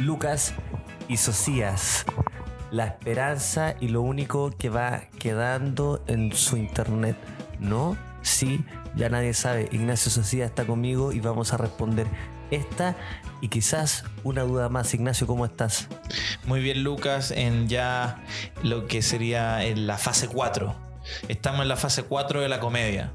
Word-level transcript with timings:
Lucas 0.00 0.54
y 1.08 1.16
Socias. 1.16 2.04
La 2.70 2.86
esperanza 2.86 3.74
y 3.80 3.88
lo 3.88 4.02
único 4.02 4.50
que 4.50 4.68
va 4.68 5.02
quedando 5.18 6.02
en 6.06 6.32
su 6.32 6.56
internet. 6.56 7.16
¿No? 7.58 7.96
Sí, 8.22 8.64
ya 8.96 9.08
nadie 9.08 9.34
sabe. 9.34 9.68
Ignacio 9.72 10.10
Socias 10.10 10.50
está 10.50 10.66
conmigo 10.66 11.12
y 11.12 11.20
vamos 11.20 11.52
a 11.52 11.56
responder 11.56 12.06
esta 12.50 12.96
y 13.40 13.48
quizás 13.48 14.04
una 14.24 14.42
duda 14.42 14.68
más. 14.68 14.92
Ignacio, 14.94 15.26
¿cómo 15.26 15.44
estás? 15.44 15.88
Muy 16.46 16.60
bien, 16.60 16.82
Lucas, 16.82 17.30
en 17.30 17.68
ya 17.68 18.22
lo 18.62 18.86
que 18.86 19.02
sería 19.02 19.64
en 19.64 19.86
la 19.86 19.96
fase 19.98 20.28
4. 20.28 20.74
Estamos 21.28 21.62
en 21.62 21.68
la 21.68 21.76
fase 21.76 22.02
4 22.02 22.40
de 22.40 22.48
la 22.48 22.60
comedia. 22.60 23.12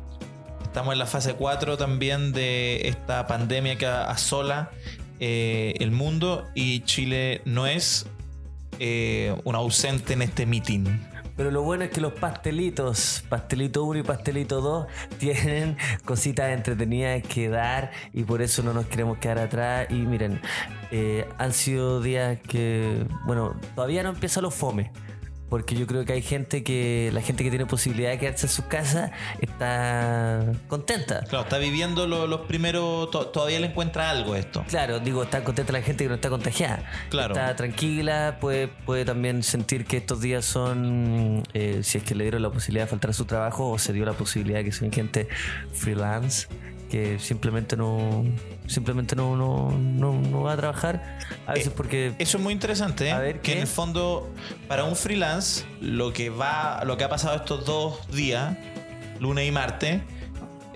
Estamos 0.63 0.93
en 0.93 0.99
la 0.99 1.05
fase 1.05 1.35
4 1.35 1.77
también 1.77 2.33
de 2.33 2.87
esta 2.87 3.27
pandemia 3.27 3.77
que 3.77 3.85
asola 3.85 4.71
eh, 5.19 5.75
el 5.79 5.91
mundo 5.91 6.45
y 6.53 6.81
Chile 6.81 7.41
no 7.45 7.67
es 7.67 8.07
eh, 8.79 9.35
un 9.45 9.55
ausente 9.55 10.13
en 10.13 10.21
este 10.21 10.45
meeting. 10.45 10.85
Pero 11.35 11.51
lo 11.51 11.63
bueno 11.63 11.83
es 11.83 11.89
que 11.89 12.01
los 12.01 12.13
pastelitos, 12.13 13.23
pastelito 13.27 13.83
1 13.83 13.99
y 13.99 14.03
pastelito 14.03 14.61
2, 14.61 14.87
tienen 15.19 15.77
cositas 16.05 16.51
entretenidas 16.51 17.23
que 17.23 17.49
dar 17.49 17.91
y 18.13 18.23
por 18.23 18.41
eso 18.41 18.63
no 18.63 18.73
nos 18.73 18.85
queremos 18.85 19.17
quedar 19.17 19.39
atrás. 19.39 19.87
Y 19.89 19.95
miren, 19.95 20.41
eh, 20.91 21.27
han 21.37 21.51
sido 21.51 22.01
días 22.01 22.39
que, 22.39 23.05
bueno, 23.25 23.55
todavía 23.75 24.03
no 24.03 24.09
empieza 24.09 24.41
los 24.41 24.53
fome. 24.53 24.91
Porque 25.55 25.73
yo 25.75 25.87
creo 25.87 26.03
que 26.03 26.11
hay 26.11 26.21
gente 26.21 26.65
que, 26.65 27.11
la 27.13 27.21
gente 27.21 27.41
que 27.45 27.49
tiene 27.49 27.65
posibilidad 27.65 28.09
de 28.09 28.19
quedarse 28.19 28.47
en 28.47 28.51
su 28.51 28.67
casa 28.67 29.13
está 29.39 30.43
contenta. 30.67 31.21
Claro, 31.29 31.43
está 31.45 31.57
viviendo 31.59 32.07
lo- 32.07 32.27
los 32.27 32.41
primeros, 32.41 33.09
to- 33.09 33.27
todavía 33.27 33.61
le 33.61 33.67
encuentra 33.67 34.09
algo 34.09 34.35
esto. 34.35 34.65
Claro, 34.67 34.99
digo, 34.99 35.23
está 35.23 35.45
contenta 35.45 35.71
la 35.71 35.81
gente 35.81 36.03
que 36.03 36.09
no 36.09 36.15
está 36.15 36.29
contagiada. 36.29 36.83
Claro. 37.09 37.33
Está 37.35 37.55
tranquila, 37.55 38.37
puede, 38.41 38.67
puede 38.67 39.05
también 39.05 39.43
sentir 39.43 39.85
que 39.85 39.95
estos 39.95 40.19
días 40.19 40.43
son, 40.43 41.43
eh, 41.53 41.79
si 41.83 41.99
es 41.99 42.03
que 42.03 42.15
le 42.15 42.25
dieron 42.25 42.41
la 42.41 42.49
posibilidad 42.49 42.83
de 42.83 42.89
faltar 42.89 43.11
a 43.11 43.13
su 43.13 43.23
trabajo 43.23 43.69
o 43.71 43.79
se 43.79 43.93
dio 43.93 44.03
la 44.03 44.11
posibilidad 44.11 44.57
de 44.59 44.65
que 44.65 44.71
son 44.73 44.91
gente 44.91 45.29
freelance 45.71 46.47
que 46.89 47.19
simplemente 47.19 47.75
no 47.75 48.23
simplemente 48.67 49.15
no, 49.15 49.35
no, 49.35 49.71
no, 49.71 50.13
no 50.13 50.43
va 50.43 50.53
a 50.53 50.57
trabajar 50.57 51.17
a 51.47 51.53
veces 51.53 51.67
Eh, 51.69 51.73
porque 51.75 52.13
Eso 52.19 52.37
es 52.37 52.43
muy 52.43 52.53
interesante, 52.53 53.07
¿eh? 53.07 53.11
A 53.11 53.19
ver, 53.19 53.35
que 53.35 53.41
¿qué? 53.41 53.53
en 53.53 53.59
el 53.59 53.67
fondo, 53.67 54.31
para 54.67 54.83
un 54.83 54.95
freelance, 54.95 55.65
lo 55.81 56.13
que 56.13 56.29
va, 56.29 56.83
lo 56.85 56.97
que 56.97 57.03
ha 57.03 57.09
pasado 57.09 57.35
estos 57.35 57.65
dos 57.65 58.07
días, 58.11 58.57
lunes 59.19 59.47
y 59.47 59.51
martes, 59.51 60.01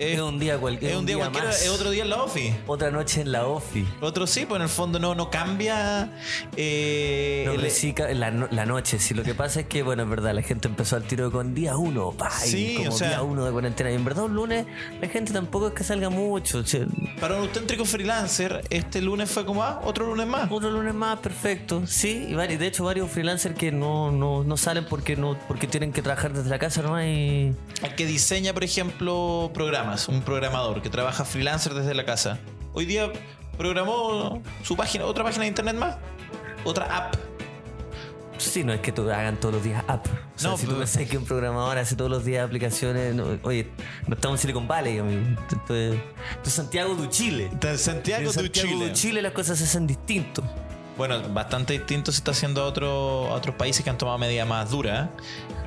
es, 0.00 0.14
es 0.16 0.20
un 0.20 0.38
día 0.38 0.58
cualquier 0.58 0.90
es 0.92 0.96
un 0.96 1.06
día, 1.06 1.16
cualquiera, 1.16 1.46
más 1.48 1.62
es 1.62 1.68
otro 1.68 1.90
día 1.90 2.02
en 2.02 2.10
la 2.10 2.22
office. 2.22 2.58
otra 2.66 2.90
noche 2.90 3.20
en 3.20 3.32
la 3.32 3.46
ofi 3.46 3.86
Otro 4.00 4.26
sí, 4.26 4.46
pues 4.46 4.56
en 4.58 4.62
el 4.62 4.68
fondo 4.68 4.98
no, 4.98 5.14
no 5.14 5.30
cambia. 5.30 6.10
eh, 6.56 7.44
no 7.46 7.52
el- 7.52 8.20
la, 8.20 8.30
no- 8.30 8.48
la 8.50 8.66
noche 8.66 8.98
sí 8.98 9.14
lo 9.14 9.22
que 9.22 9.34
pasa 9.34 9.60
es 9.60 9.66
que 9.66 9.82
bueno 9.82 10.02
es 10.02 10.08
verdad 10.08 10.34
la 10.34 10.42
gente 10.42 10.68
empezó 10.68 10.96
al 10.96 11.04
tiro 11.04 11.30
con 11.30 11.54
día 11.54 11.76
uno 11.76 12.12
pa, 12.12 12.30
Sí, 12.30 12.74
como 12.76 12.90
o 12.90 12.92
sea- 12.92 13.08
día 13.08 13.22
uno 13.22 13.44
de 13.44 13.52
cuarentena 13.52 13.90
y 13.90 13.94
en 13.94 14.04
verdad 14.04 14.24
un 14.24 14.34
lunes 14.34 14.66
la 15.00 15.08
gente 15.08 15.32
tampoco 15.32 15.68
es 15.68 15.74
que 15.74 15.84
salga 15.84 16.08
mucho 16.10 16.62
che. 16.62 16.86
para 17.20 17.36
un 17.36 17.42
auténtico 17.42 17.84
freelancer, 17.84 18.62
este 18.70 19.00
lunes 19.02 19.30
fue 19.30 19.44
como, 19.44 19.62
ah, 19.62 19.80
otro 19.84 20.06
lunes 20.06 20.26
más. 20.26 20.50
Otro 20.50 20.70
lunes 20.70 20.94
más, 20.94 21.18
perfecto. 21.20 21.82
Sí, 21.86 22.26
y 22.28 22.56
de 22.56 22.66
hecho 22.66 22.84
varios 22.84 23.10
freelancers 23.10 23.54
que 23.56 23.72
no, 23.72 24.10
no, 24.10 24.42
no 24.44 24.56
salen 24.56 24.84
porque 24.86 25.16
no 25.16 25.36
porque 25.48 25.66
tienen 25.66 25.92
que 25.92 26.02
trabajar 26.02 26.32
desde 26.32 26.48
la 26.50 26.58
casa 26.58 26.82
nomás 26.82 27.04
y... 27.04 27.52
El 27.82 27.94
que 27.96 28.06
diseña, 28.06 28.52
por 28.52 28.64
ejemplo, 28.64 29.50
programas, 29.54 29.89
un 30.08 30.22
programador 30.22 30.82
que 30.82 30.90
trabaja 30.90 31.24
freelancer 31.24 31.74
desde 31.74 31.94
la 31.94 32.04
casa. 32.04 32.38
Hoy 32.72 32.84
día 32.86 33.10
programó 33.58 34.42
su 34.62 34.76
página, 34.76 35.04
otra 35.04 35.24
página 35.24 35.42
de 35.42 35.48
internet 35.48 35.74
más, 35.76 35.96
otra 36.64 36.84
app. 36.96 37.14
Sí, 38.38 38.64
no 38.64 38.72
es 38.72 38.80
que 38.80 38.90
tú 38.90 39.02
hagan 39.10 39.36
todos 39.38 39.56
los 39.56 39.64
días 39.64 39.84
app. 39.86 40.06
O 40.06 40.38
sea, 40.38 40.50
No, 40.50 40.56
si 40.56 40.62
tú 40.64 40.68
pero- 40.70 40.78
pensás 40.78 41.06
que 41.06 41.18
un 41.18 41.26
programador 41.26 41.76
hace 41.76 41.94
todos 41.94 42.10
los 42.10 42.24
días 42.24 42.46
aplicaciones... 42.46 43.14
no- 43.14 43.38
oye, 43.42 43.68
no 44.06 44.14
estamos 44.14 44.38
en 44.38 44.40
Silicon 44.40 44.66
Valley, 44.66 44.98
amigo. 44.98 45.20
Esto 45.52 45.74
es, 45.74 45.94
esto 45.94 46.02
es 46.46 46.52
Santiago 46.52 46.94
de 46.94 47.08
Chile. 47.10 47.50
En 47.60 47.78
Santiago, 47.78 48.32
de 48.32 48.50
Chile. 48.50 48.86
de 48.86 48.92
Chile 48.94 49.20
las 49.20 49.32
cosas 49.32 49.58
se 49.58 49.64
hacen 49.64 49.86
distinto. 49.86 50.42
Bueno, 51.00 51.18
bastante 51.30 51.72
distinto 51.72 52.12
se 52.12 52.18
está 52.18 52.32
haciendo 52.32 52.60
a, 52.60 52.66
otro- 52.66 53.28
a 53.30 53.32
otros 53.32 53.54
países 53.56 53.82
que 53.82 53.88
han 53.88 53.96
tomado 53.96 54.18
medidas 54.18 54.46
más 54.46 54.68
duras. 54.70 55.08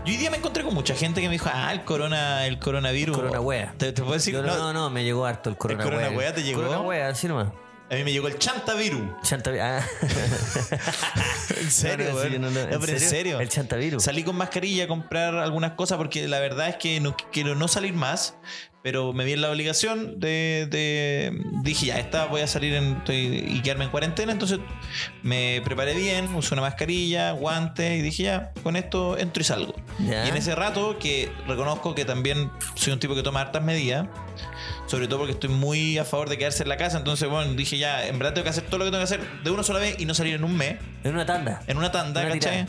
Yo 0.05 0.11
hoy 0.11 0.17
día 0.17 0.29
me 0.29 0.37
encontré 0.37 0.63
con 0.63 0.75
mucha 0.75 0.93
gente 0.93 1.21
que 1.21 1.27
me 1.27 1.31
dijo, 1.33 1.49
ah, 1.51 1.73
el 1.73 1.83
corona, 1.83 2.45
el 2.45 2.59
coronavirus. 2.59 3.17
Corona 3.17 3.41
wea. 3.41 3.73
¿Te, 3.79 3.91
te 3.93 4.01
puedo 4.03 4.13
decir? 4.13 4.31
Yo, 4.35 4.43
no, 4.43 4.55
No, 4.55 4.71
no, 4.73 4.91
me 4.91 5.03
llegó 5.03 5.25
harto 5.25 5.49
el 5.49 5.57
corona, 5.57 5.83
corona 5.83 6.09
wea 6.11 6.35
te 6.35 6.43
llegó? 6.43 6.61
Corona 6.61 6.81
wea, 6.81 7.07
así 7.07 7.27
nomás. 7.27 7.47
A 7.89 7.95
mí 7.95 8.03
me 8.03 8.11
llegó 8.11 8.27
el 8.27 8.37
chantavirus. 8.37 9.01
Chantavirus. 9.23 9.65
Ah. 9.65 9.83
¿En 11.61 11.71
serio, 11.71 12.09
No, 12.11 12.13
no, 12.13 12.21
sí, 12.29 12.29
no, 12.37 12.49
no, 12.51 12.67
No, 12.67 12.79
pero 12.79 12.93
en 12.93 12.99
serio. 12.99 13.39
El 13.39 13.49
chantavirus. 13.49 14.03
Salí 14.03 14.23
con 14.23 14.35
mascarilla 14.35 14.83
a 14.83 14.87
comprar 14.87 15.33
algunas 15.35 15.71
cosas 15.71 15.97
porque 15.97 16.27
la 16.27 16.39
verdad 16.41 16.69
es 16.69 16.75
que 16.75 16.99
no 16.99 17.15
quiero 17.31 17.55
no 17.55 17.67
salir 17.67 17.95
más, 17.95 18.35
pero 18.83 19.13
me 19.13 19.23
vi 19.23 19.31
en 19.33 19.41
la 19.41 19.49
obligación 19.49 20.19
de, 20.19 20.67
de- 20.69 21.41
dije 21.63 21.85
ya, 21.87 21.99
esta 21.99 22.25
voy 22.25 22.41
a 22.41 22.47
salir 22.47 22.73
en- 22.75 23.01
y 23.07 23.61
quedarme 23.61 23.85
en 23.85 23.89
cuarentena, 23.91 24.33
entonces 24.33 24.59
me 25.23 25.61
preparé 25.63 25.93
bien, 25.95 26.35
usé 26.35 26.53
una 26.53 26.61
mascarilla, 26.63 27.31
guantes 27.31 27.97
y 27.99 28.01
dije 28.01 28.23
ya, 28.23 28.51
con 28.61 28.75
esto 28.75 29.17
entro 29.17 29.39
y 29.41 29.45
salgo. 29.45 29.73
Y 29.99 30.11
en 30.29 30.35
ese 30.35 30.53
rato 30.53 30.99
que 30.99 31.31
reconozco 31.47 31.95
que 31.95 32.03
también 32.03 32.51
soy 32.75 32.91
un 32.93 32.99
tipo 32.99 33.15
que 33.15 33.23
toma 33.23 33.39
hartas 33.41 33.63
medidas, 33.63 34.07
sobre 34.85 35.07
todo 35.07 35.19
porque 35.19 35.31
estoy 35.33 35.49
muy 35.49 35.97
a 35.97 36.03
favor 36.03 36.27
de 36.29 36.37
quedarse 36.37 36.63
en 36.63 36.69
la 36.69 36.75
casa, 36.77 36.97
entonces 36.97 37.29
bueno, 37.29 37.53
dije 37.53 37.77
ya, 37.77 38.05
en 38.05 38.19
verdad 38.19 38.33
tengo 38.33 38.43
que 38.43 38.49
hacer 38.49 38.65
todo 38.65 38.79
lo 38.79 38.85
que 38.85 38.91
tengo 38.91 38.99
que 38.99 39.13
hacer 39.15 39.21
de 39.43 39.49
una 39.49 39.63
sola 39.63 39.79
vez 39.79 39.95
y 39.97 40.05
no 40.05 40.13
salir 40.13 40.35
en 40.35 40.43
un 40.43 40.57
mes 40.57 40.75
En 41.05 41.13
una 41.13 41.25
tanda. 41.25 41.61
en 41.67 41.77
una 41.77 41.89
tanda, 41.93 42.21
Una 42.21 42.33
¿cachai? 42.33 42.67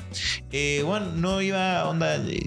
Eh, 0.52 0.82
bueno, 0.84 1.06
no 1.16 1.40
iba, 1.42 1.88
onda, 1.88 2.14
eh, 2.16 2.46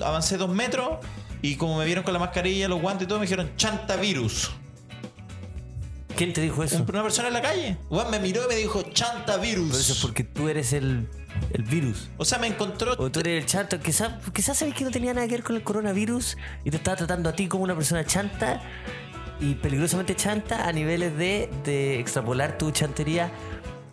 avancé 0.00 0.36
dos 0.36 0.50
metros 0.50 0.98
y 1.44 1.56
como 1.56 1.76
me 1.78 1.84
vieron 1.84 2.04
con 2.04 2.14
la 2.14 2.18
mascarilla, 2.18 2.68
los 2.68 2.80
guantes 2.80 3.04
y 3.04 3.08
todo, 3.08 3.18
me 3.18 3.26
dijeron 3.26 3.50
chantavirus. 3.56 4.50
¿Quién 6.16 6.32
te 6.32 6.40
dijo 6.40 6.62
eso? 6.62 6.76
Un- 6.76 6.86
Una 6.88 7.02
persona 7.02 7.28
en 7.28 7.34
la 7.34 7.42
calle, 7.42 7.76
bueno, 7.90 8.08
me 8.10 8.18
miró 8.20 8.44
y 8.44 8.48
me 8.48 8.54
dijo 8.56 8.82
chantavirus. 8.82 9.68
Pero 9.68 9.78
eso 9.80 9.92
es 9.92 9.98
porque 9.98 10.24
tú 10.24 10.48
eres 10.48 10.72
el, 10.72 11.08
el 11.52 11.62
virus. 11.64 12.08
O 12.16 12.24
sea, 12.24 12.38
me 12.38 12.46
encontró. 12.46 12.92
O 12.96 13.10
tú 13.10 13.20
eres 13.20 13.42
el 13.42 13.46
chanta. 13.46 13.78
Quizás 13.80 14.12
quizás 14.32 14.56
sabes 14.56 14.74
que 14.74 14.84
no 14.84 14.90
tenía 14.90 15.12
nada 15.12 15.26
que 15.26 15.32
ver 15.34 15.42
con 15.42 15.56
el 15.56 15.62
coronavirus 15.62 16.36
y 16.64 16.70
te 16.70 16.76
estaba 16.76 16.96
tratando 16.96 17.28
a 17.28 17.32
ti 17.34 17.46
como 17.48 17.64
una 17.64 17.74
persona 17.74 18.04
chanta 18.06 18.62
y 19.40 19.54
peligrosamente 19.56 20.14
chanta 20.14 20.66
a 20.68 20.72
niveles 20.72 21.16
de, 21.18 21.50
de 21.64 21.98
extrapolar 21.98 22.56
tu 22.56 22.70
chantería 22.70 23.32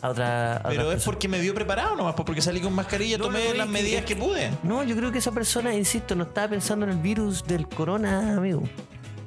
a 0.02 0.10
otra. 0.10 0.58
a 0.58 0.64
Pero 0.70 0.84
otra 0.86 0.98
es 0.98 1.04
porque 1.04 1.28
me 1.28 1.40
vio 1.40 1.54
preparado 1.54 1.96
nomás, 1.96 2.14
pues, 2.16 2.26
porque 2.26 2.42
salí 2.42 2.60
con 2.62 2.74
mascarilla, 2.74 3.18
No, 3.18 3.26
tomé 3.26 3.50
no, 3.50 3.54
las 3.56 3.68
que- 3.68 3.72
medidas 3.72 4.06
que, 4.06 4.16
pude. 4.16 4.52
No, 4.64 4.84
yo 4.84 4.96
creo 4.96 5.12
que 5.12 5.20
esa 5.20 5.32
persona, 5.32 5.74
insisto, 5.76 6.16
no 6.16 6.24
estaba 6.24 6.50
pensando 6.50 6.86
en 6.86 6.92
el 6.94 6.98
virus 6.98 7.44
del 7.46 7.68
corona, 7.68 8.36
amigo. 8.38 8.64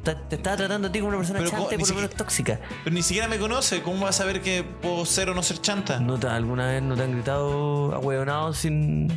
Te, 0.03 0.17
estaba 0.37 0.57
tratando 0.59 0.89
a 0.89 0.93
ti 0.93 0.99
como 0.99 1.09
una 1.11 1.17
persona 1.19 1.39
Pero 1.39 1.51
chanta 1.51 1.75
y 1.75 1.79
por 1.79 1.89
lo 1.89 1.95
menos 1.95 2.11
tóxica. 2.11 2.61
Pero 2.85 2.95
ni 2.95 3.03
siquiera 3.03 3.27
me 3.27 3.39
conoce, 3.39 3.81
¿cómo 3.81 4.03
va 4.05 4.11
a 4.11 4.13
saber 4.13 4.43
que 4.43 4.63
puedo 4.63 5.07
ser 5.07 5.31
o 5.31 5.35
no 5.35 5.43
ser 5.43 5.63
chanta? 5.63 5.99
¿No 5.99 6.19
te- 6.19 6.27
¿Alguna 6.27 6.67
vez 6.67 6.83
no 6.83 6.95
te 6.95 7.05
han 7.05 7.13
gritado 7.13 7.95
ahueonado 7.95 8.53
sin, 8.53 9.09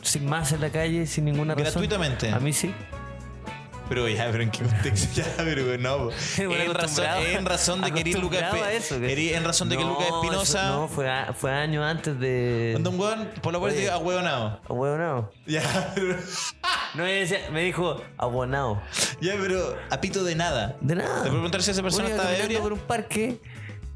sin 0.00 0.24
más 0.26 0.52
en 0.52 0.62
la 0.62 0.70
calle, 0.70 1.06
sin 1.06 1.26
ninguna 1.26 1.54
razón? 1.54 1.64
Gratuitamente. 1.82 2.30
A 2.32 2.38
mí 2.40 2.54
sí. 2.54 2.72
Pero 3.88 4.08
ya, 4.08 4.28
pero 4.32 4.42
en 4.42 4.50
qué 4.50 4.64
contexto, 4.64 5.08
ya, 5.22 5.26
pero 5.36 5.78
no. 5.78 6.10
En, 6.38 6.74
razón, 6.74 7.04
en 7.24 7.46
razón 7.46 7.80
de 7.80 7.92
que 7.92 8.00
eres 8.00 8.18
Lucas 8.20 8.52
en 9.32 9.44
razón 9.44 9.68
de 9.68 9.76
que 9.76 9.84
Lucas 9.84 10.06
Espinosa. 10.08 10.68
No, 10.70 10.88
fue, 10.88 11.08
a- 11.08 11.32
fue 11.32 11.52
años 11.52 11.84
antes 11.84 12.18
de. 12.18 12.70
Cuando 12.72 12.90
un 12.90 13.00
weón, 13.00 13.28
por 13.42 13.52
la 13.52 13.58
puerta 13.58 13.74
Oye. 13.76 13.82
diga 13.82 13.94
ahueonado. 13.94 14.60
Ahueonado. 14.68 15.32
Ya, 15.46 15.92
pero, 15.94 16.16
No, 16.94 17.04
me, 17.04 17.62
dijo 17.64 18.02
ahueonado. 18.18 18.82
ya, 19.20 19.34
pero 19.40 19.76
a 19.90 20.00
pito 20.00 20.24
de 20.24 20.34
nada. 20.34 20.76
De 20.80 20.96
nada. 20.96 21.22
Te 21.22 21.30
preguntar 21.30 21.62
si 21.62 21.70
esa 21.70 21.82
persona 21.82 22.08
estaba 22.08 22.36
ebria. 22.36 22.60
por 22.60 22.72
un 22.72 22.80
parque. 22.80 23.40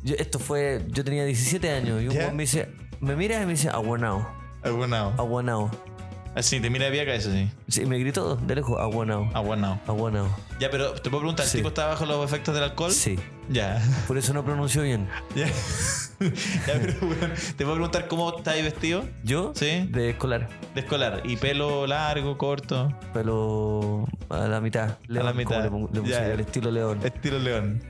Yo- 0.03 0.15
esto 0.19 0.39
fue. 0.39 0.85
Yo 0.89 1.05
tenía 1.05 1.25
17 1.25 1.71
años 1.71 2.01
y 2.03 2.09
un 2.09 2.17
weón 2.17 2.37
me 2.37 2.45
dice. 2.45 2.69
Me 3.01 3.17
mira 3.17 3.43
y 3.43 3.47
me 3.47 3.53
dice 3.53 3.69
ahueonado. 3.69 4.27
Ahueonado. 4.63 5.15
Ahueonado. 5.17 5.71
Así, 6.35 6.61
te 6.61 6.71
mira 6.71 6.85
de 6.85 6.91
viaca 6.93 7.13
eso 7.13 7.31
sí. 7.33 7.51
Sí, 7.69 7.87
me 7.87 7.99
gritó 7.99 8.37
de 8.37 8.55
lejos 8.55 8.79
ahueonado. 8.81 9.29
Ahueonado. 9.35 9.81
Ahueonado. 9.87 10.29
Ya, 10.61 10.71
pero 10.71 10.93
te 10.93 11.11
puedo 11.11 11.23
preguntar, 11.23 11.45
¿el 11.45 11.51
Sí. 11.51 11.57
tipo 11.59 11.69
está 11.71 11.87
bajo 11.87 12.07
los 12.07 12.25
efectos 12.25 12.55
del 12.55 12.63
alcohol? 12.65 12.93
Sí. 12.93 13.19
Ya. 13.49 13.83
Por 14.07 14.17
eso 14.17 14.33
no 14.33 14.45
pronuncio 14.45 14.83
bien. 14.83 15.09
Ya. 15.35 15.47
Ya, 16.21 16.75
pero, 16.81 16.95
weón, 17.01 17.33
¿Te 17.57 17.65
puedo 17.65 17.75
preguntar 17.75 18.07
cómo 18.07 18.37
estáis 18.37 18.63
vestido? 18.63 19.05
Yo, 19.25 19.53
Sí. 19.57 19.89
de 19.91 20.11
escolar, 20.11 20.49
De 20.75 20.83
escolar. 20.83 21.23
¿Y 21.25 21.37
pelo 21.37 21.87
largo, 21.87 22.37
corto? 22.39 22.93
pero 23.13 24.07
a 24.29 24.47
la 24.47 24.61
mitad. 24.61 24.99
León, 25.09 25.27
la 25.27 25.33
mitad. 25.33 25.65
como 25.69 25.79
le, 25.81 25.87
pon- 25.87 25.95
le 25.95 26.01
puse 26.03 26.13
Ya. 26.13 26.27
el 26.33 26.41
estilo 26.41 26.71
león. 26.71 27.01
Estilo 27.03 27.39
león. 27.39 27.83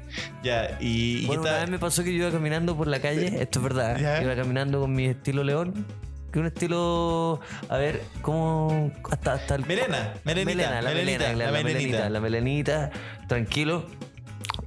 Ya. 0.42 0.78
¿Y, 0.80 1.24
y 1.24 1.26
Bueno, 1.26 1.42
una 1.42 1.52
vez 1.58 1.68
me 1.70 1.78
pasó 1.78 2.02
que 2.04 2.12
yo 2.12 2.20
iba 2.20 2.30
caminando 2.30 2.76
por 2.76 2.86
la 2.86 3.00
calle, 3.00 3.42
esto 3.42 3.58
es 3.58 3.62
verdad, 3.64 3.98
Ya. 3.98 4.22
iba 4.22 4.34
caminando 4.34 4.80
con 4.80 4.92
mi 4.94 5.06
estilo 5.06 5.42
león, 5.44 5.84
que 6.30 6.38
un 6.38 6.46
estilo, 6.46 7.40
a 7.68 7.76
ver, 7.76 8.02
¿cómo? 8.22 8.92
Hasta, 9.10 9.34
hasta 9.34 9.54
el... 9.56 9.66
Melena, 9.66 10.14
melenita, 10.24 10.56
Melena, 10.56 10.82
la 10.82 10.90
melenita, 10.90 11.18
melena, 11.24 11.44
la, 11.44 11.44
la 11.44 11.50
melenita, 11.58 11.78
melenita. 11.78 12.10
la 12.10 12.20
melenita, 12.20 12.90
tranquilo. 13.28 13.86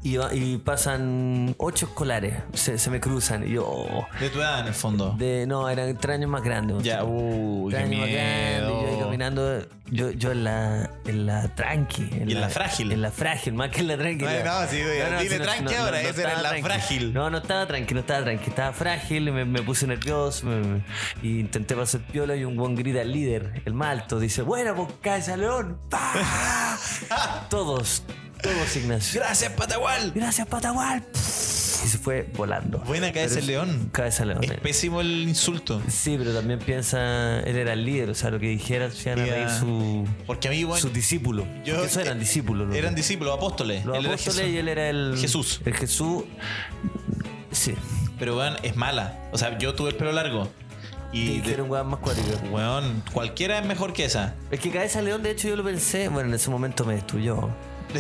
Y, 0.06 0.18
va- 0.18 0.34
y 0.34 0.58
pasan 0.58 1.56
ocho 1.58 1.86
escolares, 1.86 2.36
se, 2.54 2.78
se 2.78 2.90
me 2.90 3.00
cruzan. 3.00 3.48
Y 3.48 3.52
yo, 3.52 3.66
oh, 3.66 4.06
De 4.20 4.30
tu 4.30 4.40
edad, 4.40 4.60
en 4.60 4.68
el 4.68 4.74
fondo. 4.74 5.16
de, 5.18 5.46
no, 5.48 5.70
eran 5.70 5.96
tres 5.98 6.16
años 6.16 6.30
más 6.30 6.44
grandes. 6.44 6.84
Ya, 6.84 7.06
uy, 7.06 7.72
Tres 7.72 7.88
qué 7.88 7.96
años 7.96 8.02
más 8.02 8.10
grandes, 8.10 8.60
yo 8.68 8.80
ahí 8.80 8.86
miedo. 8.96 9.00
caminando, 9.06 9.60
yo, 9.92 10.12
yo 10.12 10.32
en 10.34 10.44
la, 10.44 10.90
en 11.06 11.26
la 11.26 11.48
tranqui. 11.56 12.10
Y 12.28 12.34
en 12.34 12.42
la 12.42 12.50
frágil. 12.50 12.92
En 12.92 13.02
la 13.02 13.12
frágil, 13.12 13.54
más 13.54 13.70
que 13.70 13.80
en 13.80 13.88
la 13.88 13.98
tranqui. 13.98 14.26
La- 14.26 14.44
no, 14.62 14.68
sí, 14.68 14.76
dile 14.78 15.40
tranqui 15.40 15.74
ahora, 15.74 16.02
esa 16.02 16.22
era 16.22 16.42
la 16.42 16.50
tranqui. 16.50 16.64
frágil. 16.68 17.14
No, 17.14 17.30
no 17.30 17.38
estaba 17.38 17.66
tranqui, 17.66 17.94
no 17.94 18.00
estaba 18.02 18.24
tranqui, 18.26 18.50
estaba 18.50 18.74
frágil, 18.74 19.32
me, 19.32 19.46
me 19.46 19.62
puse 19.62 19.88
nervioso, 19.88 20.46
me- 20.48 20.60
me- 20.60 20.84
y 21.22 21.40
intenté 21.40 21.76
pasar 21.78 22.02
piola 22.02 22.36
y 22.36 22.44
un 22.44 22.58
buen 22.58 22.76
grita 22.76 23.00
al 23.00 23.12
líder, 23.14 23.62
el 23.64 23.74
malto, 23.74 24.20
dice, 24.20 24.42
buena, 24.42 24.76
pues 24.76 24.90
cabeza 25.02 25.38
león. 25.38 25.80
¡Pah! 25.90 26.14
todos, 27.50 28.04
todos 28.44 28.76
Ignacio. 28.76 29.20
Gracias, 29.22 29.52
Patagual. 29.54 30.12
Gracias, 30.14 30.48
Patagual. 30.48 31.04
Y 31.14 31.88
se 31.88 31.98
fue 31.98 32.30
volando. 32.36 32.80
Buena 32.80 33.12
cabeza 33.12 33.40
es- 33.40 33.46
león. 33.48 33.90
Cabeza 33.92 34.24
león. 34.26 34.44
Es 34.44 34.52
pésimo 34.54 35.02
el 35.02 35.28
insulto. 35.28 35.82
Sí, 35.90 36.16
pero 36.18 36.34
también 36.34 36.60
piensa, 36.60 37.40
él 37.42 37.56
era 37.58 37.74
el 37.74 37.84
líder, 37.84 38.10
o 38.12 38.16
sea, 38.16 38.30
lo 38.30 38.40
que 38.40 38.48
dijera 38.48 38.90
se 38.92 39.10
iban 39.12 39.20
a 39.22 39.26
reír 39.26 39.50
su, 39.50 40.08
Porque 40.28 40.48
a 40.48 40.52
mí, 40.52 40.64
bueno, 40.64 40.80
sus 40.82 40.94
discípulos. 40.94 41.46
yo- 41.66 41.74
Porque 41.76 41.88
eso 41.90 42.00
eran 42.02 42.20
discípulos. 42.20 42.68
los- 42.68 42.78
eran 42.78 42.94
discípulos, 42.96 43.36
apóstoles. 43.36 43.84
los 43.86 43.98
Él 43.98 44.06
era 44.06 44.14
apóstoles 44.14 44.50
y 44.52 44.58
él 44.58 44.68
era 44.68 44.90
el 44.90 45.16
Jesús. 45.20 45.62
El 45.66 45.74
Jesús. 45.76 46.24
Sí. 47.52 47.76
Pero, 48.20 48.38
weón, 48.38 48.56
es 48.64 48.76
mala. 48.76 49.20
O 49.32 49.38
sea, 49.38 49.58
yo 49.58 49.74
tuve 49.74 49.90
el 49.90 49.96
pelo 49.96 50.12
largo. 50.12 50.50
Y 51.12 51.26
de- 51.28 51.34
dijeron 51.42 51.70
weón 51.70 51.88
más 51.88 52.00
cuáticas. 52.00 52.40
weón, 52.52 53.04
cualquiera 53.14 53.60
es 53.60 53.66
mejor 53.66 53.94
que 53.94 54.06
esa. 54.06 54.36
Es 54.52 54.60
que 54.60 54.72
Cabeza 54.72 55.02
León, 55.02 55.22
de 55.22 55.32
hecho, 55.32 55.48
yo 55.48 55.56
lo 55.56 55.64
pensé. 55.64 56.08
Bueno, 56.08 56.30
en 56.30 56.36
ese 56.36 56.50
momento 56.50 56.86
me 56.86 56.96
destruyó. 56.96 57.50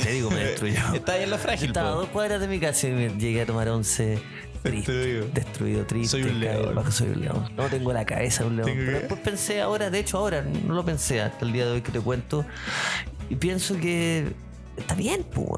Te 0.01 0.11
digo, 0.11 0.29
me 0.31 0.37
destruyó. 0.43 0.79
Está 0.93 1.13
ahí 1.13 1.23
en 1.23 1.29
la 1.29 1.37
frágil, 1.37 1.67
Estaba 1.67 1.89
a 1.89 1.93
po. 1.93 1.99
dos 2.01 2.09
cuadras 2.09 2.41
de 2.41 2.47
mi 2.47 2.59
casa 2.59 2.87
y 2.87 2.91
me 2.91 3.09
llegué 3.09 3.41
a 3.41 3.45
tomar 3.45 3.67
once. 3.69 4.19
Triste, 4.63 4.91
Destruido. 4.93 5.27
destruido, 5.33 5.85
triste. 5.85 6.07
Soy 6.09 6.21
un 6.23 6.39
caer 6.39 6.59
león. 6.61 6.75
bajo, 6.75 6.91
soy 6.91 7.09
un 7.09 7.21
león. 7.21 7.49
No 7.57 7.65
tengo 7.65 7.91
la 7.91 8.05
cabeza 8.05 8.43
de 8.43 8.49
un 8.49 8.55
león. 8.55 8.65
Tengo 8.67 8.79
Pero 8.79 8.91
que- 8.93 8.99
después 8.99 9.19
pensé 9.21 9.61
ahora, 9.61 9.89
de 9.89 9.99
hecho 9.99 10.17
ahora, 10.17 10.41
no 10.41 10.73
lo 10.73 10.85
pensé 10.85 11.21
hasta 11.21 11.43
el 11.45 11.51
día 11.51 11.65
de 11.65 11.71
hoy 11.73 11.81
que 11.81 11.91
te 11.91 11.99
cuento. 11.99 12.45
Y 13.29 13.35
pienso 13.35 13.75
que 13.77 14.31
está 14.77 14.95
bien, 14.95 15.25
pues. 15.33 15.49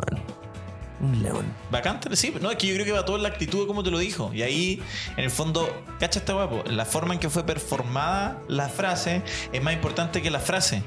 Un 1.01 1.21
león. 1.21 1.45
Bacante, 1.69 2.15
sí. 2.15 2.33
No, 2.41 2.49
es 2.49 2.57
que 2.57 2.65
yo 2.67 2.73
creo 2.73 2.85
que 2.85 2.91
va 2.93 3.05
todo 3.05 3.17
en 3.17 3.23
la 3.23 3.29
actitud 3.29 3.61
de 3.61 3.67
cómo 3.67 3.83
te 3.83 3.91
lo 3.91 3.99
dijo. 3.99 4.31
Y 4.33 4.41
ahí, 4.41 4.81
en 5.17 5.25
el 5.25 5.29
fondo, 5.29 5.69
cacha 5.99 6.17
está 6.19 6.33
guapo. 6.33 6.63
La 6.71 6.85
forma 6.85 7.13
en 7.13 7.19
que 7.19 7.29
fue 7.29 7.45
performada 7.45 8.41
la 8.47 8.69
frase 8.69 9.21
es 9.51 9.61
más 9.61 9.73
importante 9.73 10.21
que 10.23 10.31
la 10.31 10.39
frase. 10.39 10.81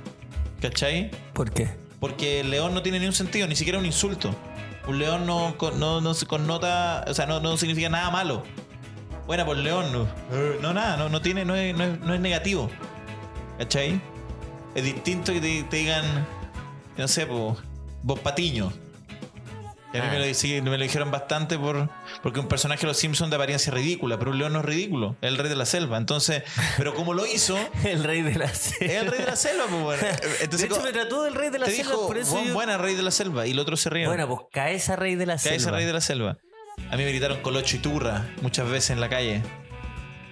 ¿Cachai? 0.61 1.11
¿Por 1.35 1.53
qué? 1.53 1.69
Porque 2.01 2.41
el 2.41 2.51
león 2.51 2.75
no 2.75 2.83
tiene 2.83 3.01
ni 3.01 3.07
un 3.07 3.13
sentido, 3.13 3.47
ni 3.47 3.57
siquiera 3.57 3.79
un 3.79 3.87
insulto. 3.87 4.35
Un 4.87 4.99
león 4.99 5.27
no, 5.27 5.57
no, 5.77 6.01
no 6.01 6.15
se 6.15 6.27
connota, 6.27 7.05
o 7.09 7.15
sea, 7.15 7.27
no, 7.27 7.41
no 7.41 7.57
significa 7.57 7.89
nada 7.89 8.11
malo. 8.11 8.45
Buena 9.27 9.45
por 9.45 9.57
león, 9.57 9.93
no. 9.93 10.73
Nada, 10.73 10.97
no, 10.97 11.09
no 11.09 11.21
tiene, 11.21 11.45
no 11.45 11.55
es, 11.55 11.77
no, 11.77 11.85
es, 11.85 12.01
no 12.01 12.15
es 12.15 12.21
negativo. 12.21 12.71
¿Cachai? 13.59 14.01
Es 14.75 14.85
distinto 14.85 15.33
que 15.33 15.41
te, 15.41 15.63
te 15.65 15.77
digan, 15.79 16.27
no 16.97 17.09
sé, 17.09 17.27
po, 17.27 17.57
vos 18.03 18.19
patiño. 18.21 18.73
Y 19.93 19.97
a 19.97 20.03
mí 20.03 20.09
Ah. 20.11 20.13
me 20.19 20.27
lo, 20.29 20.35
sí, 20.35 20.61
me 20.61 20.77
lo 20.77 20.83
dijeron 20.83 21.11
bastante 21.11 21.59
por, 21.59 21.89
porque 22.23 22.41
un 22.41 22.47
personaje 22.47 22.83
de 22.83 22.89
los 22.89 22.97
Simpsons 22.99 23.31
de 23.31 23.37
apariencia 23.37 23.73
ridícula, 23.73 24.19
pero 24.19 24.33
un 24.33 24.39
león 24.39 24.53
no 24.53 24.59
es 24.61 24.65
ridículo, 24.67 25.17
es 25.23 25.29
el 25.29 25.39
rey 25.39 25.49
de 25.49 25.57
la 25.57 25.65
selva. 25.65 25.97
Entonces, 25.97 26.43
pero 26.77 26.95
como 26.95 27.15
lo 27.15 27.25
hizo, 27.27 27.57
El 27.85 28.05
rey 28.05 28.21
de 28.23 28.35
la 28.37 28.49
selva. 28.49 28.93
es 28.95 29.01
el 29.03 29.07
rey 29.11 29.21
de 29.21 29.27
la 29.27 29.37
selva, 29.37 29.65
pues 29.69 29.83
bueno. 29.83 30.03
Entonces, 30.43 30.51
de 30.61 30.67
hecho, 30.67 30.77
co- 30.77 30.83
me 30.83 30.93
trató 30.93 31.23
del 31.23 31.35
rey 31.35 31.49
de 31.51 31.59
la 31.59 31.67
te 31.67 31.73
selva, 31.73 31.93
dijo, 31.93 32.07
por 32.07 32.19
eso 32.19 32.33
"Buen- 32.33 32.47
yo... 32.49 32.55
buena 32.55 32.77
rey 32.77 32.95
de 32.97 33.03
la 33.03 33.11
selva, 33.11 33.47
y 33.47 33.53
el 33.53 33.59
otro 33.59 33.77
se 33.79 33.89
rieron. 33.89 34.11
Bueno, 34.15 34.29
pues 34.29 34.41
cabeza 34.53 34.95
rey 34.97 35.15
de 35.15 35.25
la 35.25 35.37
Cae 35.39 35.55
ese 35.55 35.65
selva. 35.65 35.79
rey 35.79 35.87
de 35.87 35.93
la 35.95 36.01
selva. 36.03 36.37
A 36.91 36.97
mí 36.97 37.03
me 37.05 37.09
gritaron 37.11 37.41
colocho 37.41 37.77
y 37.77 37.79
turra 37.81 38.27
muchas 38.43 38.69
veces 38.69 38.91
en 38.91 39.01
la 39.01 39.09
calle. 39.09 39.43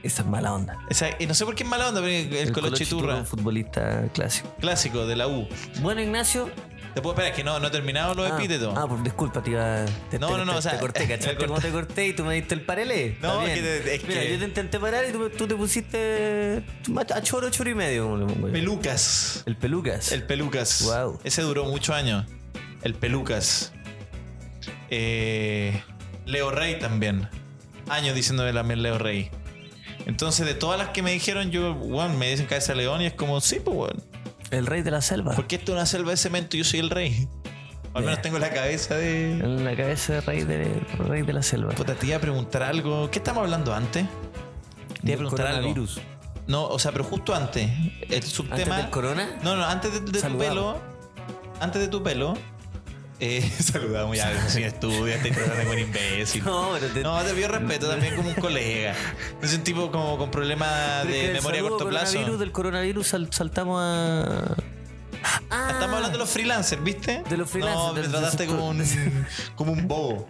Esa 0.02 0.22
es 0.22 0.28
mala 0.28 0.52
onda. 0.52 0.78
Esa- 0.88 1.08
y 1.18 1.26
no 1.26 1.34
sé 1.34 1.44
por 1.44 1.54
qué 1.56 1.64
es 1.64 1.68
mala 1.68 1.88
onda, 1.88 2.00
pero 2.00 2.12
el, 2.38 2.52
colocho 2.52 2.82
y 2.82 2.86
turra, 2.86 3.16
un 3.16 3.26
futbolista 3.26 4.04
clásico. 4.12 4.54
clásico 4.60 5.06
de 5.06 5.16
la 5.16 5.26
U. 5.26 5.48
Bueno, 5.80 6.00
Ignacio. 6.02 6.48
Te 6.96 7.02
puedo 7.02 7.12
esperar, 7.12 7.32
es 7.32 7.37
que 7.37 7.44
no, 7.44 7.60
no 7.60 7.66
he 7.66 7.70
terminado 7.70 8.14
los 8.14 8.31
ah, 8.31 8.37
epítetos. 8.38 8.72
Ah, 8.75 8.87
pues 8.88 9.04
disculpa, 9.04 9.43
te 9.43 9.50
iba. 9.50 9.84
Te, 10.08 10.19
No, 10.19 10.28
te- 10.28 10.32
no, 10.38 10.44
no, 10.46 10.52
te- 10.52 10.58
o 10.58 10.62
sea, 10.62 10.72
te 10.72 10.78
corté, 10.78 11.06
¿cachaste 11.08 11.46
cómo 11.46 11.60
te 11.60 11.69
corté 11.69 12.06
y 12.06 12.12
tú 12.14 12.25
me 12.25 12.32
diste 12.37 12.54
el 12.54 12.62
parelé? 12.62 13.19
No, 13.20 13.43
es 13.43 13.52
que- 13.60 13.94
es 13.96 14.04
Mira, 14.08 14.25
yo 14.25 14.38
te 14.38 14.44
intenté 14.46 14.81
parar 14.81 15.04
y 15.06 15.12
tú, 15.12 15.28
tú 15.28 15.46
te 15.46 15.54
pusiste 15.56 16.64
a 17.14 17.20
choro, 17.20 17.50
choro 17.50 17.69
y 17.69 17.75
medio. 17.75 18.04
como 18.04 18.16
le 18.16 18.25
pongo 18.25 18.46
yo. 18.46 18.52
Pelucas. 18.54 19.43
El 19.44 19.56
pelucas. 19.56 20.10
El 20.10 20.22
Pelucas. 20.22 20.84
Wow. 20.84 21.20
Ese 21.22 21.43
duró 21.43 21.66
muchos 21.66 21.94
años. 21.94 22.25
El 22.82 22.94
Pelucas. 22.94 23.75
Eh, 24.88 25.82
Leo 26.25 26.50
Rey 26.50 26.78
también. 26.78 27.28
Años 27.90 28.14
diciéndome 28.14 28.54
también 28.54 28.82
Leo 28.82 28.96
Rey. 28.96 29.31
Entonces, 30.06 30.46
de 30.46 30.54
todas 30.54 30.78
las 30.78 30.88
que 30.90 31.02
me 31.02 31.12
dijeron, 31.12 31.50
yo, 31.50 31.75
weón, 31.75 32.19
me 32.19 32.31
dicen 32.31 32.46
cabeza 32.46 32.75
león 32.75 33.02
y 33.02 33.06
es 33.06 33.12
como, 33.12 33.38
sí, 33.42 33.60
pues, 33.62 33.76
weón. 33.76 34.02
El 34.50 34.66
rey 34.66 34.82
de 34.82 34.90
la 34.90 35.00
selva. 35.00 35.32
Porque 35.34 35.56
esto 35.56 35.72
es 35.72 35.76
una 35.76 35.87
selva 35.87 36.10
de 36.10 36.16
cemento 36.16 36.56
y 36.56 36.60
yo 36.60 36.64
soy 36.64 36.81
el 36.81 36.90
rey. 36.90 37.28
O 37.93 37.98
al 37.98 38.04
menos 38.04 38.16
Yeah. 38.19 38.22
tengo 38.22 38.38
la 38.38 38.50
cabeza 38.50 38.94
de. 38.94 39.37
La 39.62 39.75
cabeza 39.76 40.14
del 40.14 40.22
rey 40.22 40.44
de, 40.44 40.81
rey 41.08 41.22
de 41.22 41.32
la 41.32 41.43
selva. 41.43 41.72
Puta, 41.72 41.94
te 41.94 42.06
iba 42.06 42.16
a 42.16 42.20
preguntar 42.20 42.62
algo. 42.62 43.10
¿Qué 43.10 43.19
estamos 43.19 43.43
hablando 43.43 43.75
antes? 43.75 44.06
Te 45.02 45.06
iba 45.12 45.14
a 45.14 45.19
preguntar 45.19 45.46
algo. 45.46 45.75
No, 46.46 46.66
o 46.69 46.78
sea, 46.78 46.93
pero 46.93 47.02
justo 47.04 47.34
antes. 47.34 47.69
El 48.02 48.14
¿Antes 48.14 48.28
subtema. 48.31 48.76
del 48.76 48.90
corona? 48.90 49.28
No, 49.43 49.56
no, 49.56 49.64
antes 49.64 49.93
de, 49.93 50.00
de 50.00 50.20
tu 50.22 50.38
pelo. 50.38 50.78
Antes 51.60 51.81
de 51.82 51.88
tu 51.88 52.02
pelo. 52.02 52.34
Eh, 53.18 53.40
saludamos 53.60 54.16
ya, 54.16 54.48
sin 54.48 54.64
estudio, 54.64 55.06
este 55.06 55.32
programa 55.32 55.62
es 55.62 55.68
un 55.68 55.78
imbécil. 55.78 56.44
No, 56.44 56.70
pero 56.78 56.92
te, 56.92 57.02
No, 57.02 57.18
te 57.22 57.32
pido 57.32 57.48
respeto 57.48 57.88
también 57.88 58.14
como 58.16 58.28
un 58.28 58.34
colega. 58.34 58.94
Es 59.42 59.54
un 59.54 59.62
tipo 59.64 59.90
como 59.90 60.18
con 60.18 60.30
problemas 60.30 61.06
de 61.06 61.30
memoria 61.32 61.60
a 61.60 61.68
corto 61.68 61.88
plazo. 61.88 62.06
coronavirus, 62.12 62.38
del 62.40 62.52
coronavirus 62.52 63.06
sal- 63.06 63.28
saltamos 63.32 63.80
a. 63.82 64.54
Ah, 65.50 65.68
Estamos 65.72 65.96
hablando 65.96 66.10
de 66.10 66.18
los 66.18 66.28
freelancers, 66.30 66.84
¿viste? 66.84 67.22
De 67.28 67.36
los 67.38 67.48
freelancers, 67.50 67.86
No, 67.86 67.94
me 67.94 68.02
trataste 68.08 68.46
como 68.46 68.68
un, 68.68 68.84
como 69.56 69.72
un 69.72 69.88
bobo. 69.88 70.28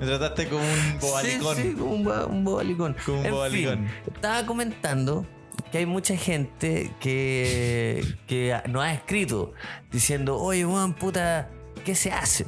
Me 0.00 0.06
trataste 0.06 0.48
como 0.48 0.62
un 0.62 0.98
bobalicón. 1.00 1.56
Sí, 1.56 1.62
sí, 1.62 1.74
como 1.74 1.92
un, 1.92 2.04
bo- 2.04 2.26
un 2.26 2.44
bobalicón. 2.44 2.96
Como 3.06 3.20
un 3.20 3.26
En 3.26 3.32
bobalicón. 3.32 3.76
fin, 3.88 4.12
estaba 4.14 4.44
comentando 4.46 5.24
que 5.70 5.78
hay 5.78 5.86
mucha 5.86 6.16
gente 6.16 6.92
que, 7.00 8.04
que 8.26 8.60
nos 8.68 8.82
ha 8.82 8.92
escrito 8.94 9.52
diciendo, 9.92 10.36
oye, 10.38 10.64
Juan, 10.64 10.92
puta, 10.94 11.48
¿qué 11.80 11.94
se 11.94 12.12
hace? 12.12 12.46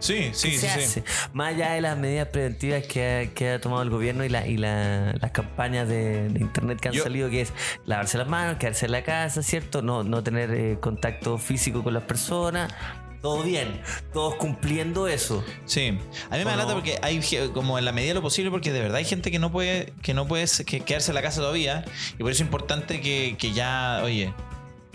Sí, 0.00 0.14
¿Qué 0.14 0.30
sí, 0.34 0.50
sí, 0.52 0.58
se 0.58 0.68
sí. 0.68 0.80
hace? 0.80 1.04
Más 1.32 1.54
allá 1.54 1.72
de 1.72 1.80
las 1.80 1.98
medidas 1.98 2.28
preventivas 2.28 2.84
que 2.86 3.04
ha, 3.30 3.34
que 3.34 3.50
ha 3.50 3.60
tomado 3.60 3.82
el 3.82 3.90
gobierno 3.90 4.24
y, 4.24 4.28
la, 4.28 4.46
y 4.46 4.56
la- 4.56 5.12
las 5.20 5.30
campañas 5.32 5.88
de, 5.88 6.28
de 6.28 6.40
internet 6.40 6.78
que 6.80 6.88
han 6.88 6.94
Yo- 6.94 7.02
salido, 7.02 7.28
que 7.30 7.40
es 7.40 7.52
lavarse 7.84 8.16
las 8.16 8.28
manos, 8.28 8.58
quedarse 8.58 8.86
en 8.86 8.92
la 8.92 9.02
casa, 9.02 9.42
¿cierto? 9.42 9.82
No, 9.82 10.04
no 10.04 10.22
tener 10.22 10.52
eh, 10.54 10.78
contacto 10.80 11.36
físico 11.38 11.82
con 11.82 11.94
las 11.94 12.04
personas. 12.04 12.72
Todo 13.20 13.42
bien, 13.42 13.80
todos 14.12 14.36
cumpliendo 14.36 15.08
eso. 15.08 15.44
Sí, 15.66 15.98
a 16.30 16.36
mí 16.36 16.44
me 16.44 16.44
¿O 16.44 16.48
da 16.50 16.56
lata 16.58 16.68
no? 16.68 16.74
porque 16.74 16.96
hay 17.02 17.20
como 17.52 17.76
en 17.76 17.84
la 17.84 17.90
medida 17.90 18.10
de 18.10 18.14
lo 18.14 18.22
posible 18.22 18.52
porque 18.52 18.72
de 18.72 18.78
verdad 18.80 18.98
hay 18.98 19.04
gente 19.04 19.32
que 19.32 19.40
no 19.40 19.50
puede 19.50 19.92
que 20.02 20.14
no 20.14 20.28
puede 20.28 20.46
se- 20.46 20.64
que 20.64 20.78
quedarse 20.82 21.10
en 21.10 21.16
la 21.16 21.22
casa 21.22 21.40
todavía 21.40 21.84
y 22.14 22.18
por 22.22 22.30
eso 22.30 22.44
es 22.44 22.46
importante 22.46 23.00
que, 23.00 23.34
que 23.36 23.50
ya, 23.52 24.02
oye, 24.04 24.32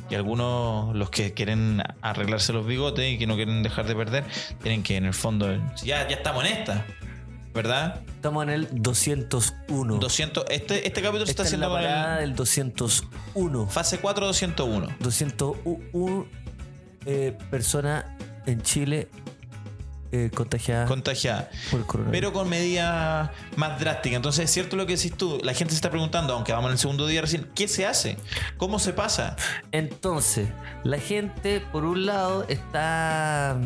que 0.09 0.15
algunos 0.15 0.95
los 0.95 1.09
que 1.09 1.33
quieren 1.33 1.81
arreglarse 2.01 2.53
los 2.53 2.65
bigotes 2.65 3.13
y 3.13 3.17
que 3.17 3.27
no 3.27 3.35
quieren 3.35 3.63
dejar 3.63 3.87
de 3.87 3.95
perder 3.95 4.25
tienen 4.61 4.83
que 4.83 4.97
en 4.97 5.05
el 5.05 5.13
fondo 5.13 5.53
ya 5.83 6.07
ya 6.07 6.15
estamos 6.15 6.45
en 6.45 6.53
esta, 6.53 6.85
¿verdad? 7.53 8.01
Estamos 8.15 8.43
en 8.43 8.49
el 8.49 8.67
201. 8.71 9.97
200 9.97 10.45
este 10.49 10.87
este 10.87 11.01
capítulo 11.01 11.25
se 11.25 11.31
está 11.31 11.43
es 11.43 11.49
haciendo 11.49 11.67
la 11.69 11.73
parada 11.73 12.23
el 12.23 12.29
del 12.29 12.35
201. 12.35 13.67
fase 13.67 13.99
4 13.99 14.25
201. 14.27 14.95
201 14.99 16.25
eh, 17.05 17.37
personas 17.49 18.05
en 18.45 18.61
Chile 18.61 19.09
eh, 20.13 20.29
contagiadas 20.33 20.87
Contagiada. 20.87 21.49
por 21.71 21.79
el 21.79 21.85
coronavirus. 21.87 22.19
pero 22.21 22.31
con 22.33 22.47
medidas 22.47 23.31
más 23.55 23.79
drásticas. 23.79 24.15
Entonces 24.17 24.45
es 24.45 24.51
cierto 24.51 24.75
lo 24.75 24.85
que 24.85 24.95
decís 24.95 25.13
tú. 25.17 25.39
La 25.43 25.53
gente 25.53 25.71
se 25.73 25.77
está 25.77 25.89
preguntando, 25.89 26.33
aunque 26.33 26.51
vamos 26.53 26.67
en 26.69 26.73
el 26.73 26.77
segundo 26.77 27.07
día 27.07 27.21
recién, 27.21 27.49
¿qué 27.55 27.67
se 27.67 27.85
hace? 27.87 28.17
¿Cómo 28.57 28.77
se 28.79 28.93
pasa? 28.93 29.35
Entonces, 29.71 30.47
la 30.83 30.99
gente, 30.99 31.61
por 31.71 31.83
un 31.83 32.05
lado, 32.05 32.45
está 32.47 33.57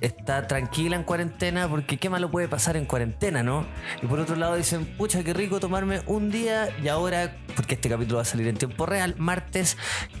está 0.00 0.46
tranquila 0.46 0.96
en 0.96 1.02
cuarentena 1.02 1.68
porque 1.68 1.98
qué 1.98 2.08
malo 2.08 2.30
puede 2.30 2.48
pasar 2.48 2.76
en 2.76 2.86
cuarentena, 2.86 3.42
¿no? 3.42 3.66
Y 4.02 4.06
por 4.06 4.18
otro 4.20 4.36
lado 4.36 4.56
dicen, 4.56 4.84
pucha, 4.96 5.22
qué 5.22 5.32
rico 5.34 5.60
tomarme 5.60 6.00
un 6.06 6.30
día 6.30 6.68
y 6.82 6.88
ahora, 6.88 7.36
porque 7.56 7.74
este 7.74 7.88
capítulo 7.88 8.16
va 8.16 8.22
a 8.22 8.24
salir 8.24 8.48
en 8.48 8.56
tiempo 8.56 8.86
real, 8.86 9.14
martes, 9.18 9.76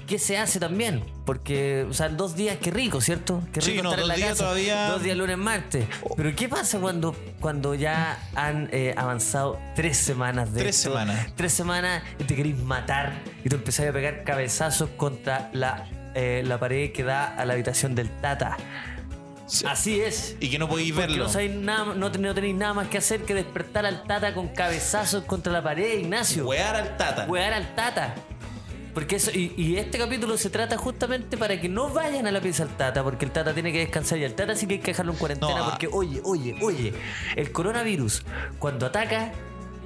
¿qué 0.06 0.18
se 0.18 0.36
hace 0.38 0.60
también? 0.60 1.02
Porque, 1.24 1.86
o 1.88 1.94
sea, 1.94 2.08
dos 2.08 2.36
días, 2.36 2.58
qué 2.60 2.70
rico, 2.70 3.00
¿cierto? 3.00 3.42
Qué 3.52 3.60
Sí, 3.60 3.70
rico 3.72 3.84
no, 3.84 3.90
estar 3.90 4.02
en 4.02 4.08
la 4.08 4.14
días 4.16 4.28
casa. 4.30 4.44
todavía- 4.44 4.88
Dos 4.90 5.02
días 5.02 5.16
lunes, 5.16 5.38
martes. 5.38 5.86
Pero 6.16 6.34
¿qué 6.36 6.48
pasa 6.48 6.78
cuando, 6.78 7.14
cuando 7.40 7.74
ya 7.74 8.18
han 8.34 8.68
eh, 8.72 8.94
avanzado 8.96 9.58
tres 9.76 9.96
semanas 9.96 10.52
de 10.52 10.60
Tres 10.62 10.76
esto? 10.76 10.90
semanas. 10.90 11.26
Tres 11.36 11.52
semanas 11.52 12.02
y 12.18 12.24
te 12.24 12.34
querís 12.34 12.58
matar 12.58 13.12
y 13.44 13.48
te 13.48 13.56
empezás 13.56 13.86
a 13.88 13.92
pegar 13.92 14.24
cabezazos 14.24 14.90
contra 14.96 15.48
la, 15.52 15.86
eh, 16.14 16.42
la 16.44 16.58
pared 16.58 16.92
que 16.92 17.04
da 17.04 17.34
a 17.36 17.44
la 17.44 17.54
habitación 17.54 17.94
del 17.94 18.10
Tata. 18.10 18.56
Así 19.66 20.00
es. 20.00 20.36
Y 20.40 20.48
que 20.50 20.58
no 20.58 20.68
podéis 20.68 20.92
Porque 20.92 21.08
verlo. 21.08 21.24
no, 21.24 21.30
sabéis 21.30 21.54
nada, 21.54 21.94
no, 21.94 22.10
ten- 22.12 22.22
no 22.22 22.34
tenéis 22.34 22.54
nada 22.56 22.74
más 22.74 22.88
que 22.88 22.98
hacer 22.98 23.22
que 23.22 23.34
despertar 23.34 23.84
al 23.86 24.04
Tata 24.04 24.34
con 24.34 24.48
cabezazos 24.48 25.24
contra 25.24 25.52
la 25.52 25.62
pared, 25.62 25.98
Ignacio. 26.00 26.46
Wear 26.46 26.76
al 26.76 26.96
tata. 26.96 27.26
Wear 27.26 27.52
al 27.52 27.74
Tata. 27.74 28.14
Porque 28.94 29.16
eso, 29.16 29.30
y, 29.32 29.52
y 29.56 29.76
este 29.76 29.98
capítulo 29.98 30.36
se 30.36 30.50
trata 30.50 30.76
justamente 30.76 31.36
para 31.36 31.60
que 31.60 31.68
no 31.68 31.90
vayan 31.90 32.26
a 32.26 32.32
la 32.32 32.40
pieza 32.40 32.64
al 32.64 32.70
Tata, 32.76 33.04
porque 33.04 33.24
el 33.24 33.30
Tata 33.30 33.54
tiene 33.54 33.70
que 33.72 33.78
descansar 33.78 34.18
y 34.18 34.24
al 34.24 34.34
Tata 34.34 34.56
sí 34.56 34.66
que 34.66 34.74
hay 34.74 34.80
que 34.80 34.90
dejarlo 34.90 35.12
en 35.12 35.18
cuarentena, 35.18 35.58
No, 35.58 35.64
porque 35.70 35.86
oye, 35.92 36.20
oye, 36.24 36.56
oye, 36.60 36.92
el 37.36 37.52
coronavirus 37.52 38.24
cuando 38.58 38.86
ataca 38.86 39.30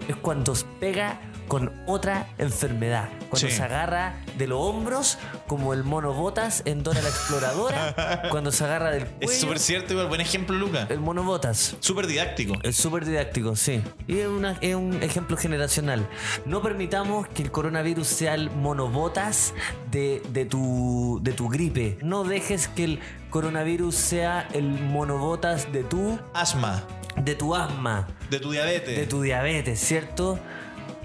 es 0.09 0.17
cuando 0.17 0.55
pega 0.81 1.21
con 1.49 1.73
otra 1.87 2.27
enfermedad, 2.39 3.09
cuando 3.29 3.49
Sí. 3.49 3.55
se 3.55 3.63
agarra 3.63 4.17
de 4.39 4.47
los 4.47 4.59
hombros 4.61 5.19
como 5.47 5.73
el 5.75 5.85
mono 5.85 6.13
botas 6.13 6.63
en 6.65 6.83
Dora 6.83 7.01
la 7.03 7.09
Exploradora, 7.09 8.23
cuando 8.31 8.51
se 8.53 8.65
agarra 8.65 8.91
del 8.91 9.07
cuello, 9.07 9.33
Es 9.33 9.41
súper 9.41 9.59
cierto, 9.59 9.93
igual. 9.93 10.09
Buen 10.09 10.21
ejemplo, 10.21 10.57
Luca. 10.57 10.87
el 10.91 11.01
mono 11.01 11.23
botas. 11.23 11.77
Súper 11.81 12.07
didáctico. 12.07 12.55
Es 12.63 12.77
súper 12.77 13.05
didáctico, 13.05 13.57
sí. 13.57 13.83
Y 14.07 14.19
es, 14.21 14.29
una- 14.29 14.57
es 14.61 14.75
un 14.75 15.03
ejemplo 15.03 15.37
generacional. 15.37 16.09
No 16.47 16.63
permitamos 16.63 17.27
que 17.29 17.43
el 17.43 17.51
coronavirus 17.51 18.07
sea 18.07 18.35
el 18.35 18.51
monobotas 18.51 19.55
de, 19.91 20.23
de, 20.31 20.45
tu, 20.47 21.21
de 21.23 21.33
tu 21.33 21.49
gripe. 21.49 21.99
No 22.03 22.25
dejes 22.25 22.69
que 22.69 22.85
el 22.85 23.01
coronavirus 23.31 23.95
sea 23.95 24.49
el 24.53 24.65
monobotas 24.69 25.73
de 25.73 25.83
tu, 25.85 26.19
Asma. 26.33 26.85
de 27.17 27.35
tu 27.35 27.55
asma, 27.55 28.07
De 28.31 28.39
tu 28.39 28.53
diabetes. 28.53 28.97
de 28.97 29.07
tu 29.07 29.23
diabetes, 29.23 29.81
¿cierto? 29.81 30.39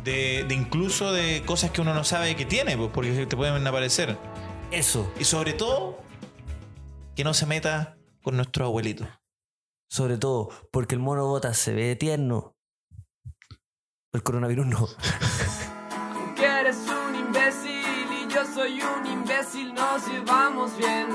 De, 0.04 0.46
de 0.48 0.54
incluso 0.56 1.12
de 1.12 1.44
cosas 1.46 1.72
que 1.72 1.82
uno 1.82 1.94
no 1.94 2.04
sabe 2.04 2.36
que 2.36 2.46
tiene, 2.46 2.78
pues, 2.78 2.90
porque 2.94 3.26
te 3.26 3.36
pueden 3.38 3.66
aparecer. 3.68 4.18
Eso, 4.72 5.12
Y 5.20 5.24
sobre 5.24 5.54
todo, 5.54 5.98
que 7.16 7.24
no 7.24 7.34
se 7.34 7.46
meta 7.46 7.98
con 8.22 8.36
nuestros 8.36 8.66
abuelitos. 8.68 9.08
sobre 9.90 10.18
todo, 10.18 10.50
porque 10.72 10.94
el 10.96 11.02
monobotas 11.02 11.58
se 11.58 11.74
ve 11.74 11.96
tierno. 11.96 12.56
El 14.14 14.22
coronavirus 14.24 14.66
no. 14.68 14.88
Que 16.36 16.46
eres 16.46 16.78
un 16.88 17.16
imbécil 17.16 18.08
y 18.24 18.32
yo 18.34 18.46
soy 18.46 18.82
un 18.82 19.06
imbécil, 19.06 19.74
nos 19.74 20.08
llevamos 20.08 20.78
bien. 20.78 21.08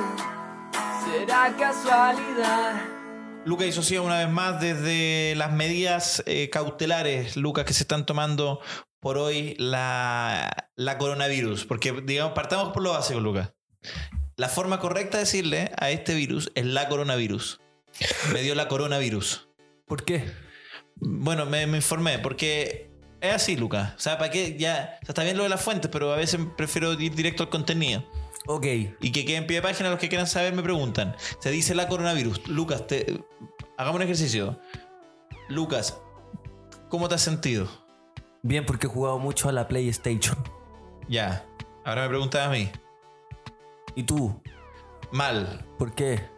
Será 1.04 1.54
casualidad. 1.56 2.82
Lucas 3.44 3.66
y 3.66 3.72
Socia, 3.72 4.00
una 4.00 4.18
vez 4.18 4.28
más, 4.28 4.60
desde 4.60 5.34
las 5.36 5.52
medidas 5.52 6.22
eh, 6.26 6.48
cautelares, 6.50 7.36
Lucas, 7.36 7.64
que 7.64 7.74
se 7.74 7.82
están 7.82 8.06
tomando 8.06 8.60
por 9.00 9.18
hoy 9.18 9.54
la, 9.58 10.70
la 10.76 10.96
coronavirus. 10.96 11.66
Porque, 11.66 11.92
digamos, 11.92 12.32
partamos 12.32 12.72
por 12.72 12.82
lo 12.82 12.92
básico, 12.92 13.20
Lucas. 13.20 13.52
La 14.36 14.48
forma 14.48 14.80
correcta 14.80 15.18
de 15.18 15.24
decirle 15.24 15.70
a 15.78 15.90
este 15.90 16.14
virus 16.14 16.50
es 16.54 16.64
la 16.64 16.88
coronavirus. 16.88 17.60
Me 18.32 18.42
dio 18.42 18.54
la 18.54 18.66
coronavirus. 18.66 19.48
¿Por 19.86 20.04
qué? 20.04 20.24
Bueno, 20.96 21.44
me, 21.44 21.66
me 21.66 21.76
informé, 21.76 22.18
porque 22.18 22.90
es 23.20 23.34
así, 23.34 23.56
Lucas. 23.56 23.92
O 23.96 24.00
sea, 24.00 24.16
¿para 24.16 24.30
qué? 24.30 24.56
Ya, 24.58 24.98
o 25.02 25.06
sea, 25.06 25.12
está 25.12 25.22
bien 25.22 25.36
lo 25.36 25.42
de 25.42 25.50
las 25.50 25.60
fuentes, 25.60 25.90
pero 25.90 26.12
a 26.12 26.16
veces 26.16 26.40
prefiero 26.56 26.94
ir 26.94 27.14
directo 27.14 27.42
al 27.42 27.50
contenido. 27.50 28.04
Ok. 28.46 28.66
Y 29.00 29.12
que 29.12 29.24
quede 29.24 29.36
en 29.36 29.46
pie 29.46 29.56
de 29.56 29.62
página, 29.62 29.90
los 29.90 29.98
que 29.98 30.08
quieran 30.08 30.26
saber 30.26 30.54
me 30.54 30.62
preguntan. 30.62 31.16
Se 31.38 31.50
dice 31.50 31.74
la 31.74 31.88
coronavirus. 31.88 32.48
Lucas, 32.48 32.86
te, 32.86 33.24
hagamos 33.76 33.96
un 33.96 34.02
ejercicio. 34.02 34.60
Lucas, 35.48 35.98
¿cómo 36.88 37.08
te 37.08 37.14
has 37.14 37.22
sentido? 37.22 37.68
Bien, 38.42 38.66
porque 38.66 38.86
he 38.86 38.90
jugado 38.90 39.18
mucho 39.18 39.48
a 39.48 39.52
la 39.52 39.68
PlayStation. 39.68 40.36
Ya. 41.08 41.46
Ahora 41.84 42.02
me 42.02 42.08
preguntas 42.08 42.46
a 42.46 42.50
mí. 42.50 42.70
¿Y 43.94 44.02
tú? 44.02 44.42
Mal. 45.12 45.66
¿Por 45.78 45.94
qué? 45.94 46.34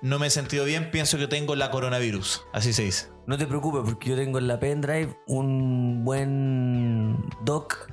No 0.00 0.20
me 0.20 0.28
he 0.28 0.30
sentido 0.30 0.64
bien, 0.64 0.92
pienso 0.92 1.18
que 1.18 1.26
tengo 1.26 1.56
la 1.56 1.72
coronavirus. 1.72 2.44
Así 2.52 2.72
se 2.72 2.84
dice. 2.84 3.08
No 3.26 3.36
te 3.36 3.46
preocupes 3.46 3.82
porque 3.84 4.10
yo 4.10 4.16
tengo 4.16 4.38
en 4.38 4.46
la 4.46 4.60
pendrive 4.60 5.18
un 5.26 6.04
buen 6.04 7.16
doc 7.44 7.90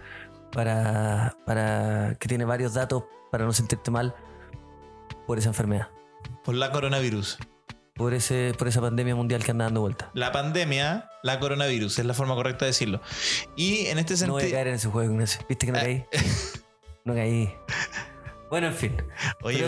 para, 0.56 1.36
para 1.46 2.16
que 2.20 2.28
tiene 2.28 2.46
varios 2.46 2.74
datos 2.74 3.04
para 3.32 3.44
no 3.46 3.52
sentirte 3.54 3.92
mal 3.92 4.16
por 5.28 5.38
esa 5.38 5.50
enfermedad, 5.50 5.90
Por 6.44 6.56
la 6.56 6.72
coronavirus. 6.72 7.38
por 7.96 8.14
ese 8.14 8.54
por 8.58 8.68
esa 8.68 8.80
pandemia 8.82 9.16
mundial 9.16 9.44
que 9.44 9.52
anda 9.52 9.66
dando 9.66 9.82
vuelta. 9.82 10.10
La 10.14 10.32
pandemia, 10.32 11.10
la 11.24 11.40
coronavirus, 11.40 12.00
es 12.00 12.06
la 12.06 12.14
forma 12.14 12.34
correcta 12.36 12.66
de 12.66 12.72
decirlo. 12.72 13.02
Y 13.58 13.88
en 13.88 14.00
este 14.00 14.14
No 14.26 14.34
voy 14.34 14.40
a 14.40 14.44
sentido. 14.44 14.56
caer 14.58 14.68
en 14.70 14.74
ese 14.76 14.88
juego, 14.90 15.12
Ignacio. 15.12 15.42
¿Viste 15.50 15.66
que 15.66 15.72
no 15.74 15.80
caí? 15.80 16.06
No 17.04 17.14
caí. 17.14 17.54
Bueno, 18.50 18.68
en 18.68 18.74
fin. 18.74 18.96
Oye, 19.44 19.68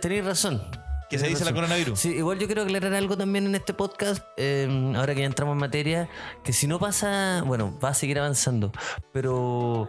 tenéis 0.00 0.24
razón. 0.24 0.62
¿Qué 1.10 1.18
se 1.18 1.28
dice 1.28 1.44
la 1.44 1.52
coronavirus? 1.52 1.98
Sí, 2.00 2.10
igual 2.16 2.38
yo 2.38 2.46
quiero 2.46 2.62
aclarar 2.62 2.92
algo 2.94 3.16
también 3.16 3.46
en 3.46 3.54
este 3.54 3.74
podcast, 3.74 4.24
eh, 4.36 4.66
ahora 4.96 5.14
que 5.14 5.20
ya 5.20 5.26
entramos 5.26 5.52
en 5.52 5.58
materia, 5.60 6.08
que 6.42 6.52
si 6.52 6.66
no 6.66 6.78
pasa, 6.80 7.42
bueno, 7.46 7.78
va 7.78 7.90
a 7.90 7.94
seguir 7.94 8.18
avanzando, 8.18 8.72
pero 9.12 9.86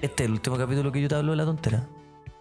este 0.00 0.22
es 0.24 0.26
el 0.28 0.32
último 0.32 0.56
capítulo 0.58 0.90
que 0.92 1.00
yo 1.02 1.08
te 1.08 1.14
hablo 1.14 1.32
de 1.32 1.36
la 1.36 1.44
tontera. 1.44 1.86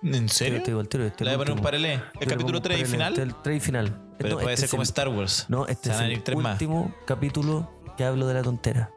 ¿En 0.03 0.29
serio? 0.29 0.57
Este 0.57 0.69
es 0.71 0.75
voy 0.75 1.29
a 1.33 1.37
poner 1.37 1.53
un 1.53 1.59
paralé. 1.61 1.93
¿El 2.19 2.27
capítulo 2.27 2.37
pongo 2.45 2.57
un 2.57 2.63
3 2.63 2.81
y 2.81 2.85
final? 2.85 3.13
es 3.13 3.19
El 3.19 3.35
3 3.35 3.57
y 3.57 3.59
final. 3.59 4.01
Pero 4.17 4.29
No, 4.29 4.35
puede 4.39 4.53
este 4.53 4.61
ser 4.61 4.65
es 4.65 4.71
como 4.71 4.81
el- 4.83 4.87
Star 4.87 5.09
Wars. 5.09 5.45
No, 5.49 5.65
este 5.67 5.89
es 5.91 5.99
el 5.99 6.37
más. 6.37 6.53
último 6.53 6.93
capítulo 7.05 7.69
que 7.97 8.03
hablo 8.03 8.27
de 8.27 8.33
la 8.35 8.43
tontera. 8.43 8.91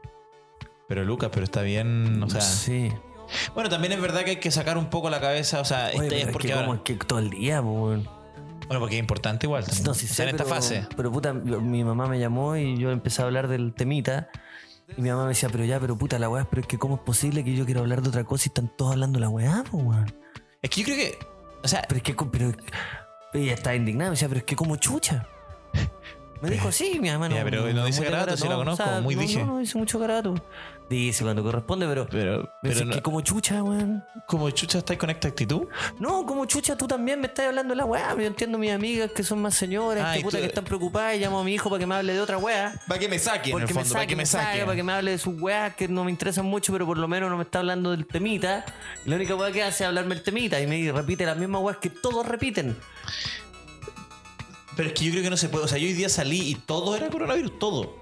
Pero 0.89 1.05
Lucas, 1.05 1.31
pero 1.33 1.45
está 1.45 1.63
bien. 1.63 2.23
O 2.23 2.29
sea, 2.29 2.41
sí. 2.43 2.93
bueno, 3.55 3.71
también 3.71 3.93
es 3.93 4.01
verdad 4.01 4.25
que 4.25 4.31
hay 4.31 4.37
que 4.37 4.51
sacar 4.51 4.77
un 4.77 4.87
poco 4.91 5.09
la 5.09 5.21
cabeza. 5.21 5.61
O 5.61 5.65
sea, 5.65 5.91
Oye, 5.95 6.05
este 6.05 6.21
es 6.21 6.27
es 6.27 6.33
porque 6.33 6.49
que, 6.49 6.55
ahora- 6.55 6.67
como 6.67 6.75
es 6.77 6.83
que 6.83 6.95
todo 6.97 7.19
el 7.19 7.31
día, 7.31 7.61
weón. 7.63 8.05
Bueno, 8.67 8.81
porque 8.81 8.97
es 8.97 9.01
importante 9.01 9.47
igual. 9.47 9.65
también. 9.65 9.85
No, 9.85 9.95
sí 9.95 10.07
O 10.07 10.09
sé, 10.09 10.23
en 10.25 10.29
esta 10.31 10.45
pero- 10.45 10.55
fase. 10.57 10.87
Pero 10.97 11.11
puta, 11.11 11.33
mi 11.33 11.83
mamá 11.83 12.07
me 12.09 12.19
llamó 12.21 12.57
y 12.57 12.77
yo 12.79 12.91
empecé 12.91 13.23
a 13.23 13.25
hablar 13.25 13.49
del 13.49 13.73
temita. 13.73 14.29
Y 14.97 15.03
mi 15.03 15.11
mamá 15.11 15.23
me 15.23 15.29
decía, 15.31 15.49
pero 15.51 15.65
ya, 15.65 15.79
pero 15.79 15.97
puta 15.97 16.19
la 16.19 16.29
weá, 16.29 16.45
pero 16.49 16.63
es 16.63 16.67
que 16.69 16.79
cómo 16.79 16.97
es 16.97 17.01
posible 17.01 17.45
que 17.45 17.55
yo 17.55 17.65
quiero 17.65 17.81
hablar 17.81 18.03
de 18.03 18.09
otra 18.09 18.25
cosa 18.25 18.45
y 18.47 18.49
están 18.49 18.69
todos 18.77 18.93
hablando 18.93 19.19
la 19.21 19.29
weá, 19.29 19.65
weón. 19.73 20.13
Es 20.63 20.71
que 20.71 20.81
yo 20.81 20.85
creo 20.87 20.97
que. 20.97 21.19
O 21.63 21.69
sea, 21.69 21.85
Pero 21.89 21.99
es 21.99 22.03
que, 22.03 22.15
pero 22.15 22.53
ella 23.35 23.55
estaba 23.55 23.77
indignada, 23.77 24.11
me 24.11 24.15
decía, 24.15 24.29
pero 24.29 24.39
es 24.41 24.45
que 24.45 24.57
como 24.57 24.77
chucha. 24.77 25.27
Me 26.43 26.51
dijo 26.51 26.69
así, 26.69 26.99
mi 27.01 27.11
mamá 27.11 27.29
no. 27.29 27.35
Ya, 27.37 27.45
pero 27.45 27.71
no 27.73 27.85
dice 27.85 28.03
garabato, 28.05 28.37
si 28.37 28.49
la 28.49 28.57
conozco, 28.57 28.85
muy 29.03 29.15
no, 29.15 29.21
dije. 29.23 29.41
No, 29.41 29.47
no 29.47 29.59
dice 29.59 29.77
mucho 29.77 29.99
garato. 29.99 30.35
Dice 30.89 31.23
cuando 31.23 31.43
corresponde, 31.45 31.87
pero. 31.87 32.07
pero, 32.11 32.51
pero 32.63 32.85
no- 32.85 32.93
que 32.93 33.01
como 33.03 33.21
chucha, 33.21 33.63
weón. 33.63 34.03
como 34.27 34.51
chucha 34.51 34.79
estáis 34.79 34.99
con 34.99 35.09
esta 35.11 35.29
actitud. 35.29 35.69
No, 36.01 36.27
como 36.27 36.47
chucha, 36.47 36.77
tú 36.77 36.89
también 36.89 37.21
me 37.21 37.29
estás 37.29 37.47
hablando 37.47 37.73
de 37.75 37.77
la 37.77 37.85
weá. 37.85 38.13
Yo 38.17 38.23
entiendo 38.23 38.57
a 38.59 38.61
mis 38.61 38.73
amigas 38.73 39.11
que 39.13 39.23
son 39.23 39.41
más 39.41 39.55
señoras, 39.55 40.05
Ay, 40.05 40.19
que 40.19 40.25
puta 40.25 40.39
tú- 40.39 40.43
que 40.43 40.49
están 40.49 40.65
preocupadas 40.65 41.15
y 41.17 41.21
llamo 41.21 41.39
a 41.41 41.45
mi 41.45 41.55
hijo 41.55 41.69
para 41.71 41.79
que 41.79 41.87
me 41.87 41.95
hable 41.95 42.13
de 42.15 42.21
otra 42.21 42.39
weá. 42.39 42.73
Para 42.89 42.99
que 42.99 43.09
me 43.09 43.19
saquen, 43.21 43.43
en 43.43 43.47
el 43.49 43.53
Porque 43.53 43.75
me 43.75 43.81
fondo, 43.81 43.93
para 43.93 44.01
saque, 44.03 44.07
que 44.09 44.17
me 44.17 44.27
saque, 44.27 44.45
saquen. 44.47 44.65
para 44.65 44.77
que 44.77 44.83
me 44.83 44.93
hable 44.93 45.11
de 45.13 45.19
sus 45.19 45.41
weas 45.41 45.77
que 45.77 45.87
no 45.87 46.03
me 46.05 46.11
interesan 46.11 46.47
mucho, 46.47 46.73
pero 46.73 46.87
por 46.87 46.99
lo 46.99 47.07
menos 47.07 47.31
no 47.31 47.37
me 47.37 47.45
está 47.45 47.61
hablando 47.61 47.93
del 47.93 48.05
temita. 48.07 48.65
La 49.05 49.15
única 49.15 49.37
wea 49.37 49.53
que 49.53 49.63
hace 49.63 49.85
es 49.85 49.89
hablarme 49.89 50.17
el 50.17 50.23
temita 50.23 50.61
y 50.61 50.67
me 50.67 50.91
repite 50.91 51.25
las 51.25 51.37
mismas 51.37 51.63
weas 51.63 51.79
que 51.79 51.91
todos 51.91 52.27
repiten. 52.27 52.77
Pero 54.81 54.89
es 54.89 54.99
que 54.99 55.05
yo 55.05 55.11
creo 55.11 55.23
que 55.23 55.29
no 55.29 55.37
se 55.37 55.51
puede. 55.51 55.67
O 55.67 55.69
sea, 55.69 55.77
yo 55.77 55.87
hoy 55.87 55.93
día 55.93 56.09
salí 56.09 56.41
y 56.41 56.55
todo 56.55 56.97
era 56.97 57.11
coronavirus, 57.11 57.59
todo. 57.59 57.95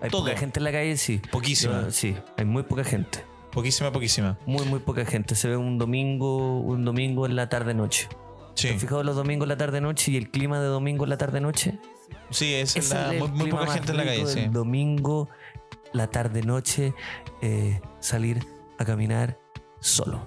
Hay 0.00 0.08
Todo. 0.08 0.24
poca 0.24 0.38
gente 0.38 0.58
en 0.58 0.64
la 0.64 0.72
calle, 0.72 0.96
sí. 0.96 1.20
Poquísima. 1.30 1.82
Yo- 1.82 1.90
sí, 1.90 2.16
hay 2.38 2.46
muy 2.46 2.62
poca 2.62 2.82
gente. 2.82 3.22
Poquísima, 3.52 3.92
poquísima. 3.92 4.38
Muy, 4.46 4.64
muy 4.64 4.78
poca 4.78 5.04
gente. 5.04 5.34
Se 5.34 5.48
ve 5.48 5.58
un 5.58 5.76
domingo, 5.76 6.60
un 6.60 6.82
domingo 6.86 7.26
en 7.26 7.36
la 7.36 7.50
tarde-noche. 7.50 8.08
Sí, 8.54 8.68
¿Te 8.68 8.74
has 8.74 8.80
fijado 8.80 9.02
los 9.04 9.16
domingos 9.16 9.44
en 9.44 9.48
la 9.50 9.56
tarde-noche 9.58 10.12
y 10.12 10.16
el 10.16 10.30
clima 10.30 10.58
de 10.60 10.68
domingo 10.68 11.04
en 11.04 11.10
la 11.10 11.18
tarde-noche? 11.18 11.78
sí, 12.30 12.54
es 12.54 12.74
la- 12.90 13.14
es 13.14 13.20
el 13.22 13.28
muy, 13.28 13.50
poca 13.50 13.66
gente 13.66 13.90
en 13.90 13.96
la 13.98 14.04
calle, 14.06 14.26
sí. 14.26 14.46
Domingo, 14.50 15.28
la 15.92 16.06
tarde-noche, 16.06 16.94
eh, 17.42 17.82
salir 18.00 18.46
a 18.78 18.86
caminar 18.86 19.38
solo. 19.78 20.26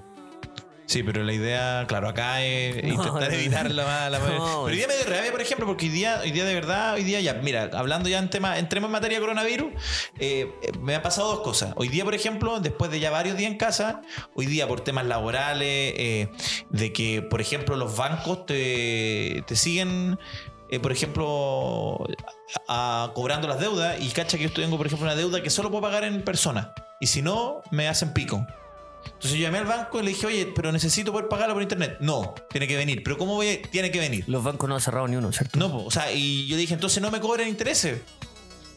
Sí, 0.88 1.01
pero 1.04 1.24
la 1.24 1.34
idea, 1.34 1.86
claro, 1.88 2.08
acá 2.08 2.44
es 2.44 2.75
No, 2.84 2.89
intentar 2.89 3.30
no, 3.32 3.36
evitar 3.38 3.72
la 3.72 3.86
mala. 3.86 4.20
no. 4.20 4.25
pero 4.25 4.62
hoy 4.62 4.75
día 4.75 4.88
me 4.88 4.96
dio 4.96 5.06
rabia, 5.06 5.32
por 5.32 5.42
ejemplo, 5.42 5.65
porque 5.65 5.86
hoy 5.88 5.92
día, 5.92 6.20
hoy 6.22 6.32
día 6.32 6.46
de 6.46 6.54
verdad, 6.54 6.94
hoy 6.94 7.04
día 7.04 7.20
ya, 7.22 7.34
mira, 7.36 7.70
hablando 7.74 8.08
ya 8.08 8.20
en 8.20 8.30
tema, 8.30 8.58
entremos 8.60 8.88
en 8.89 8.92
materia 8.92 9.18
de 9.18 9.22
coronavirus, 9.22 9.74
eh, 10.20 10.51
me 10.80 10.94
han 10.96 11.01
pasado 11.01 11.30
dos 11.30 11.39
cosas. 11.42 11.74
Hoy 11.75 11.88
día, 11.89 12.04
por 12.04 12.13
ejemplo, 12.13 12.60
después 12.60 12.92
de 12.92 13.00
ya 13.00 13.10
varios 13.10 13.36
días 13.36 13.51
en 13.51 13.58
casa, 13.58 14.01
hoy 14.36 14.46
día 14.46 14.68
por 14.68 14.82
temas 14.82 15.06
laborales, 15.06 15.94
eh, 15.98 16.30
de 16.70 16.94
que, 16.94 17.22
por 17.24 17.42
ejemplo, 17.42 17.75
los 17.75 17.98
bancos 17.98 18.46
te, 18.46 19.44
te 19.48 19.56
siguen 19.56 20.20
eh, 20.70 20.80
por 20.80 20.92
ejemplo, 20.92 21.98
a- 22.68 23.04
a- 23.06 23.13
cobrando 23.13 23.48
las 23.48 23.60
deudas 23.60 23.98
y 24.01 24.10
cacha 24.10 24.38
que 24.38 24.46
yo 24.46 24.51
tengo, 24.51 24.77
por 24.77 24.88
ejemplo, 24.88 25.06
una 25.06 25.15
deuda 25.15 25.42
que 25.44 25.50
solo 25.51 25.70
puedo 25.70 25.82
pagar 25.84 26.04
en 26.04 26.24
persona. 26.24 26.74
Y 27.00 27.08
si 27.08 27.22
no, 27.22 27.62
me 27.72 27.88
hacen 27.88 28.13
pico. 28.13 28.46
Entonces 29.25 29.39
yo 29.39 29.48
llamé 29.48 29.58
al 29.58 29.65
banco 29.65 30.00
y 30.00 30.03
le 30.03 30.10
dije, 30.10 30.27
oye, 30.27 30.46
pero 30.55 30.72
necesito 30.72 31.12
poder 31.12 31.27
pagarlo 31.27 31.55
por 31.55 31.63
internet. 31.63 31.98
No, 32.00 32.36
tiene 32.51 32.67
que 32.67 32.77
venir. 32.77 33.01
¿Pero 33.03 33.17
cómo 33.17 33.34
voy? 33.34 33.50
a- 33.50 33.62
Tiene 33.72 33.89
que 33.89 34.00
venir. 34.00 34.24
Los 34.27 34.44
bancos 34.44 34.70
no 34.70 34.75
han 34.75 34.82
cerrado 34.82 35.08
ni 35.08 35.15
uno, 35.15 35.32
¿cierto? 35.32 35.58
No, 35.58 35.84
o 35.84 35.89
sea, 35.89 36.12
y 36.12 36.46
yo 36.48 36.58
dije, 36.58 36.75
entonces 36.75 37.01
no 37.01 37.10
me 37.10 37.20
cobren 37.20 37.48
intereses. 37.48 38.01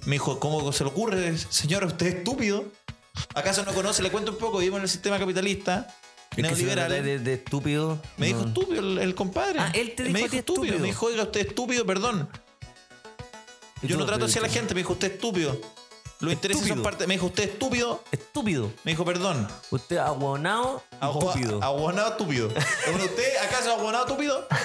Me 0.07 0.13
dijo, 0.15 0.41
¿cómo 0.41 0.73
se 0.73 0.85
le 0.85 0.91
ocurre, 0.91 1.37
señor? 1.37 1.85
¿Usted 1.85 2.07
es 2.07 2.15
estúpido? 2.15 2.65
¿Acaso 3.35 3.63
no 3.65 3.75
conoce? 3.75 4.03
Le 4.03 4.11
cuento 4.11 4.33
un 4.33 4.39
poco, 4.39 4.59
vivimos 4.59 4.79
en 4.79 4.85
el 4.85 4.89
sistema 4.89 5.19
capitalista, 5.19 5.87
Es 6.35 6.43
neoliberal. 6.43 6.91
de, 6.91 7.19
de 7.19 7.35
estúpido. 7.35 8.01
Me 8.17 8.29
dijo 8.29 8.41
estúpido 8.47 8.81
el, 8.81 8.99
el 9.01 9.15
compadre. 9.15 9.59
Ah, 9.61 9.71
él 9.75 9.93
te 9.95 10.05
dijo 10.05 10.13
Me 10.15 10.21
dijo 10.23 10.35
estúpido. 10.37 10.65
estúpido. 10.65 10.79
Me 10.81 10.87
dijo, 10.87 11.07
oiga, 11.07 11.23
usted 11.25 11.41
es 11.41 11.47
estúpido, 11.49 11.85
perdón. 11.85 12.27
¿Y 13.83 13.87
Yo 13.89 13.99
no 13.99 14.07
trato 14.07 14.25
así 14.25 14.39
a 14.39 14.43
la 14.43 14.49
gente. 14.49 14.73
Me 14.75 14.81
dijo, 14.81 14.95
usted 14.95 15.09
es 15.09 15.15
estúpido. 15.15 15.61
Los 16.21 16.33
intereses 16.33 16.67
son 16.67 16.83
parte. 16.83 17.07
Me 17.07 17.15
dijo, 17.15 17.27
usted 17.27 17.45
es 17.45 17.51
estúpido. 17.51 18.03
Estúpido. 18.11 18.73
Me 18.85 18.93
dijo, 18.93 19.05
perdón. 19.05 19.47
Usted 19.71 19.99
aguonado 19.99 20.83
estúpido. 21.01 21.63
Aguanado 21.63 22.11
estúpido. 22.11 22.49
¿Usted 22.49 23.37
acaso 23.47 23.73
aguanado 23.73 24.07
estúpido? 24.07 24.47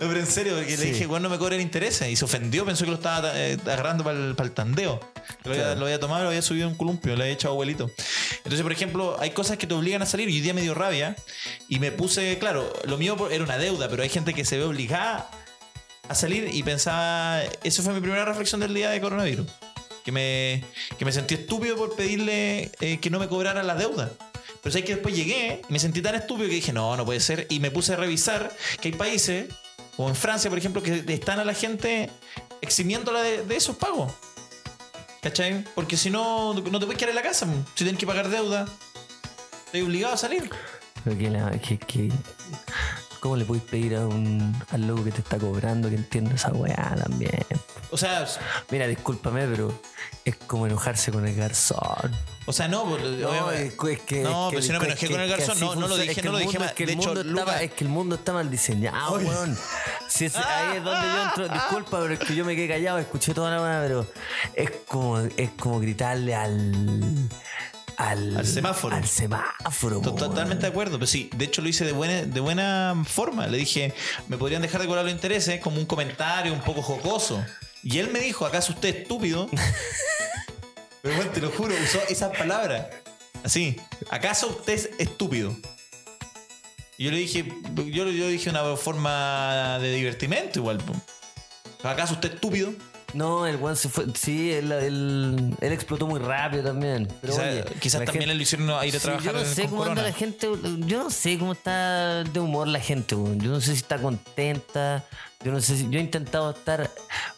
No, 0.00 0.06
pero 0.06 0.20
en 0.20 0.26
serio, 0.28 0.54
porque 0.54 0.76
Sí. 0.76 0.84
le 0.84 0.92
dije, 0.92 1.06
bueno, 1.06 1.28
no 1.28 1.34
me 1.34 1.38
cobren 1.38 1.60
intereses. 1.60 2.08
Y 2.08 2.14
se 2.14 2.24
ofendió, 2.24 2.64
pensó 2.64 2.84
que 2.84 2.90
lo 2.90 2.96
estaba 2.98 3.32
eh, 3.34 3.58
agarrando 3.62 4.04
para 4.04 4.16
el, 4.16 4.52
tandeo. 4.52 5.00
Lo, 5.42 5.52
había, 5.52 5.74
lo 5.74 5.86
había 5.86 5.98
tomado 5.98 6.22
lo 6.22 6.28
había 6.28 6.40
subido 6.42 6.66
en 6.66 6.72
un 6.72 6.78
columpio, 6.78 7.16
le 7.16 7.24
había 7.24 7.34
echado 7.34 7.54
abuelito. 7.54 7.90
Entonces, 8.36 8.62
por 8.62 8.70
ejemplo, 8.70 9.16
hay 9.18 9.30
cosas 9.30 9.56
que 9.58 9.66
te 9.66 9.74
obligan 9.74 10.00
a 10.02 10.06
salir. 10.06 10.28
Y 10.28 10.34
hoy 10.34 10.40
día 10.40 10.54
me 10.54 10.62
dio 10.62 10.72
rabia. 10.74 11.16
Y 11.68 11.80
me 11.80 11.90
puse, 11.90 12.38
claro, 12.38 12.72
lo 12.84 12.96
mío 12.96 13.16
era 13.28 13.42
una 13.42 13.58
deuda, 13.58 13.88
pero 13.88 14.04
hay 14.04 14.08
gente 14.08 14.34
que 14.34 14.44
se 14.44 14.56
ve 14.56 14.62
obligada 14.64 15.28
a 16.08 16.14
salir 16.14 16.48
y 16.52 16.62
pensaba. 16.62 17.42
Esa 17.64 17.82
fue 17.82 17.92
mi 17.92 18.00
primera 18.00 18.24
reflexión 18.24 18.60
del 18.60 18.74
día 18.74 18.90
de 18.90 19.00
coronavirus. 19.00 19.46
Que 20.08 20.12
me, 20.12 20.64
que 20.98 21.04
me 21.04 21.12
sentí 21.12 21.34
estúpido 21.34 21.76
por 21.76 21.94
pedirle 21.94 22.70
eh, 22.80 22.96
que 22.98 23.10
no 23.10 23.18
me 23.18 23.28
cobraran 23.28 23.66
la 23.66 23.74
deuda. 23.74 24.10
Pero 24.62 24.72
sé 24.72 24.82
que 24.82 24.94
después 24.94 25.14
llegué 25.14 25.60
y 25.68 25.70
me 25.70 25.78
sentí 25.78 26.00
tan 26.00 26.14
estúpido 26.14 26.48
que 26.48 26.54
dije, 26.54 26.72
no, 26.72 26.96
no 26.96 27.04
puede 27.04 27.20
ser. 27.20 27.46
Y 27.50 27.60
me 27.60 27.70
puse 27.70 27.92
a 27.92 27.96
revisar 27.96 28.50
que 28.80 28.88
hay 28.88 28.94
países, 28.94 29.52
como 29.98 30.08
en 30.08 30.14
Francia, 30.14 30.48
por 30.48 30.58
ejemplo, 30.58 30.82
que 30.82 31.04
están 31.12 31.40
a 31.40 31.44
la 31.44 31.52
gente 31.52 32.08
eximiéndola 32.62 33.20
de, 33.22 33.44
de 33.44 33.54
esos 33.56 33.76
pagos. 33.76 34.10
¿Cachai? 35.20 35.62
Porque 35.74 35.98
si 35.98 36.08
no, 36.08 36.54
no 36.54 36.80
te 36.80 36.86
puedes 36.86 36.96
quedar 36.96 37.10
en 37.10 37.16
la 37.16 37.22
casa. 37.22 37.46
Si 37.74 37.84
tienes 37.84 37.98
que 38.00 38.06
pagar 38.06 38.30
deuda, 38.30 38.66
estás 39.66 39.82
obligado 39.82 40.14
a 40.14 40.16
salir. 40.16 40.48
Que 41.04 41.28
la- 41.28 41.52
¿Cómo 43.20 43.36
le 43.36 43.44
podéis 43.44 43.64
pedir 43.64 43.94
a 43.96 44.06
un, 44.06 44.56
al 44.70 44.86
loco 44.86 45.04
que 45.04 45.10
te 45.10 45.20
está 45.20 45.36
cobrando 45.36 45.90
que 45.90 45.96
entienda 45.96 46.34
esa 46.34 46.50
weá 46.52 46.96
también? 46.98 47.44
O 47.90 47.96
sea, 47.96 48.26
Mira, 48.70 48.86
discúlpame, 48.86 49.46
pero 49.46 49.72
es 50.24 50.36
como 50.46 50.66
enojarse 50.66 51.10
con 51.10 51.26
el 51.26 51.34
garzón. 51.34 52.12
o 52.44 52.52
sea, 52.52 52.68
no, 52.68 52.84
pues, 52.84 53.02
No, 53.02 53.28
obviamente- 53.30 53.66
es, 53.68 53.72
es 53.98 54.00
que. 54.00 54.22
No, 54.22 54.48
es 54.48 54.50
que 54.50 54.56
pero 54.56 54.62
si 54.62 54.72
no 54.72 54.80
me 54.80 54.86
enojé 54.86 55.10
con 55.10 55.20
el 55.20 55.28
garzón, 55.30 55.50
así 55.52 55.60
no, 55.64 55.74
no 55.74 55.80
lo 55.80 55.86
funciona. 55.88 56.08
dije, 56.10 56.22
no 56.22 56.32
lo 56.32 56.38
el 56.38 56.44
dije 56.46 56.58
mundo- 56.58 56.60
mal. 56.60 56.68
es 56.68 56.74
que 56.74 56.82
el 56.82 56.86
De 56.88 56.92
hecho, 56.94 57.06
mundo 57.06 57.20
está 57.22 57.30
Lucas- 57.32 57.46
mal- 57.46 57.62
es 57.64 57.72
que 57.72 57.84
el 57.84 57.90
mundo 57.90 58.14
está 58.16 58.32
mal 58.34 58.50
diseñado, 58.50 59.12
weón. 59.18 59.58
Si 60.08 60.24
es- 60.26 60.36
ahí 60.36 60.76
es 60.76 60.84
donde 60.84 61.06
yo 61.06 61.22
entro. 61.24 61.48
Disculpa, 61.54 62.00
pero 62.02 62.12
es 62.14 62.18
que 62.20 62.34
yo 62.34 62.44
me 62.44 62.54
quedé 62.56 62.68
callado, 62.68 62.98
escuché 62.98 63.32
toda 63.32 63.50
la 63.56 63.62
weá, 63.62 63.80
pero 63.82 64.06
es 64.54 64.70
como, 64.86 65.18
es 65.18 65.50
como 65.58 65.80
gritarle 65.80 66.34
al. 66.34 67.28
Al, 67.96 68.36
Al 68.36 68.46
semáforo. 68.46 68.94
Al 68.94 69.08
semáforo. 69.08 70.00
To- 70.00 70.14
po, 70.14 70.18
Totalmente 70.26 70.62
de 70.62 70.68
weón. 70.68 70.72
acuerdo, 70.72 70.98
pero 70.98 71.06
sí, 71.08 71.30
de 71.34 71.46
hecho 71.46 71.62
lo 71.62 71.68
hice 71.68 71.84
de 71.84 71.90
buena, 71.90 72.22
de 72.22 72.38
buena 72.40 72.94
forma. 73.04 73.48
Le 73.48 73.58
dije, 73.58 73.92
me 74.28 74.36
podrían 74.38 74.62
dejar 74.62 74.80
de 74.80 74.86
cobrar 74.86 75.04
los 75.04 75.12
intereses 75.12 75.60
como 75.60 75.78
un 75.78 75.86
comentario 75.86 76.52
un 76.52 76.60
poco 76.60 76.80
jocoso. 76.80 77.44
Y 77.90 78.00
él 78.00 78.10
me 78.10 78.20
dijo, 78.20 78.44
¿acaso 78.44 78.74
usted 78.74 78.90
es 78.90 78.96
estúpido? 78.96 79.48
pero 81.02 81.16
bueno, 81.16 81.30
te 81.30 81.40
lo 81.40 81.50
juro, 81.50 81.74
usó 81.82 81.98
esas 82.10 82.36
palabras. 82.36 82.86
Así, 83.42 83.80
¿acaso 84.10 84.48
usted 84.48 84.74
es 84.74 84.90
estúpido? 84.98 85.56
Y 86.98 87.04
yo 87.04 87.10
le 87.12 87.16
dije, 87.16 87.50
yo, 87.86 88.10
yo 88.10 88.28
dije 88.28 88.50
una 88.50 88.76
forma 88.76 89.78
de 89.80 89.94
divertimento 89.94 90.58
igual. 90.58 90.82
¿Acaso 91.82 92.12
usted 92.12 92.28
es 92.28 92.34
estúpido? 92.34 92.74
No, 93.14 93.46
el 93.46 93.56
weón 93.56 93.74
se 93.76 93.88
fue. 93.88 94.04
Sí, 94.14 94.52
él, 94.52 94.70
él, 94.70 95.54
él 95.60 95.72
explotó 95.72 96.06
muy 96.06 96.20
rápido 96.20 96.62
también. 96.64 97.08
Pero 97.22 97.32
Quizá- 97.32 97.42
oye, 97.48 97.64
quizás 97.80 98.00
la 98.00 98.04
también 98.06 98.22
gente- 98.24 98.34
le 98.36 98.42
hicieron 98.42 98.68
ir 98.68 98.72
a 98.74 98.82
Sí, 98.82 98.98
trabajar 98.98 99.24
yo 99.26 99.32
no 99.32 99.38
en- 99.40 99.46
sé 99.54 99.62
con 99.62 99.70
cómo 99.70 99.82
anda 99.84 99.94
corona. 99.94 100.08
la 100.08 100.14
gente. 100.14 100.48
Yo 100.86 100.98
no 101.04 101.10
sé 101.10 101.38
cómo 101.38 101.52
está 101.52 102.24
de 102.24 102.40
humor 102.40 102.68
la 102.68 102.80
gente. 102.80 103.14
weón. 103.14 103.40
Yo 103.40 103.50
no 103.50 103.60
sé 103.60 103.72
si 103.72 103.78
está 103.78 103.98
contenta. 103.98 105.04
Yo 105.44 105.52
no 105.52 105.60
sé 105.60 105.76
si. 105.76 105.88
Yo 105.88 105.98
he 106.00 106.02
intentado 106.02 106.50
estar 106.50 106.90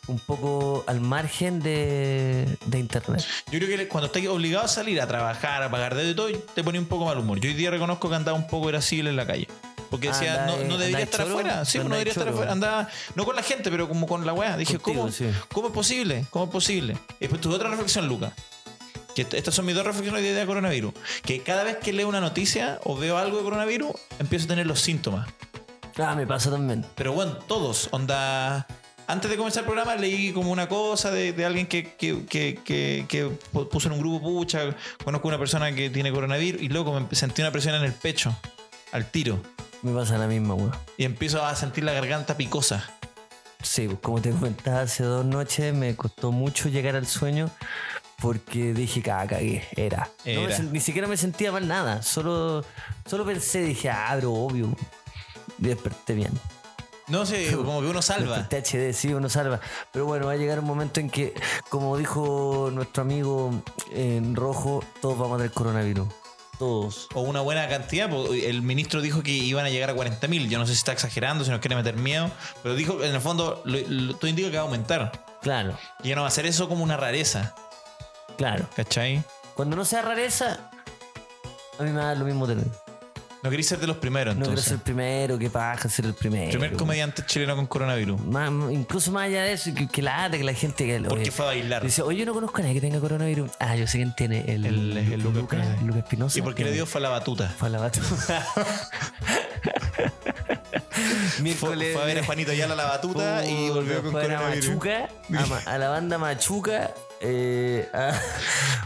un 0.09 0.18
poco 0.18 0.85
al 0.88 1.01
margen 1.01 1.61
de, 1.61 2.57
de 2.66 2.79
internet. 2.79 3.25
Yo 3.53 3.59
creo 3.61 3.77
que 3.77 3.87
cuando 3.88 4.07
estás 4.07 4.27
obligado 4.27 4.64
a 4.64 4.68
salir 4.68 5.01
a 5.01 5.07
trabajar, 5.07 5.62
a 5.62 5.71
pagar 5.71 5.94
deuda 5.94 6.11
y 6.11 6.14
todo, 6.14 6.29
te 6.55 6.64
pone 6.64 6.79
un 6.79 6.87
poco 6.87 7.05
mal 7.05 7.18
humor. 7.18 7.38
Yo 7.40 7.49
hoy 7.51 7.55
día 7.55 7.71
reconozco 7.71 8.09
que 8.09 8.16
andaba 8.16 8.37
un 8.37 8.47
poco 8.49 8.68
irascible 8.71 9.11
en 9.11 9.16
la 9.16 9.27
calle. 9.27 9.47
Porque 9.90 10.09
decía, 10.09 10.46
no, 10.46 10.57
eh, 10.59 10.64
no 10.68 10.79
debería 10.79 11.00
estar 11.00 11.22
choro, 11.22 11.31
afuera. 11.38 11.64
Sí, 11.64 11.79
no 11.79 11.88
debería 11.88 12.12
estar 12.12 12.29
afuera. 12.29 12.53
Andaba, 12.53 12.88
no 13.16 13.24
con 13.24 13.35
la 13.37 13.42
gente, 13.42 13.70
pero 13.70 13.88
como 13.88 14.07
con 14.07 14.24
la 14.24 14.33
weá. 14.33 14.57
Dije, 14.57 14.79
Contigo, 14.79 15.03
¿cómo, 15.03 15.12
sí. 15.12 15.29
¿cómo 15.53 15.66
es 15.68 15.72
posible? 15.74 16.26
¿Cómo 16.31 16.44
es 16.46 16.50
posible? 16.53 16.92
Y 17.18 17.20
después 17.22 17.40
tuve 17.40 17.57
otra 17.57 17.68
reflexión, 17.68 18.07
Luca. 18.07 18.33
Que 19.16 19.22
est- 19.22 19.35
estas 19.35 19.53
son 19.55 19.66
mis 19.66 19.74
dos 19.74 19.85
reflexiones 19.85 20.22
de, 20.22 20.33
de 20.33 20.46
coronavirus. 20.46 20.94
Que 21.24 21.42
cada 21.42 21.64
vez 21.64 21.79
que 21.79 21.92
leo 21.92 22.09
una 22.09 22.20
noticia 22.20 22.79
o 22.85 22.96
veo 22.96 23.18
algo 23.18 23.38
de 23.38 23.42
coronavirus, 23.42 23.90
empiezo 24.20 24.44
a 24.44 24.48
tener 24.48 24.66
los 24.68 24.81
síntomas. 24.81 25.29
Ah, 25.98 26.14
me 26.14 26.24
pasa 26.26 26.50
también. 26.50 26.87
Pero 26.94 27.12
bueno, 27.12 27.33
todos, 27.48 27.88
onda. 27.90 28.66
Antes 29.09 29.29
de 29.29 29.37
comenzar 29.37 29.62
el 29.62 29.66
programa 29.66 29.96
leí 29.96 30.33
como 30.33 30.53
una 30.53 30.68
cosa 30.68 31.11
de, 31.11 31.33
de 31.33 31.44
alguien 31.44 31.66
que, 31.66 31.94
que, 31.96 32.24
que, 32.26 32.61
que- 32.64 33.07
que 33.09 33.26
pu- 33.53 33.68
puso 33.68 33.88
en 33.88 33.94
un 33.94 33.98
grupo 33.98 34.20
pucha, 34.20 34.76
conozco 35.05 35.26
una 35.26 35.37
persona 35.37 35.74
que 35.74 35.90
tiene 35.90 36.12
coronavirus 36.12 36.62
y 36.62 36.68
luego 36.68 36.98
me 37.00 37.12
sentí 37.16 37.42
una 37.42 37.50
presión 37.50 37.74
en 37.74 37.83
el 37.83 37.92
pecho, 37.92 38.33
al 38.92 39.11
tiro, 39.11 39.42
Me 39.83 39.93
pasa 39.93 40.19
la 40.19 40.27
misma, 40.27 40.55
weón. 40.55 40.73
y 40.97 41.05
empiezo 41.05 41.45
a 41.45 41.55
sentir 41.57 41.85
la 41.85 41.93
garganta 41.93 42.37
picosa. 42.37 42.90
Sí, 43.62 43.87
pues, 43.87 43.99
como 44.01 44.21
te 44.21 44.31
comentaba 44.31 44.83
hace 44.83 45.05
dos 45.05 45.25
noches, 45.25 45.75
me 45.75 45.95
costó 45.97 46.33
mucho 46.33 46.69
llegar 46.69 46.97
al 46.97 47.07
sueño 47.07 47.51
porque 48.21 48.75
dije, 48.75 49.03
caga, 49.03 49.37
cagué, 49.37 49.66
era. 49.77 50.11
No 50.27 50.43
me 50.43 50.59
ni 50.73 50.81
siquiera 50.81 51.09
me 51.09 51.16
sentía 51.16 51.53
mal 51.53 51.66
nada, 51.66 52.03
solo, 52.03 52.64
solo 53.07 53.25
pensé, 53.25 53.62
dije, 53.62 53.90
ah, 53.90 54.12
pero 54.14 54.33
obvio. 54.33 54.75
Y 55.59 55.64
desperté 55.64 56.14
bien. 56.14 56.33
No 57.09 57.27
sé, 57.27 57.55
como 57.57 57.81
que 57.81 57.88
uno 57.88 58.03
salva. 58.03 58.38
Desperté 58.38 58.90
HD, 58.90 58.95
sí, 58.95 59.12
uno 59.12 59.29
salva. 59.29 59.61
Pero 59.93 60.07
bueno, 60.07 60.27
va 60.27 60.33
a 60.33 60.37
llegar 60.37 60.61
un 60.61 60.66
momento 60.66 61.01
en 61.01 61.11
que, 61.11 61.35
como 61.69 61.97
dijo 61.97 62.71
nuestro 62.73 63.03
amigo 63.03 63.62
en 63.93 64.37
rojo, 64.37 64.85
todos 65.01 65.19
vamos 65.19 65.35
a 65.35 65.38
tener 65.38 65.53
coronavirus. 65.53 66.09
Todos. 66.61 67.09
O 67.14 67.23
una 67.23 67.40
buena 67.40 67.66
cantidad, 67.68 68.09
porque 68.11 68.49
el 68.51 68.61
ministro 68.62 69.01
dijo 69.01 69.23
que 69.23 69.31
iban 69.33 69.64
a 69.64 69.70
llegar 69.70 69.88
a 69.90 69.94
40.000. 69.96 70.49
Yo 70.49 70.59
no 70.59 70.66
sé 70.66 70.75
si 70.75 70.79
está 70.79 70.92
exagerando, 70.92 71.42
si 71.42 71.51
nos 71.51 71.59
quiere 71.61 71.75
meter 71.75 71.96
miedo, 71.96 72.31
pero 72.62 72.75
dijo 72.77 72.99
que 72.99 73.09
en 73.09 73.14
el 73.14 73.20
fondo 73.23 73.62
lo, 73.64 73.79
lo- 73.88 74.14
todo 74.16 74.29
indica 74.29 74.51
que 74.51 74.57
va 74.59 74.62
a 74.64 74.66
aumentar. 74.66 75.25
Claro, 75.40 75.77
Y 76.05 76.11
ya 76.11 76.14
no 76.16 76.20
va 76.23 76.29
a 76.29 76.31
ser 76.31 76.44
eso 76.44 76.68
como 76.68 76.85
una 76.85 76.99
rareza, 76.99 77.55
claro. 78.37 78.68
¿cachai? 78.77 79.25
Cuando 79.55 79.75
no 79.75 79.87
sea 79.87 80.03
rareza, 80.03 80.70
a 81.79 81.83
mí 81.83 81.90
me 81.90 82.01
da 82.01 82.14
lo 82.14 82.27
mismo 82.27 82.46
tener. 82.46 82.66
No 83.42 83.48
queréis 83.48 83.68
ser 83.68 83.79
de 83.79 83.87
los 83.87 83.96
primeros, 83.96 84.35
No 84.35 84.40
quiero 84.40 84.50
entonces. 84.50 84.66
ser 84.68 84.74
el 84.76 84.83
primero, 84.83 85.38
que 85.38 85.48
paja 85.48 85.88
ser 85.88 86.05
el 86.05 86.12
primero. 86.12 86.50
Primer 86.50 86.72
comediante 86.74 87.24
chileno 87.24 87.57
con 87.57 87.66
coronavirus. 87.66 88.20
Más- 88.26 88.50
incluso 88.70 89.11
más 89.12 89.24
allá 89.29 89.44
de 89.44 89.55
eso, 89.55 89.72
que, 89.74 89.88
que 89.88 90.03
la 90.03 90.31
que 90.31 90.44
la 90.44 90.53
gente 90.53 90.85
que 90.87 91.00
Porque 91.00 91.22
oye, 91.22 91.31
fue 91.31 91.46
a 91.46 91.48
bailar. 91.48 91.83
dice, 91.83 92.03
oye, 92.03 92.18
yo 92.18 92.26
no 92.26 92.35
conozco 92.35 92.59
a 92.59 92.61
nadie 92.61 92.74
que 92.74 92.81
tenga 92.83 93.00
coronavirus. 93.00 93.50
Ah, 93.59 93.76
yo 93.76 93.87
sé 93.87 93.96
quién 93.96 94.14
tiene 94.14 94.40
el, 94.53 94.66
El- 94.66 94.96
el 94.98 95.20
Lucas 95.22 95.42
Espinosa. 95.44 95.76
Lucas 95.83 96.03
Espinosa. 96.05 96.38
Y 96.38 96.42
porque 96.42 96.64
le 96.64 96.72
dio 96.72 96.85
fue 96.85 96.98
a 97.00 97.03
la 97.03 97.09
batuta. 97.09 97.48
Fue 97.48 97.68
a 97.68 97.70
la 97.70 97.79
batuta. 97.79 98.46
Fue, 100.90 101.42
Miércoles. 101.42 101.92
fue 101.94 102.03
a 102.03 102.05
ver 102.05 102.18
a 102.18 102.24
Juanito 102.24 102.50
Ayala 102.53 102.74
a 102.74 102.76
la 102.76 102.85
batuta 102.85 103.46
y 103.46 103.70
volvió 103.70 104.03
con 104.03 104.12
fue 104.12 104.20
a 104.22 104.24
coronavirus. 104.24 104.68
Machuca, 104.68 105.09
a, 105.38 105.46
Ma- 105.46 105.62
a 105.64 105.79
la 105.79 105.88
banda 105.88 106.18
Machuca. 106.18 106.90
Eh, 107.22 107.87
a- 107.92 108.12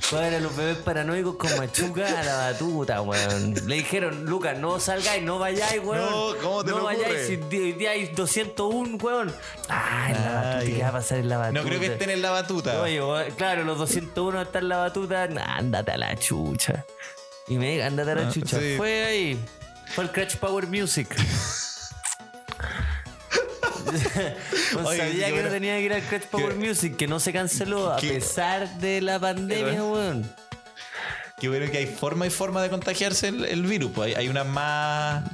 fue 0.00 0.18
a 0.18 0.22
ver 0.22 0.34
a 0.34 0.40
los 0.40 0.56
bebés 0.56 0.78
paranoicos 0.78 1.36
con 1.36 1.56
Machuca 1.56 2.04
a 2.20 2.24
la 2.24 2.36
batuta, 2.50 3.00
weón. 3.00 3.54
Le 3.66 3.76
dijeron, 3.76 4.24
Lucas, 4.26 4.58
no 4.58 4.80
salgáis, 4.80 5.22
no 5.22 5.38
vayáis, 5.38 5.80
weón. 5.84 6.10
No, 6.10 6.36
¿cómo 6.42 6.64
te 6.64 6.70
no 6.72 6.78
le 6.78 6.82
vayáis, 6.84 7.04
ocurre? 7.30 7.48
si 7.50 7.56
hoy 7.58 7.72
día 7.74 7.90
hay 7.92 8.06
201, 8.08 8.96
weón. 9.00 9.32
Ah, 9.68 10.08
en 10.10 10.24
la 10.24 10.32
batuta. 10.34 10.64
¿qué 10.76 10.82
va 10.82 10.88
a 10.88 10.92
pasar 10.92 11.18
en 11.18 11.28
la 11.28 11.38
batuta? 11.38 11.60
No 11.60 11.66
creo 11.68 11.80
que 11.80 11.86
estén 11.86 12.10
en 12.10 12.22
la 12.22 12.30
batuta. 12.32 12.82
Oye, 12.82 13.00
weón, 13.02 13.30
claro, 13.36 13.62
los 13.64 13.78
201 13.78 14.42
están 14.42 14.62
en 14.64 14.68
la 14.68 14.76
batuta. 14.78 15.22
Ándate 15.22 15.92
a 15.92 15.96
la 15.96 16.16
chucha. 16.16 16.84
Y 17.46 17.56
me 17.56 17.70
diga, 17.70 17.86
ándate 17.86 18.10
a 18.10 18.14
la 18.16 18.28
Ah, 18.28 18.32
chucha. 18.32 18.58
sí. 18.58 18.74
Fue 18.76 19.04
ahí. 19.04 19.38
Fue 19.94 20.04
el 20.04 20.10
Crash 20.10 20.36
Power 20.38 20.66
Music. 20.66 21.08
Pues 24.72 24.86
Oye, 24.86 24.98
sabía 24.98 25.26
qué 25.28 25.34
que 25.34 25.42
no 25.42 25.48
tenía 25.50 25.74
que 25.76 25.82
ir 25.82 25.92
al 25.92 26.02
Crash 26.02 26.22
Power 26.22 26.56
Qué- 26.58 26.66
Music, 26.68 26.96
que 26.96 27.06
no 27.06 27.20
se 27.20 27.32
canceló 27.32 27.92
a 27.92 27.96
qué- 27.96 28.08
pesar 28.14 28.68
de 28.78 29.00
la 29.00 29.18
pandemia, 29.18 29.82
weón. 29.84 30.30
Que 31.40 31.48
bueno 31.48 31.70
que 31.70 31.78
hay 31.78 31.86
forma 31.86 32.26
y 32.26 32.30
forma 32.30 32.62
de 32.62 32.70
contagiarse 32.70 33.28
el, 33.28 33.44
el 33.44 33.62
virus. 33.66 33.90
Pues 33.94 34.08
hay, 34.08 34.14
hay 34.24 34.28
unas 34.28 34.46
más, 34.46 35.24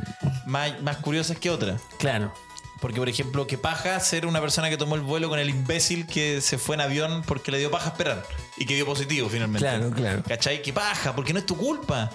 más, 0.47 0.81
más 0.83 0.97
curiosas 0.99 1.39
que 1.39 1.51
otras. 1.51 1.81
Claro. 1.99 2.33
Porque, 2.81 2.97
por 2.99 3.09
ejemplo, 3.11 3.47
que 3.47 3.59
paja 3.59 4.01
ser 4.01 4.25
una 4.25 4.41
persona 4.41 4.71
que 4.71 4.79
tomó 4.79 4.95
el 4.95 5.03
vuelo 5.03 5.29
con 5.29 5.39
el 5.39 5.51
imbécil 5.51 6.07
que 6.07 6.41
se 6.41 6.57
fue 6.57 6.77
en 6.77 6.81
avión 6.81 7.23
porque 7.27 7.51
le 7.53 7.59
dio 7.59 7.71
paja 7.71 7.91
esperar 7.91 8.25
y 8.57 8.65
que 8.65 8.75
dio 8.75 8.87
positivo 8.87 9.29
finalmente. 9.29 9.69
Claro, 9.69 9.91
claro. 9.91 10.23
¿Cachai? 10.27 10.63
Que 10.63 10.73
paja, 10.73 11.15
porque 11.15 11.35
no 11.35 11.39
es 11.41 11.47
tu 11.47 11.57
culpa. 11.59 12.11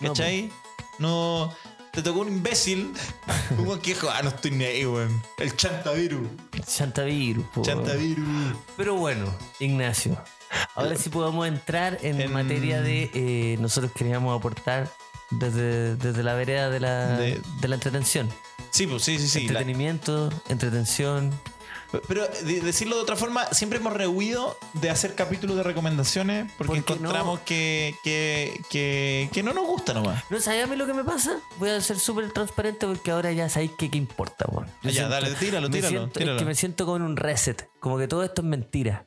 No, 0.00 0.08
¿Cachai? 0.12 0.52
No. 0.98 1.56
Te 1.94 2.02
tocó 2.02 2.20
un 2.20 2.28
imbécil. 2.28 2.92
Un 3.58 3.66
weón 3.66 3.80
que 3.80 3.94
dijo, 3.94 4.08
ah, 4.10 4.20
no 4.22 4.30
estoy 4.30 4.50
ni 4.50 4.64
ahí, 4.64 4.84
weón. 4.86 5.22
El 5.38 5.54
chantavirus. 5.54 6.26
Chantavirus. 6.66 7.44
po. 7.54 7.62
Chantavirus. 7.62 8.26
Pero 8.76 8.94
bueno, 8.96 9.26
Ignacio. 9.60 10.16
Ahora 10.74 10.96
sí 10.96 11.10
podemos 11.10 11.46
entrar 11.46 11.98
en, 12.02 12.20
En- 12.20 12.32
materia 12.32 12.80
de. 12.80 13.10
eh, 13.14 13.56
nosotros 13.60 13.92
queríamos 13.92 14.36
aportar 14.36 14.90
desde, 15.30 15.96
desde 15.96 16.22
la 16.22 16.34
vereda 16.34 16.70
de 16.70 16.80
la, 16.80 17.16
De- 17.16 17.40
de 17.60 17.68
la 17.68 17.74
entretención. 17.76 18.28
Sí, 18.70 18.86
pues 18.86 19.04
sí, 19.04 19.18
sí, 19.18 19.28
sí. 19.28 19.38
La- 19.40 19.60
Entretenimiento, 19.60 20.30
entretención. 20.48 21.30
Pero 22.08 22.26
de- 22.26 22.60
decirlo 22.60 22.96
de 22.96 23.02
otra 23.02 23.16
forma, 23.16 23.44
siempre 23.52 23.78
hemos 23.78 23.92
rehuido 23.92 24.56
de 24.74 24.90
hacer 24.90 25.14
capítulos 25.14 25.56
de 25.56 25.62
recomendaciones 25.62 26.50
porque 26.58 26.74
Porque 26.76 26.92
no. 26.94 26.96
encontramos 26.96 27.40
que, 27.40 27.94
que, 28.04 28.60
que, 28.70 29.28
que 29.32 29.42
no 29.42 29.52
nos 29.52 29.66
gusta 29.66 29.94
nomás. 29.94 30.22
¿No 30.30 30.40
sabes 30.40 30.64
a 30.64 30.66
mí 30.66 30.76
lo 30.76 30.86
que 30.86 30.94
me 30.94 31.04
pasa? 31.04 31.38
Voy 31.58 31.70
a 31.70 31.80
ser 31.80 31.98
súper 31.98 32.30
transparente 32.32 32.86
porque 32.86 33.10
ahora 33.10 33.32
ya 33.32 33.48
sabéis 33.48 33.72
que 33.78 33.90
qué 33.90 33.98
importa, 33.98 34.44
weón. 34.48 34.66
Ah, 34.82 34.90
Ya, 34.90 35.08
dale, 35.08 35.30
tíralo, 35.34 35.68
tíralo, 35.70 35.88
siento- 35.98 36.18
tíralo. 36.18 36.36
Es 36.36 36.42
que 36.42 36.46
me 36.46 36.54
siento 36.54 36.84
como 36.84 36.96
en 36.96 37.02
un 37.02 37.16
reset. 37.16 37.68
Como 37.80 37.98
que 37.98 38.08
todo 38.08 38.24
esto 38.24 38.42
es 38.42 38.48
mentira. 38.48 39.06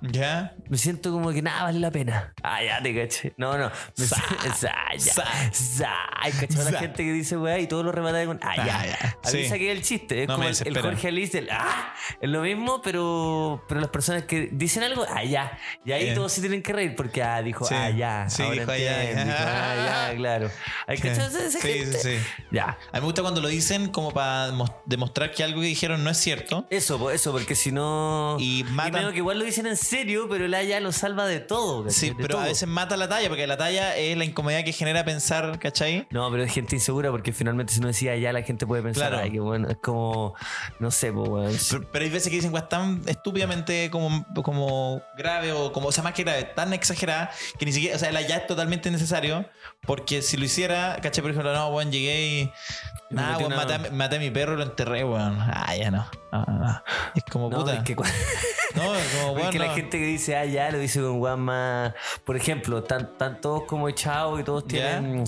¿Ya? 0.00 0.54
Me 0.68 0.78
siento 0.78 1.10
como 1.10 1.32
que 1.32 1.42
nada 1.42 1.64
vale 1.64 1.80
la 1.80 1.90
pena. 1.90 2.32
Ah, 2.42 2.62
ya 2.62 2.80
te 2.82 2.94
caché. 2.94 3.34
No, 3.36 3.58
no. 3.58 3.70
Me 3.96 4.04
Sa- 4.06 4.16
sa- 4.56 4.72
ya. 4.96 5.12
sa- 5.12 5.52
Sa- 5.52 5.94
Ay, 6.20 6.32
¿cachai? 6.32 6.72
La 6.72 6.78
gente 6.80 7.02
que 7.04 7.12
dice, 7.12 7.36
weá, 7.36 7.58
y 7.58 7.66
todo 7.66 7.82
lo 7.82 7.90
remata 7.92 8.24
con. 8.26 8.38
Ah, 8.42 8.54
ya. 8.56 8.78
Ah, 8.80 8.86
ya. 8.86 9.16
A 9.24 9.32
mí 9.32 9.42
Sí. 9.42 9.48
saqué 9.48 9.72
el 9.72 9.82
chiste. 9.82 10.22
Es 10.22 10.28
No 10.28 10.36
como 10.36 10.48
el, 10.48 10.56
el. 10.64 10.80
Jorge 10.80 11.08
Alice 11.08 11.36
del. 11.40 11.50
Ah, 11.50 11.94
es 12.20 12.28
lo 12.30 12.42
mismo, 12.42 12.80
pero, 12.82 13.64
pero 13.68 13.80
las 13.80 13.90
personas 13.90 14.22
que 14.24 14.48
dicen 14.52 14.82
algo, 14.84 15.04
ah, 15.08 15.24
ya. 15.24 15.58
Y 15.84 15.92
ahí 15.92 16.08
Eh. 16.10 16.14
todos 16.14 16.32
se 16.32 16.40
tienen 16.40 16.62
que 16.62 16.72
reír 16.72 16.94
porque, 16.94 17.22
ah, 17.22 17.42
dijo, 17.42 17.64
Sí. 17.64 17.74
ah, 17.74 17.90
ya. 17.90 18.28
Sí, 18.30 18.42
ahora 18.42 18.54
dijo, 18.54 18.70
ah, 18.72 18.78
ya. 18.78 19.00
Dijo, 19.24 19.36
ah, 19.38 19.74
ya, 20.10 20.16
claro. 20.16 20.50
¿Hay 20.86 20.96
esa 20.96 21.50
Sí, 21.50 21.58
gente? 21.60 21.98
sí, 21.98 22.18
sí. 22.18 22.24
Ya. 22.52 22.64
A 22.92 22.96
mí 22.96 23.00
me 23.00 23.06
gusta 23.06 23.22
cuando 23.22 23.40
lo 23.40 23.48
dicen 23.48 23.88
como 23.90 24.12
para 24.12 24.52
mos- 24.52 24.72
demostrar 24.86 25.32
que 25.32 25.42
algo 25.44 25.60
que 25.60 25.66
dijeron 25.66 26.04
no 26.04 26.10
es 26.10 26.18
cierto. 26.18 26.66
Eso, 26.70 27.10
eso, 27.10 27.32
porque 27.32 27.54
si 27.54 27.72
no. 27.72 28.36
Y 28.38 28.64
matan- 28.70 28.92
medio 28.92 29.10
que 29.12 29.18
igual 29.18 29.38
lo 29.38 29.44
dicen 29.44 29.66
en 29.66 29.76
serio, 29.88 30.26
pero 30.28 30.46
la 30.48 30.62
ya 30.62 30.80
lo 30.80 30.92
salva 30.92 31.26
de 31.26 31.40
todo. 31.40 31.84
¿cachai? 31.84 31.94
Sí, 31.98 32.08
De 32.10 32.14
pero 32.16 32.38
a 32.38 32.44
veces 32.44 32.68
mata 32.68 32.96
la 32.96 33.08
talla, 33.08 33.28
porque 33.28 33.46
la 33.46 33.56
talla 33.56 33.96
es 33.96 34.16
la 34.16 34.24
incomodidad 34.24 34.64
que 34.64 34.72
genera 34.72 35.04
pensar, 35.04 35.58
¿cachai? 35.58 36.06
No, 36.10 36.30
pero 36.30 36.42
es 36.44 36.52
gente 36.52 36.74
insegura 36.76 37.10
porque 37.10 37.32
finalmente 37.32 37.72
si 37.72 37.80
no 37.80 37.86
decía 37.88 38.16
ya 38.16 38.32
la 38.32 38.42
gente 38.42 38.66
puede 38.66 38.82
pensar, 38.82 39.08
Claro. 39.10 39.24
ay, 39.24 39.30
que 39.30 39.40
bueno, 39.40 39.68
es 39.68 39.76
como, 39.78 40.34
no 40.78 40.90
sé, 40.90 41.12
pues, 41.12 41.28
weón. 41.28 41.56
Pero, 41.70 41.88
pero 41.92 42.04
hay 42.04 42.10
veces 42.10 42.28
que 42.30 42.36
dicen 42.36 42.50
cosas 42.50 42.68
tan 42.68 43.02
estúpidamente 43.06 43.88
como, 43.90 44.26
como 44.42 45.02
grave 45.16 45.52
o 45.52 45.72
como, 45.72 45.88
o 45.88 45.92
sea, 45.92 46.02
más 46.04 46.12
que 46.14 46.22
grave, 46.24 46.44
tan 46.44 46.72
exagerada 46.72 47.30
que 47.58 47.64
ni 47.64 47.72
siquiera, 47.72 47.96
o 47.96 47.98
sea, 47.98 48.12
la 48.12 48.20
ya 48.22 48.36
es 48.36 48.46
totalmente 48.46 48.90
necesario. 48.90 49.44
Porque 49.82 50.22
si 50.22 50.36
lo 50.36 50.44
hiciera, 50.44 50.98
¿cachai? 51.02 51.22
Por 51.22 51.30
ejemplo, 51.30 51.52
no, 51.52 51.68
weón, 51.68 51.90
llegué 51.92 52.26
y. 52.26 52.50
Metí 53.10 53.28
weón, 53.38 53.46
una- 53.46 53.56
maté, 53.56 53.74
a- 53.74 53.90
maté 53.90 54.16
a 54.16 54.18
mi 54.18 54.30
perro 54.30 54.54
y 54.54 54.56
lo 54.58 54.62
enterré, 54.64 55.04
weón. 55.04 55.38
Ah, 55.40 55.74
ya 55.76 55.90
no. 55.90 56.06
No, 56.32 56.44
no, 56.46 56.58
no. 56.58 56.82
Es 57.14 57.24
como 57.24 57.48
No, 57.48 57.58
puta. 57.58 57.74
es 57.74 57.80
que, 57.82 57.94
No, 58.74 58.94
es 58.94 59.08
como, 59.14 59.28
es 59.36 59.36
weón. 59.36 59.50
que 59.50 59.58
la 59.58 59.70
gente 59.74 59.98
que 59.98 60.04
dice, 60.04 60.36
ah, 60.36 60.44
ya, 60.44 60.70
lo 60.70 60.78
dice 60.78 61.00
con 61.00 61.20
weón 61.20 61.40
más. 61.40 61.94
Por 62.24 62.36
ejemplo, 62.36 62.78
están, 62.78 63.02
están 63.02 63.40
todos 63.40 63.64
como 63.64 63.88
echados 63.88 64.38
y 64.40 64.44
todos 64.44 64.66
tienen. 64.66 65.24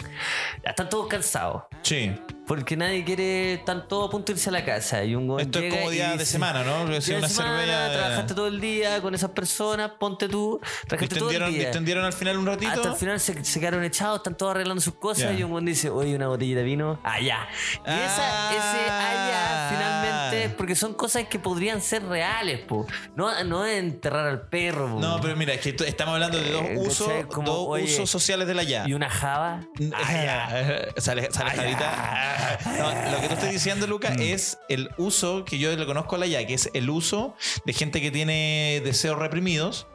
Ya 0.62 0.70
están 0.70 0.88
todos 0.90 1.06
cansados. 1.08 1.62
Sí. 1.82 2.14
Porque 2.50 2.76
nadie 2.76 3.04
quiere, 3.04 3.52
están 3.54 3.86
todos 3.86 4.08
a 4.08 4.10
punto 4.10 4.32
de 4.32 4.32
irse 4.32 4.48
a 4.48 4.52
la 4.52 4.64
casa. 4.64 5.04
Y 5.04 5.14
un 5.14 5.38
Esto 5.38 5.60
es 5.60 5.72
como 5.72 5.92
y 5.92 5.94
día 5.94 6.16
de 6.16 6.26
semana, 6.26 6.64
¿no? 6.64 6.84
Día 6.84 6.98
de 6.98 7.18
una 7.18 7.28
semana, 7.28 7.60
cerveza. 7.64 7.92
trabajaste 7.92 8.34
todo 8.34 8.48
el 8.48 8.60
día 8.60 9.00
con 9.00 9.14
esas 9.14 9.30
personas, 9.30 9.92
ponte 10.00 10.28
tú, 10.28 10.60
trabajaste 10.88 11.14
todo 11.20 11.30
el 11.30 11.46
día. 11.46 11.66
distendieron 11.66 12.04
al 12.04 12.12
final 12.12 12.38
un 12.38 12.46
ratito. 12.46 12.72
Hasta 12.72 12.88
el 12.88 12.96
final 12.96 13.20
se, 13.20 13.44
se 13.44 13.60
quedaron 13.60 13.84
echados, 13.84 14.16
están 14.16 14.36
todos 14.36 14.50
arreglando 14.50 14.80
sus 14.80 14.94
cosas 14.94 15.38
y 15.38 15.44
un 15.44 15.52
buen 15.52 15.64
dice, 15.64 15.90
oye, 15.90 16.16
una 16.16 16.26
botella 16.26 16.56
de 16.56 16.62
vino, 16.64 16.98
allá. 17.04 17.46
Y 17.86 17.90
esa, 17.90 18.50
ese 18.50 18.90
allá, 18.90 19.30
Ah. 19.70 20.29
Porque 20.56 20.74
son 20.74 20.94
cosas 20.94 21.24
que 21.28 21.38
podrían 21.38 21.80
ser 21.80 22.04
reales, 22.04 22.60
po. 22.60 22.86
No, 23.16 23.42
no 23.44 23.64
es 23.64 23.78
enterrar 23.78 24.26
al 24.26 24.42
perro, 24.48 24.88
po. 24.94 25.00
No, 25.00 25.20
pero 25.20 25.36
mira, 25.36 25.54
es 25.54 25.60
que 25.60 25.74
estamos 25.86 26.14
hablando 26.14 26.38
de 26.40 26.50
dos 26.50 26.62
Eh, 26.64 26.74
usos, 26.78 27.08
dos 27.44 27.48
oye, 27.68 27.84
usos 27.84 28.10
sociales 28.10 28.46
de 28.46 28.54
la 28.54 28.62
ya. 28.62 28.84
Y 28.86 28.94
una 28.94 29.08
java. 29.10 29.60
Ah, 29.94 30.12
ya. 30.12 30.84
Sale. 31.00 31.28
No, 31.30 33.10
lo 33.10 33.20
que 33.20 33.28
tú 33.28 33.34
estás 33.34 33.50
diciendo, 33.50 33.86
Luca, 33.86 34.10
Mm. 34.10 34.20
es 34.22 34.58
el 34.68 34.90
uso 34.98 35.44
que 35.44 35.58
yo 35.58 35.74
le 35.74 35.86
conozco 35.86 36.16
a 36.16 36.18
la 36.18 36.26
ya, 36.26 36.46
que 36.46 36.54
es 36.54 36.70
el 36.74 36.90
uso 36.90 37.34
de 37.64 37.72
gente 37.72 38.00
que 38.00 38.10
tiene 38.10 38.80
deseos 38.84 39.18
reprimidos 39.18 39.86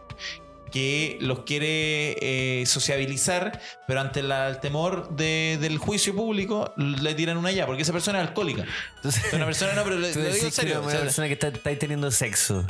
que 0.75 1.17
los 1.21 1.43
quiere 1.45 2.17
eh, 2.19 2.65
sociabilizar, 2.65 3.61
pero 3.87 4.01
ante 4.01 4.21
la- 4.21 4.49
el 4.49 4.59
temor 4.59 5.15
de- 5.15 5.57
del 5.61 5.77
juicio 5.77 6.13
público 6.13 6.73
le 6.75 7.13
tiran 7.15 7.37
una 7.37 7.49
ya, 7.51 7.65
porque 7.65 7.83
esa 7.83 7.93
persona 7.93 8.21
es 8.21 8.27
alcohólica. 8.27 8.65
Entonces, 8.97 9.23
una 9.31 9.45
persona, 9.45 9.71
no, 9.73 9.83
pero 9.85 9.95
le, 9.97 10.11
tú 10.13 10.19
lo 10.19 10.25
digo 10.25 10.35
en 10.35 10.41
decís 10.41 10.55
que 10.55 10.61
serio. 10.63 10.79
una 10.79 10.87
o 10.87 10.91
sea, 10.91 10.99
persona 10.99 11.27
que 11.27 11.33
está, 11.33 11.47
está 11.47 11.69
ahí 11.69 11.77
teniendo 11.77 12.11
sexo 12.11 12.65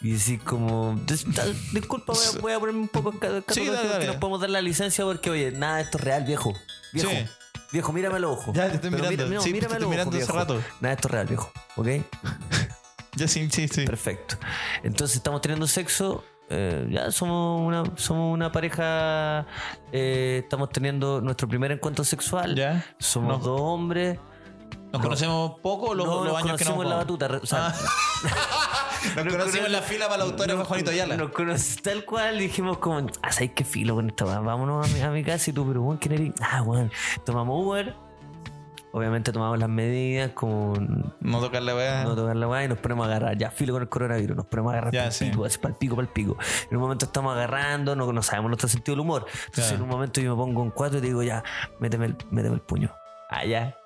y 0.00 0.12
decís 0.12 0.40
como 0.42 0.94
"Dis- 1.06 1.30
ta- 1.34 1.44
disculpa 1.74 2.14
voy 2.14 2.24
a, 2.24 2.40
voy 2.40 2.52
a 2.54 2.58
ponerme 2.60 2.80
un 2.80 2.88
poco 2.88 3.12
Sí, 3.12 3.18
dale, 3.20 3.42
que 3.82 3.88
dale. 3.88 4.06
nos 4.06 4.16
podemos 4.16 4.40
dar 4.40 4.48
la 4.48 4.62
licencia 4.62 5.04
porque 5.04 5.28
oye 5.28 5.52
nada 5.52 5.82
esto 5.82 5.98
es 5.98 6.04
real 6.04 6.24
viejo 6.24 6.54
viejo 6.94 7.10
Sí. 7.10 7.26
viejo 7.72 7.92
mírame 7.92 8.16
al 8.16 8.24
ojo 8.24 8.54
Ya, 8.54 8.68
te 8.70 8.76
estoy 8.76 8.88
Pero 8.90 9.02
mirando. 9.02 9.24
mira- 9.26 9.36
no, 9.36 9.42
Sí, 9.42 9.48
te 9.50 9.52
mírame 9.52 9.74
estoy 9.74 9.76
al 9.76 9.82
ojo, 9.82 9.90
mirando 9.90 10.16
hace 10.16 10.32
rato. 10.32 10.62
nada 10.80 10.94
esto 10.94 11.08
es 11.08 11.12
real 11.12 11.26
viejo 11.26 11.52
¿ok? 11.76 11.88
ya 13.16 13.28
sí, 13.28 13.48
sí, 13.52 13.68
sí. 13.68 13.84
Perfecto. 13.84 14.38
Entonces 14.82 15.18
estamos 15.18 15.42
teniendo 15.42 15.66
sexo. 15.66 16.24
Eh, 16.50 16.86
ya 16.90 17.10
somos 17.10 17.60
una, 17.66 17.84
somos 17.96 18.32
una 18.34 18.50
pareja. 18.52 19.46
eh, 19.92 20.40
estamos 20.42 20.68
teniendo 20.70 21.20
nuestro 21.20 21.48
primer 21.48 21.72
encuentro 21.72 22.04
sexual. 22.04 22.54
Ya. 22.54 22.84
Somos 22.98 23.38
No. 23.38 23.44
dos 23.44 23.60
hombres. 23.60 24.18
¿Nos 24.92 25.00
conocemos 25.02 25.60
poco 25.60 25.90
o 25.90 25.94
los, 25.94 26.04
no, 26.06 26.24
los 26.24 26.36
años 26.36 26.58
que 26.58 26.64
nos 26.64 26.74
conocimos 26.74 26.84
en 26.84 26.90
la 26.90 26.96
batuta. 26.96 27.26
o 27.40 27.46
sea, 27.46 27.72
Nos 29.24 29.32
conocimos 29.32 29.66
en 29.66 29.72
la 29.72 29.82
fila 29.82 30.06
para 30.06 30.18
la 30.18 30.24
autógrafa 30.24 30.64
Juanito 30.64 30.90
Ayala. 30.90 31.16
Nos 31.16 31.30
conocimos 31.30 31.82
tal 31.82 32.04
cual. 32.04 32.38
Dijimos 32.38 32.78
como, 32.78 33.06
ah, 33.22 33.30
¿sabes 33.32 33.52
qué 33.54 33.64
filo 33.64 33.94
con 33.94 34.08
esta? 34.10 34.24
Vámonos 34.24 34.90
a 34.90 34.92
mi, 34.92 35.00
a 35.00 35.10
mi 35.10 35.22
casa 35.22 35.50
y 35.50 35.52
tú, 35.52 35.64
pero, 35.66 35.82
weón, 35.82 35.98
¿quién 35.98 36.14
eres? 36.14 36.32
Ah, 36.40 36.62
weón. 36.62 36.90
Tomamos 37.24 37.64
Uber. 37.64 37.94
Obviamente 38.92 39.30
tomamos 39.32 39.58
las 39.58 39.68
medidas 39.68 40.30
con 40.32 41.14
No 41.20 41.40
tocar 41.40 41.62
la 41.62 41.74
weá. 41.76 42.04
no 42.04 42.16
tocar 42.16 42.34
la 42.36 42.48
weá 42.48 42.64
y 42.64 42.68
nos 42.68 42.78
ponemos 42.78 43.04
a 43.06 43.10
agarrar. 43.10 43.38
Ya, 43.38 43.50
filo 43.50 43.72
con 43.74 43.82
el 43.82 43.88
coronavirus, 43.88 44.36
nos 44.36 44.46
ponemos 44.46 44.70
a 44.72 44.76
agarrar 44.78 44.92
Ya, 44.92 45.00
para 45.02 45.10
sí. 45.12 45.24
el 45.26 45.30
pico, 45.30 45.44
así 45.44 45.58
para 45.58 45.72
el 45.72 45.78
pico, 45.78 45.94
para 45.96 46.06
el 46.08 46.12
pico. 46.12 46.36
En 46.70 46.76
un 46.76 46.82
momento 46.82 47.04
estamos 47.06 47.32
agarrando, 47.34 47.94
no, 47.94 48.12
no 48.12 48.22
sabemos 48.22 48.48
nuestro 48.50 48.68
sentido 48.68 48.94
del 48.96 49.00
humor. 49.00 49.26
Entonces 49.28 49.64
Claro. 49.66 49.76
en 49.76 49.82
un 49.82 49.88
momento 49.88 50.20
yo 50.20 50.34
me 50.36 50.42
pongo 50.42 50.62
en 50.64 50.70
cuatro 50.70 50.98
y 50.98 51.00
te 51.00 51.06
digo, 51.06 51.22
ya, 51.22 51.42
méteme 51.78 52.06
el, 52.06 52.16
méteme 52.30 52.54
el 52.56 52.60
puño. 52.62 52.90
Allá. 53.28 53.76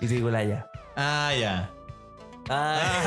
Y 0.00 0.06
te 0.08 0.14
digo 0.14 0.30
la 0.30 0.42
ya. 0.44 0.70
Ah, 0.96 1.32
ya. 1.38 1.70
Ah, 2.48 3.04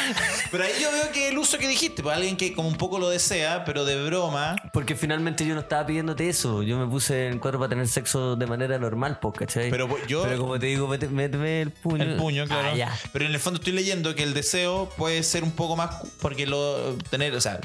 Pero 0.50 0.64
ahí 0.64 0.72
yo 0.80 0.90
veo 0.90 1.12
que 1.12 1.28
el 1.28 1.36
uso 1.38 1.58
que 1.58 1.68
dijiste, 1.68 2.02
para 2.02 2.16
alguien 2.16 2.36
que 2.36 2.54
como 2.54 2.68
un 2.68 2.76
poco 2.76 2.98
lo 2.98 3.10
desea, 3.10 3.64
pero 3.64 3.84
de 3.84 4.02
broma. 4.06 4.56
porque 4.72 4.94
finalmente 4.96 5.46
yo 5.46 5.54
no 5.54 5.60
estaba 5.60 5.84
pidiéndote 5.86 6.28
eso. 6.28 6.62
Yo 6.62 6.78
me 6.78 6.86
puse 6.86 7.28
en 7.28 7.38
cuatro 7.38 7.58
para 7.58 7.68
tener 7.70 7.86
sexo 7.88 8.34
de 8.36 8.46
manera 8.46 8.78
normal, 8.78 9.18
pues, 9.20 9.34
¿cachai? 9.36 9.70
Pero 9.70 9.88
yo. 10.06 10.22
Pero 10.22 10.38
como 10.38 10.58
te 10.58 10.66
digo, 10.66 10.88
mete- 10.88 11.08
méteme 11.08 11.62
el 11.62 11.70
puño. 11.70 12.02
el 12.04 12.16
puño, 12.16 12.46
claro. 12.46 12.68
Ah, 12.72 12.74
ya. 12.76 12.98
Pero 13.12 13.26
en 13.26 13.32
el 13.32 13.38
fondo 13.40 13.58
estoy 13.58 13.74
leyendo 13.74 14.14
que 14.14 14.22
el 14.22 14.32
deseo 14.34 14.88
puede 14.96 15.22
ser 15.22 15.44
un 15.44 15.52
poco 15.52 15.76
más. 15.76 15.96
Porque 16.22 16.46
lo. 16.46 16.94
Tener, 17.10 17.34
o 17.34 17.40
sea, 17.40 17.60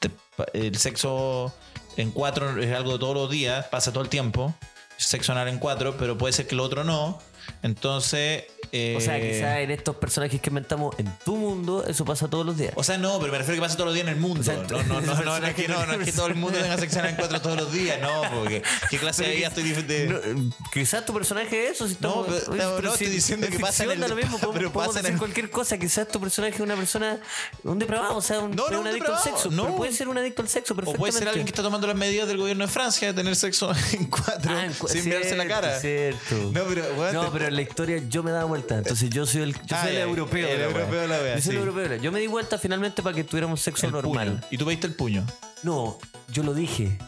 te- 0.00 0.10
el 0.54 0.76
sexo 0.78 1.52
en 1.98 2.10
cuatro 2.12 2.58
es 2.62 2.74
algo 2.74 2.92
de 2.94 2.98
todos 2.98 3.14
los 3.14 3.30
días, 3.30 3.66
pasa 3.66 3.92
todo 3.92 4.02
el 4.02 4.08
tiempo. 4.08 4.54
Sexo 4.96 5.32
anal 5.32 5.48
en 5.48 5.58
cuatro, 5.58 5.96
pero 5.98 6.16
puede 6.16 6.32
ser 6.32 6.46
que 6.46 6.54
lo 6.54 6.62
otro 6.64 6.84
no. 6.84 7.18
Entonces. 7.62 8.44
eh, 8.74 8.94
O 8.96 9.00
sea, 9.00 9.20
quizás 9.20 9.58
en 9.58 9.70
estos 9.70 9.96
personajes 9.96 10.40
que 10.40 10.48
inventamos 10.50 10.94
en 10.98 11.06
tu 11.24 11.36
mundo, 11.36 11.84
eso 11.86 12.04
pasa 12.04 12.28
todos 12.28 12.46
los 12.46 12.56
días. 12.56 12.72
O 12.76 12.82
sea, 12.82 12.96
no, 12.98 13.18
pero 13.20 13.32
me 13.32 13.38
refiero 13.38 13.54
a 13.54 13.56
que 13.56 13.60
pasa 13.68 13.76
todos 13.76 13.88
los 13.88 13.94
días 13.94 14.06
en 14.06 14.14
el 14.14 14.20
mundo. 14.20 14.40
O 14.40 14.44
sea, 14.44 14.54
no, 14.56 14.82
no, 14.84 15.00
no, 15.00 15.14
no, 15.22 15.40
no 15.40 15.46
es 15.46 15.54
que, 15.54 15.68
no, 15.68 15.84
no 15.84 15.92
es 15.94 16.04
que 16.06 16.12
todo 16.12 16.26
el 16.28 16.34
mundo 16.36 16.58
tenga 16.58 16.78
sexo 16.78 17.00
en 17.04 17.16
cuatro 17.16 17.40
todos 17.42 17.56
los 17.56 17.72
días, 17.72 17.98
no, 18.00 18.22
porque 18.34 18.62
qué 18.90 18.98
clase 18.98 19.24
de 19.24 19.36
vida 19.36 19.48
estoy 19.48 19.64
diciendo. 19.64 20.20
No, 20.24 20.40
eh, 20.48 20.50
quizás 20.72 21.04
tu 21.04 21.12
personaje 21.12 21.66
es 21.66 21.72
eso. 21.72 21.86
Si 21.88 21.96
No, 22.00 22.24
estamos- 22.24 22.26
pero- 22.26 22.52
oye, 22.52 22.62
no, 22.64 22.76
pero 22.76 22.88
no, 22.90 22.96
si 22.96 23.04
estoy 23.04 23.14
diciendo 23.16 23.46
que 23.48 23.58
pasa 23.58 23.84
en 23.84 23.90
el- 23.90 24.00
da 24.00 24.08
lo 24.08 24.16
mismo, 24.16 24.38
podemos, 24.38 24.56
pero 24.56 24.72
pasa 24.72 25.00
en 25.00 25.06
el- 25.06 25.18
cualquier 25.18 25.50
cosa. 25.50 25.76
Quizás 25.78 26.08
tu 26.08 26.20
personaje 26.20 26.54
es 26.54 26.60
una 26.60 26.76
persona, 26.76 27.20
un 27.64 27.78
depravado, 27.78 28.16
o 28.16 28.22
sea, 28.22 28.38
un, 28.40 28.52
No, 28.56 28.68
no, 28.70 28.80
un 28.80 28.86
adicto 28.86 29.14
al 29.14 29.22
sexo. 29.22 29.50
no. 29.50 29.64
Pero 29.64 29.76
puede 29.76 29.92
ser 29.92 30.08
un 30.08 30.16
adicto 30.18 30.40
al 30.42 30.48
sexo, 30.48 30.72
O 30.72 30.76
perfectamente. 30.76 30.98
puede 30.98 31.12
ser 31.12 31.28
alguien 31.28 31.44
que 31.46 31.50
está 31.50 31.62
tomando 31.62 31.86
las 31.86 31.96
medidas 31.96 32.26
del 32.26 32.38
gobierno 32.38 32.66
de 32.66 32.72
Francia 32.72 33.08
de 33.08 33.14
tener 33.14 33.36
sexo 33.36 33.70
en 33.92 34.06
cuatro 34.06 34.50
Ah, 34.52 34.64
en 34.64 34.72
cu- 34.72 34.88
sin 34.88 35.04
mirarse 35.04 35.36
la 35.36 35.44
cierto, 35.44 35.60
cara. 35.60 35.80
Cierto. 35.80 36.34
No, 36.52 36.64
pero, 36.68 37.12
No, 37.12 37.24
te- 37.26 37.30
pero 37.42 37.48
en 37.50 37.56
la 37.56 37.62
historia 37.62 38.02
yo 38.08 38.22
me 38.22 38.30
daba 38.30 38.44
vuelta. 38.44 38.78
Entonces 38.78 39.10
yo 39.10 39.26
soy 39.26 39.42
el, 39.42 39.52
yo 39.54 39.76
Ah, 39.76 39.82
soy 39.82 39.90
el 39.90 39.96
ya, 39.96 40.02
europeo. 40.02 40.48
el 40.48 40.58
de 40.58 40.58
la 40.58 40.68
wea. 40.68 40.76
europeo 40.78 41.00
de 41.02 41.08
la 41.08 41.18
wea, 41.20 41.34
Yo 41.36 41.42
soy 41.42 41.50
el 41.50 41.56
sí. 41.56 41.56
europeo. 41.60 41.82
de 41.82 41.88
la- 41.96 42.02
Yo 42.02 42.12
me 42.12 42.20
di 42.20 42.26
vuelta 42.26 42.58
finalmente 42.58 43.02
para 43.02 43.14
que 43.16 43.24
tuviéramos 43.24 43.60
sexo 43.60 43.86
el 43.86 43.92
normal. 43.92 44.28
puño. 44.36 44.40
Y 44.50 44.58
tú 44.58 44.64
pediste 44.64 44.86
el 44.86 44.94
puño. 44.94 45.26
No, 45.62 45.98
yo 46.32 46.42
lo 46.42 46.54
dije. 46.54 46.98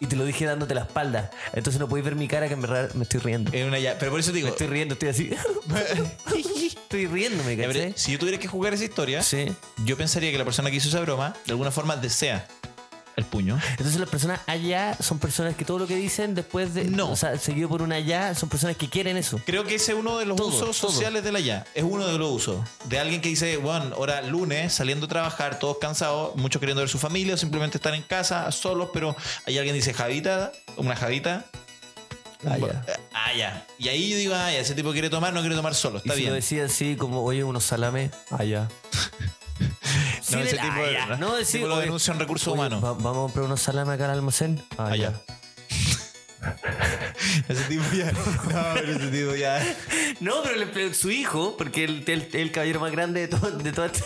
Y 0.00 0.06
te 0.06 0.16
lo 0.16 0.24
dije 0.24 0.46
dándote 0.46 0.74
la 0.74 0.82
espalda. 0.82 1.30
Entonces 1.52 1.78
no 1.80 1.88
podéis 1.88 2.04
ver 2.04 2.14
mi 2.14 2.26
cara 2.28 2.48
que 2.48 2.54
en 2.54 2.62
verdad 2.62 2.92
me 2.94 3.02
estoy 3.02 3.20
riendo. 3.20 3.50
En 3.52 3.66
una 3.68 3.78
ya. 3.78 3.98
Pero 3.98 4.10
por 4.10 4.20
eso 4.20 4.30
te 4.30 4.36
digo. 4.36 4.48
estoy 4.48 4.66
riendo, 4.66 4.94
estoy 4.94 5.08
así. 5.10 5.30
estoy 6.66 7.06
riéndome, 7.06 7.56
Ya, 7.56 7.66
pero 7.66 7.78
¿cachai? 7.80 7.92
Si 7.96 8.12
yo 8.12 8.18
tuviera 8.18 8.38
que 8.38 8.48
jugar 8.48 8.74
esa 8.74 8.84
historia, 8.84 9.22
Sí. 9.22 9.46
yo 9.84 9.96
pensaría 9.96 10.30
que 10.30 10.38
la 10.38 10.44
persona 10.44 10.70
que 10.70 10.76
hizo 10.76 10.88
esa 10.88 11.00
broma 11.00 11.34
de 11.44 11.52
alguna 11.52 11.70
forma 11.70 11.96
desea 11.96 12.46
el 13.18 13.24
puño. 13.24 13.58
Entonces 13.72 13.98
las 14.00 14.08
personas 14.08 14.40
allá 14.46 14.96
son 15.00 15.18
personas 15.18 15.54
que 15.56 15.64
todo 15.64 15.78
lo 15.78 15.86
que 15.86 15.96
dicen 15.96 16.34
después 16.34 16.74
de... 16.74 16.84
No. 16.84 17.10
O 17.10 17.16
sea, 17.16 17.36
seguido 17.38 17.68
por 17.68 17.82
una 17.82 17.96
allá, 17.96 18.34
son 18.34 18.48
personas 18.48 18.76
que 18.76 18.88
quieren 18.88 19.16
eso. 19.16 19.40
Creo 19.44 19.64
que 19.64 19.74
ese 19.74 19.92
es 19.92 19.98
uno 19.98 20.18
de 20.18 20.26
los 20.26 20.36
Todo, 20.36 20.48
usos 20.48 20.78
todo. 20.80 20.90
sociales 20.90 21.22
de 21.24 21.32
la 21.32 21.40
ya. 21.40 21.64
Es 21.74 21.82
uno 21.84 22.06
de 22.06 22.16
los 22.18 22.30
usos. 22.30 22.64
De 22.84 22.98
alguien 22.98 23.20
que 23.20 23.28
dice, 23.28 23.56
bueno, 23.58 23.94
ahora 23.96 24.22
lunes, 24.22 24.72
saliendo 24.72 25.06
a 25.06 25.08
trabajar, 25.08 25.58
todos 25.58 25.78
cansados, 25.78 26.36
muchos 26.36 26.60
queriendo 26.60 26.80
ver 26.80 26.88
su 26.88 26.98
familia, 26.98 27.34
o 27.34 27.36
simplemente 27.36 27.78
estar 27.78 27.94
en 27.94 28.02
casa, 28.02 28.50
solos, 28.52 28.90
pero 28.92 29.14
hay 29.46 29.58
alguien 29.58 29.74
que 29.74 29.78
dice 29.80 29.92
Javita, 29.94 30.52
una 30.76 30.96
Javita. 30.96 31.44
Ah, 32.46 32.56
ya. 32.56 32.84
Ah, 33.12 33.32
ya. 33.36 33.66
Y 33.78 33.88
ahí 33.88 34.10
yo 34.10 34.16
digo, 34.16 34.34
ah, 34.34 34.52
ya, 34.52 34.60
ese 34.60 34.74
tipo 34.74 34.92
quiere 34.92 35.10
tomar, 35.10 35.32
no 35.32 35.40
quiere 35.40 35.56
tomar 35.56 35.74
solo. 35.74 35.96
Y 35.96 36.02
Está 36.02 36.14
si 36.14 36.20
bien. 36.20 36.30
lo 36.30 36.36
decía 36.36 36.64
así 36.66 36.94
como, 36.94 37.24
oye, 37.24 37.42
unos 37.42 37.64
salame, 37.64 38.10
No, 40.30 40.38
ese 40.40 40.56
tipo, 40.56 40.66
ah, 40.74 40.90
ya. 40.92 41.16
no, 41.16 41.36
tipo 41.38 41.66
lo 41.66 41.74
oye, 41.76 41.84
denuncia 41.84 42.12
en 42.12 42.20
recursos 42.20 42.48
oye, 42.48 42.54
humanos. 42.58 42.84
va- 42.84 42.92
vamos 42.92 43.16
a 43.16 43.20
comprar 43.22 43.44
unos 43.46 43.60
salame 43.62 43.94
acá 43.94 44.04
al 44.06 44.10
almacén. 44.12 44.62
Ah, 44.76 44.88
Allá. 44.88 45.12
ya. 45.12 45.34
Ese 47.48 47.62
tipo 47.64 47.82
ya. 47.94 48.12
No, 48.12 48.64
pero 48.74 48.92
ese 48.92 49.08
tipo 49.08 49.34
ya. 49.34 49.76
No, 50.20 50.34
pero 50.42 50.56
le- 50.56 50.94
su 50.94 51.10
hijo, 51.10 51.56
porque 51.56 51.84
él 51.84 52.04
el, 52.06 52.28
el 52.32 52.52
caballero 52.52 52.80
más 52.80 52.92
grande 52.92 53.20
de, 53.22 53.28
todo- 53.28 53.50
de, 53.52 53.72
toda 53.72 53.86
esta, 53.88 54.04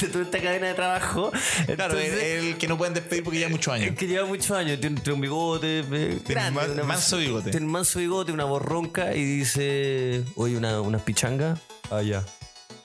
de 0.00 0.08
toda 0.08 0.24
esta 0.24 0.40
cadena 0.40 0.66
de 0.68 0.74
trabajo. 0.74 1.30
Claro, 1.66 1.98
entonces, 1.98 2.12
el, 2.22 2.46
el 2.48 2.58
que 2.58 2.68
no 2.68 2.76
pueden 2.78 2.94
despedir 2.94 3.22
porque 3.24 3.38
ya 3.40 3.48
muchos 3.48 3.72
años. 3.74 3.96
que 3.96 4.06
lleva 4.06 4.26
muchos 4.26 4.50
años, 4.52 4.80
tiene, 4.80 5.00
tiene 5.00 5.14
un 5.14 5.20
bigote 5.20 5.80
eh, 5.90 6.20
grande. 6.26 6.50
man- 6.52 6.70
una- 6.72 6.82
manso 6.84 7.16
bigote. 7.18 7.50
Tiene 7.50 7.66
un 7.66 7.72
manso 7.72 7.98
bigote, 8.00 8.32
una 8.32 8.44
borronca 8.44 9.14
y 9.14 9.24
dice, 9.24 10.24
oye, 10.36 10.56
una, 10.56 10.80
una 10.80 10.98
pichanga. 10.98 11.56
Allá. 11.90 12.22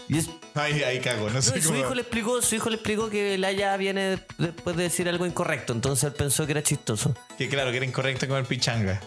Y 0.09 0.17
es, 0.17 0.29
Ahí, 0.55 0.81
ahí 0.83 0.99
cago, 0.99 1.29
no 1.29 1.41
sé 1.41 1.51
no, 1.51 1.57
y 1.57 1.61
su 1.61 1.69
cómo. 1.69 1.79
hijo 1.79 1.93
le 1.95 2.01
explicó, 2.01 2.41
su 2.41 2.55
hijo 2.55 2.69
le 2.69 2.75
explicó 2.77 3.09
que 3.09 3.35
el 3.35 3.45
allá 3.45 3.77
viene 3.77 4.19
después 4.39 4.75
de 4.75 4.83
decir 4.83 5.07
algo 5.07 5.25
incorrecto, 5.25 5.71
entonces 5.71 6.03
él 6.05 6.13
pensó 6.13 6.45
que 6.47 6.51
era 6.53 6.63
chistoso. 6.63 7.15
Que 7.37 7.47
claro, 7.47 7.69
que 7.71 7.77
era 7.77 7.85
incorrecto 7.85 8.27
comer 8.27 8.45
pichanga. 8.45 8.99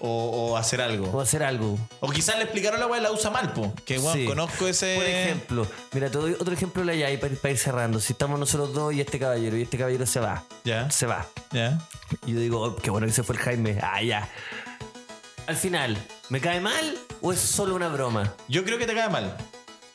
O, 0.00 0.50
o 0.52 0.56
hacer 0.58 0.80
O 0.80 0.84
algo. 0.84 1.20
hacer 1.20 1.42
algo. 1.42 1.78
O 2.00 2.10
quizás 2.10 2.36
le 2.36 2.42
explicaron 2.42 2.78
la 2.78 2.86
weá 2.86 3.00
la 3.00 3.10
usa 3.10 3.30
mal, 3.30 3.52
po. 3.54 3.72
Que 3.86 3.96
bueno, 3.98 4.12
Sí. 4.20 4.26
conozco 4.26 4.66
ese. 4.68 4.96
Por 4.96 5.04
ejemplo, 5.06 5.66
mira, 5.92 6.10
te 6.10 6.18
doy 6.18 6.32
otro 6.32 6.52
ejemplo 6.52 6.84
de 6.84 6.94
la 6.96 7.10
y 7.10 7.16
para, 7.16 7.34
para 7.36 7.52
ir 7.52 7.58
cerrando. 7.58 8.00
Si 8.00 8.12
estamos 8.12 8.38
nosotros 8.38 8.74
dos 8.74 8.92
y 8.92 9.00
este 9.00 9.18
caballero, 9.18 9.56
y 9.56 9.62
este 9.62 9.78
caballero 9.78 10.04
se 10.04 10.20
va, 10.20 10.44
Ya. 10.64 10.90
se 10.90 11.06
va. 11.06 11.26
Ya. 11.52 11.78
Y 12.26 12.34
yo 12.34 12.40
digo, 12.40 12.60
oh, 12.60 12.76
qué 12.76 12.90
bueno 12.90 13.06
que 13.06 13.14
se 13.14 13.22
fue 13.22 13.36
el 13.36 13.40
Jaime. 13.40 13.78
Ah, 13.80 14.02
ya. 14.02 14.28
Al 15.46 15.56
final, 15.56 15.96
¿me 16.30 16.40
cae 16.40 16.60
mal 16.60 16.96
o 17.20 17.32
es 17.32 17.38
solo 17.40 17.74
una 17.74 17.88
broma? 17.88 18.34
Yo 18.48 18.64
creo 18.64 18.78
que 18.78 18.86
te 18.86 18.94
cae 18.94 19.08
mal. 19.10 19.36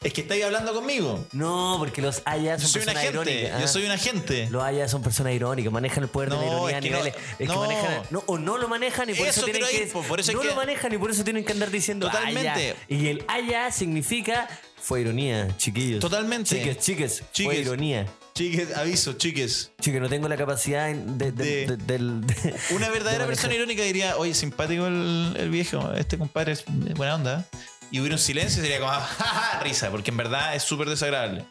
Es 0.01 0.13
que 0.13 0.21
estáis 0.21 0.45
hablando 0.45 0.73
conmigo. 0.73 1.25
No, 1.33 1.75
porque 1.77 2.01
los 2.01 2.21
Aya 2.23 2.55
Yo 2.55 2.61
son 2.61 2.69
soy 2.69 2.79
un 2.81 2.85
personas 2.85 3.03
agente. 3.03 3.31
irónicas. 3.31 3.59
Yo 3.59 3.65
ah. 3.65 3.67
soy 3.67 3.85
un 3.85 3.91
agente. 3.91 4.47
Los 4.49 4.63
Aya 4.63 4.87
son 4.87 5.01
personas 5.01 5.33
irónicas, 5.33 5.73
manejan 5.73 6.03
el 6.03 6.09
poder 6.09 6.29
de 6.29 6.35
la 6.37 6.41
No, 6.45 6.47
ironía 6.69 6.69
es 6.69 6.75
a 6.77 6.81
que 6.81 6.89
no- 6.91 6.97
niveles. 6.99 7.15
es 7.39 7.47
no. 7.47 7.53
que 7.53 7.59
manejan. 7.67 8.01
No, 8.11 8.23
o 8.27 8.37
no 8.37 8.57
lo 8.57 8.67
manejan 8.69 9.09
y 9.09 9.13
por 9.13 9.27
eso, 9.27 9.39
Eso 9.41 9.45
tienen 9.45 9.63
quiero 9.63 9.77
que. 9.77 9.87
ir, 9.87 9.91
po, 9.91 10.01
por 10.03 10.19
eso 10.21 10.31
no 10.31 10.39
que- 10.41 10.47
lo 10.47 10.55
manejan 10.55 10.93
y 10.93 10.97
por 10.97 11.11
eso 11.11 11.23
tienen 11.25 11.43
que 11.43 11.51
andar 11.51 11.69
diciendo. 11.71 12.07
Totalmente. 12.07 12.49
"Aya". 12.49 12.75
Y 12.87 13.07
el 13.07 13.25
Aya 13.27 13.71
significa. 13.71 14.47
Fue 14.81 15.01
ironía, 15.01 15.49
chiquillos. 15.57 15.99
Totalmente. 15.99 16.55
Chiques, 16.55 16.77
chiques. 16.79 17.19
Fue 17.19 17.27
Chiques. 17.33 17.59
ironía. 17.59 18.05
Chiques, 18.39 18.73
aviso, 18.77 19.13
chiques. 19.17 19.71
Chique, 19.81 19.99
no 19.99 20.07
tengo 20.07 20.29
la 20.29 20.37
capacidad 20.37 20.87
de. 20.87 20.95
de- 20.95 21.31
De- 21.33 21.67
de- 21.67 21.75
del- 21.77 22.25
de- 22.25 22.55
Una 22.73 22.85
de 22.85 22.91
verdadera 22.93 23.27
persona 23.27 23.53
irónica 23.53 23.83
diría, 23.83 24.15
oye, 24.15 24.33
simpático 24.33 24.87
el, 24.87 25.33
el 25.37 25.49
viejo, 25.49 25.91
este 25.91 26.17
compadre 26.17 26.53
es 26.53 26.63
buena 26.95 27.15
onda. 27.15 27.45
Y 27.91 27.99
hubiera 27.99 28.15
un 28.15 28.19
silencio 28.21 28.61
y 28.61 28.65
sería 28.65 28.79
como, 28.79 28.91
jaja, 28.93 29.59
risa, 29.59 29.91
porque 29.91 30.11
en 30.11 30.15
verdad 30.15 30.55
es 30.55 30.63
súper 30.63 30.87
desagradable. 30.87 31.39
Es 31.41 31.45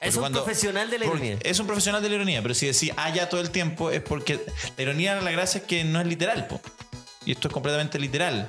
Porque 0.00 0.08
un 0.16 0.20
cuando- 0.22 0.42
profesional 0.44 0.88
de 0.88 0.98
la 1.00 1.04
ironía. 1.04 1.36
Es 1.42 1.60
un 1.60 1.66
profesional 1.66 2.02
de 2.02 2.08
la 2.08 2.14
ironía, 2.14 2.40
pero 2.40 2.54
si 2.54 2.64
decís 2.66 2.92
ah 2.96 3.10
ya 3.10 3.28
todo 3.28 3.42
el 3.42 3.50
tiempo 3.50 3.90
es 3.90 4.00
porque 4.00 4.40
la 4.78 4.82
ironía, 4.82 5.20
la 5.20 5.32
gracia 5.32 5.58
es 5.60 5.64
que 5.66 5.84
no 5.84 6.00
es 6.00 6.06
literal, 6.06 6.46
po. 6.46 6.62
Y 7.26 7.32
esto 7.32 7.48
es 7.48 7.52
completamente 7.52 7.98
literal. 7.98 8.48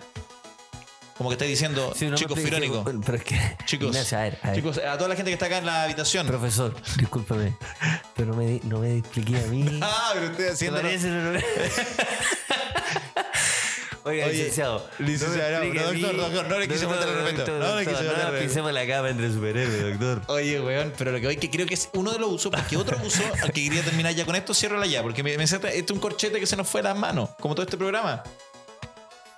Como 1.17 1.29
que 1.29 1.33
está 1.35 1.45
diciendo, 1.45 1.93
Sí, 1.95 2.07
no 2.07 2.15
chicos, 2.15 2.39
irónico. 2.39 2.83
Pero 2.83 3.17
es 3.17 3.23
que. 3.23 3.39
Chicos, 3.65 3.89
Ignacio, 3.89 4.17
a 4.17 4.21
ver, 4.21 4.39
a 4.41 4.47
ver. 4.47 4.55
chicos, 4.55 4.77
a 4.79 4.97
toda 4.97 5.09
la 5.09 5.15
gente 5.15 5.29
que 5.29 5.33
está 5.33 5.45
acá 5.45 5.59
en 5.59 5.65
la 5.65 5.83
habitación. 5.83 6.25
Profesor, 6.25 6.73
discúlpame. 6.97 7.55
Pero 8.15 8.31
no 8.31 8.37
me, 8.37 8.59
no 8.63 8.79
me 8.79 8.97
expliqué 8.97 9.37
a 9.37 9.47
mí. 9.47 9.63
Ah, 9.83 10.11
pero 10.13 10.25
estoy 10.27 10.45
¿Te 10.45 10.51
haciendo. 10.51 10.81
No, 10.81 11.33
no. 11.33 11.39
Oiga, 14.05 14.25
Oye, 14.25 14.33
licenciado. 14.33 14.85
licenciado, 14.99 15.63
no, 15.63 15.73
no, 15.73 15.81
doctor, 15.83 16.17
doctor, 16.17 16.47
no 16.49 16.59
le 16.59 16.67
quise 16.67 16.85
faltar 16.87 17.07
el 17.07 17.23
respeto, 17.23 17.57
no 17.57 17.75
le 17.77 17.85
quise 17.85 17.95
faltar 17.95 18.15
el 18.15 18.21
No 18.25 18.31
respeto. 18.31 18.47
pisemos 18.49 18.73
la 18.73 18.85
cama 18.87 19.09
entre 19.09 19.31
superhéroes, 19.31 19.97
doctor. 19.97 20.21
Oye, 20.27 20.59
weón, 20.59 20.93
pero 20.97 21.11
lo 21.13 21.21
que 21.21 21.27
voy 21.27 21.37
que 21.37 21.49
creo 21.49 21.65
que 21.65 21.75
es 21.75 21.89
uno 21.93 22.11
de 22.11 22.19
los 22.19 22.29
usos, 22.29 22.51
porque 22.51 22.75
otro 22.75 22.97
uso 23.05 23.23
al 23.41 23.53
que 23.53 23.63
quería 23.63 23.81
terminar 23.81 24.13
ya 24.13 24.25
con 24.25 24.35
esto, 24.35 24.53
cierro 24.53 24.77
la 24.77 24.87
ya, 24.87 25.01
porque 25.03 25.23
me, 25.23 25.37
me 25.37 25.45
este 25.45 25.79
es 25.79 25.89
un 25.89 25.99
corchete 25.99 26.37
que 26.37 26.45
se 26.45 26.57
nos 26.57 26.67
fue 26.67 26.81
de 26.81 26.89
las 26.89 26.97
manos, 26.97 27.29
como 27.39 27.55
todo 27.55 27.63
este 27.63 27.77
programa. 27.77 28.21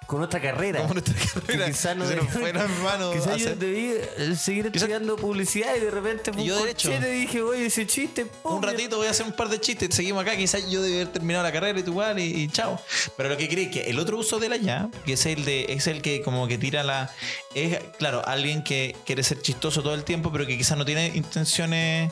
Con 0.07 0.19
nuestra 0.19 0.39
carrera. 0.39 0.81
Como 0.81 0.93
nuestra 0.93 1.15
carrera. 1.15 1.65
quizás 1.65 1.95
no 1.97 2.07
se 2.07 2.15
nos 2.15 2.25
debe- 2.27 2.31
fue 2.31 2.53
de 2.53 2.53
las 2.53 2.69
manos. 2.69 3.13
Quizás 3.15 3.37
yo 3.39 3.45
hacer 3.47 3.57
debí 3.57 3.91
eh, 4.17 4.35
seguir 4.35 4.67
estudiando 4.67 5.15
publicidad 5.15 5.75
y 5.75 5.79
de 5.79 5.89
repente 5.91 6.31
fue 6.31 6.43
yo 6.45 6.55
un 6.57 6.61
derecho. 6.61 6.91
y 6.93 6.99
dije, 6.99 7.41
oye, 7.41 7.65
ese 7.65 7.87
chiste. 7.87 8.25
pum, 8.25 8.57
un 8.57 8.63
ratito 8.63 8.97
voy 8.97 9.07
a 9.07 9.11
hacer 9.11 9.25
un 9.25 9.31
par 9.33 9.49
de 9.49 9.59
chistes, 9.59 9.95
seguimos 9.95 10.21
acá, 10.21 10.35
quizás 10.35 10.69
yo 10.69 10.81
debí 10.81 10.95
haber 10.95 11.07
terminado 11.13 11.43
la 11.43 11.51
carrera 11.51 11.79
y 11.79 11.83
tú 11.83 11.91
igual 11.91 12.19
y, 12.19 12.23
y 12.43 12.47
chao. 12.49 12.79
Pero 13.17 13.29
lo 13.29 13.37
que 13.37 13.49
creí 13.49 13.71
que 13.71 13.83
el 13.89 13.97
otro 13.99 14.17
uso 14.17 14.37
de 14.39 14.49
la 14.49 14.57
ya, 14.57 14.89
que 15.05 15.13
es 15.13 15.25
el 15.25 15.43
de 15.43 15.65
es 15.69 15.87
el 15.87 16.01
que 16.01 16.21
como 16.21 16.47
que 16.47 16.57
tira 16.57 16.83
la 16.83 17.09
es 17.55 17.79
claro, 17.97 18.21
alguien 18.27 18.63
que 18.63 18.95
quiere 19.05 19.23
ser 19.23 19.41
chistoso 19.41 19.81
todo 19.81 19.95
el 19.95 20.03
tiempo, 20.03 20.31
pero 20.31 20.45
que 20.45 20.57
quizás 20.57 20.77
no 20.77 20.85
tiene 20.85 21.07
intenciones 21.15 22.11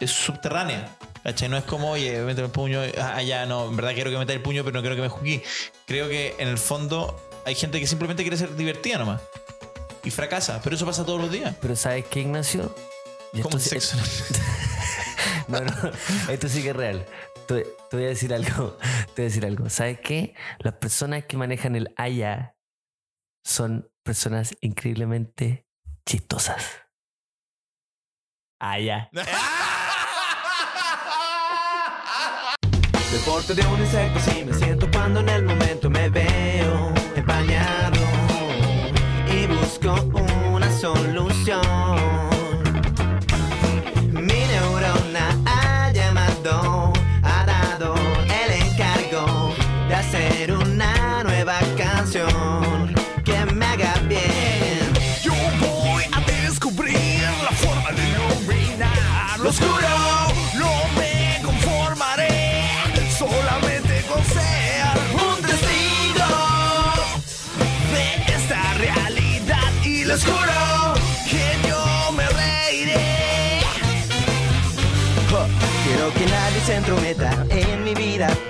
eh, 0.00 0.06
subterráneas. 0.06 0.90
¿Cachai? 1.24 1.48
No 1.48 1.56
es 1.56 1.64
como, 1.64 1.90
oye, 1.90 2.20
méteme 2.20 2.46
el 2.46 2.52
puño, 2.52 2.80
ah, 3.00 3.22
ya 3.22 3.46
no, 3.46 3.68
en 3.68 3.76
verdad 3.76 3.94
quiero 3.94 4.10
que 4.10 4.18
meta 4.18 4.32
el 4.34 4.42
puño, 4.42 4.62
pero 4.62 4.74
no 4.74 4.80
quiero 4.82 4.94
que 4.94 5.02
me 5.02 5.08
jugué. 5.08 5.42
Creo 5.86 6.08
que 6.08 6.36
en 6.38 6.48
el 6.48 6.58
fondo 6.58 7.18
hay 7.46 7.54
gente 7.54 7.80
que 7.80 7.86
simplemente 7.86 8.22
quiere 8.22 8.36
ser 8.36 8.54
divertida 8.56 8.98
nomás. 8.98 9.22
Y 10.04 10.10
fracasa, 10.10 10.60
pero 10.62 10.76
eso 10.76 10.84
pasa 10.84 11.04
todos 11.06 11.20
los 11.20 11.32
días. 11.32 11.56
Pero 11.62 11.74
¿sabes 11.76 12.04
qué, 12.10 12.20
Ignacio? 12.20 12.74
Como 13.42 13.56
el 13.56 13.56
esto 13.56 13.58
sí- 13.58 13.68
sexo. 13.80 13.96
No, 15.48 15.60
no, 15.60 15.72
esto 16.30 16.48
sí 16.48 16.62
que 16.62 16.70
es 16.70 16.76
real. 16.76 17.04
Te, 17.46 17.64
te 17.90 17.96
voy 17.96 18.04
a 18.06 18.08
decir 18.08 18.32
algo. 18.32 18.78
Te 19.14 19.22
voy 19.22 19.24
a 19.24 19.24
decir 19.24 19.44
algo. 19.44 19.68
¿Sabes 19.68 20.00
qué? 20.00 20.34
Las 20.58 20.74
personas 20.74 21.24
que 21.26 21.36
manejan 21.36 21.76
el 21.76 21.92
Aya 21.98 22.56
son 23.44 23.90
personas 24.02 24.56
increíblemente 24.62 25.66
chistosas. 26.06 26.64
Aya. 28.58 29.10
Deporte 33.24 33.54
de 33.54 33.66
un 33.66 33.80
insecto, 33.80 34.20
si 34.20 34.44
me 34.44 34.52
siento 34.52 34.86
cuando 34.92 35.20
en 35.20 35.30
el 35.30 35.44
momento 35.44 35.88
me 35.88 36.10
veo 36.10 36.92
empañado 37.16 37.96
y 39.32 39.46
busco 39.46 39.94
una 40.52 40.70
solución. 40.70 42.33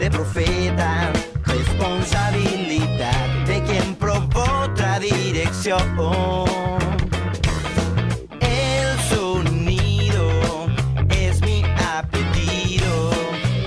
De 0.04 0.10
profeta. 0.10 1.10
Responsabilidad 1.46 3.46
de 3.46 3.62
quien 3.62 3.94
probó 3.94 4.44
otra 4.64 5.00
dirección. 5.00 5.80
El 8.40 8.98
sonido 9.08 10.28
es 11.08 11.40
mi 11.40 11.62
apellido. 11.98 13.12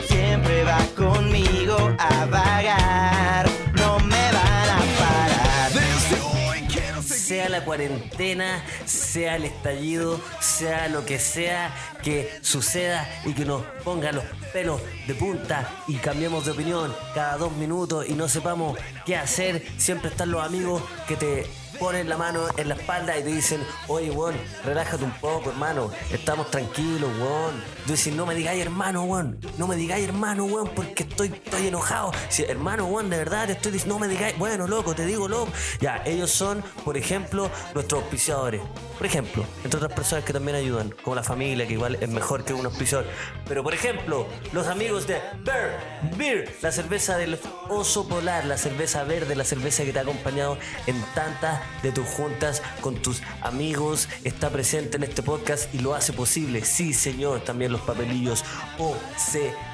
Siempre 0.08 0.64
va 0.64 0.78
conmigo 0.96 1.76
a 1.98 2.26
vagar. 2.26 3.50
No 3.74 3.98
me 4.00 4.32
van 4.38 4.70
a 4.78 4.80
parar. 5.00 5.72
Desde 5.74 6.22
hoy 6.22 6.60
quiero 6.72 7.02
seguir. 7.02 7.18
sea 7.18 7.50
la 7.50 7.66
cuarentena, 7.66 8.64
sea 8.86 9.07
el 9.26 9.46
estallido, 9.46 10.20
sea 10.40 10.88
lo 10.88 11.06
que 11.06 11.20
sea 11.20 11.74
que 12.04 12.38
suceda 12.42 13.10
y 13.26 13.34
que 13.34 13.46
nos 13.46 13.64
ponga 13.84 14.12
los 14.12 14.24
pelos 14.54 14.82
de 15.08 15.16
punta 15.16 15.70
y 15.88 15.96
cambiemos 15.96 16.46
de 16.46 16.52
opinión 16.52 16.94
cada 17.14 17.38
dos 17.38 17.52
minutos 17.54 18.08
y 18.08 18.14
no 18.14 18.30
sepamos 18.30 18.78
qué 19.06 19.16
hacer, 19.16 19.66
siempre 19.78 20.10
están 20.10 20.32
los 20.32 20.44
amigos 20.44 20.84
que 21.08 21.16
te 21.16 21.48
ponen 21.80 22.10
la 22.10 22.18
mano 22.18 22.42
en 22.58 22.70
la 22.70 22.76
espalda 22.76 23.18
y 23.18 23.24
te 23.24 23.30
dicen, 23.30 23.62
oye, 23.88 24.12
weón, 24.12 24.36
relájate 24.66 25.04
un 25.04 25.12
poco, 25.12 25.50
hermano, 25.52 25.92
estamos 26.12 26.50
tranquilos, 26.52 27.10
weón. 27.20 27.64
Tú 27.86 27.94
dices, 27.94 28.14
no 28.14 28.26
me 28.26 28.36
digáis 28.36 28.62
hermano, 28.62 29.04
weón, 29.04 29.40
no 29.58 29.68
me 29.68 29.76
digáis 29.76 30.08
hermano, 30.08 30.46
weón, 30.46 30.70
porque 30.76 31.04
estoy, 31.04 31.28
estoy 31.28 31.68
enojado. 31.68 32.12
Hermano, 32.48 32.86
weón, 32.86 33.10
de 33.10 33.18
verdad 33.18 33.48
te 33.48 33.54
estoy 33.54 33.72
diciendo, 33.72 33.96
no 33.96 34.00
me 34.00 34.08
digáis, 34.08 34.38
bueno, 34.38 34.68
loco, 34.68 34.96
te 34.96 35.06
digo, 35.06 35.28
loco. 35.28 35.52
Ya, 35.80 36.02
ellos 36.06 36.32
son, 36.32 36.64
por 36.84 36.98
ejemplo, 36.98 37.50
nuestros 37.74 38.04
auspiciadores. 38.04 38.62
Por 38.98 39.06
ejemplo, 39.06 39.46
entre 39.64 39.78
otras 39.78 39.94
personas 39.94 40.26
que 40.26 40.34
también 40.34 40.58
ayudan, 40.58 40.94
como 41.04 41.16
la 41.16 41.24
familia, 41.24 41.68
que 41.68 41.74
igual 41.74 41.98
es 42.02 42.10
mejor 42.10 42.44
que 42.44 42.54
un 42.54 42.66
auspiciador. 42.66 43.06
Pero, 43.48 43.64
por 43.64 43.74
ejemplo, 43.74 44.26
los 44.54 44.68
amigos 44.68 45.06
de 45.06 45.22
Bear 45.44 45.80
Beer, 46.18 46.56
la 46.62 46.72
cerveza 46.72 47.18
del 47.18 47.40
oso 47.70 48.08
polar, 48.08 48.46
la 48.46 48.58
cerveza 48.58 49.04
verde, 49.04 49.36
la 49.36 49.44
cerveza 49.44 49.84
que 49.84 49.94
te 49.94 50.00
ha 50.00 50.02
acompañado 50.02 50.58
en 50.88 51.00
tantas 51.14 51.60
de 51.84 51.92
tus 51.92 52.06
juntas 52.08 52.62
con 52.82 52.96
tus 52.96 53.22
amigos, 53.42 54.10
está 54.24 54.50
presente 54.50 54.98
en 54.98 55.04
este 55.04 55.24
podcast 55.24 55.74
y 55.74 55.80
lo 55.80 55.94
hace 55.94 56.14
posible. 56.14 56.64
Sí, 56.64 56.94
señor, 56.94 57.42
también 57.42 57.72
los 57.72 57.82
papelillos 57.82 58.44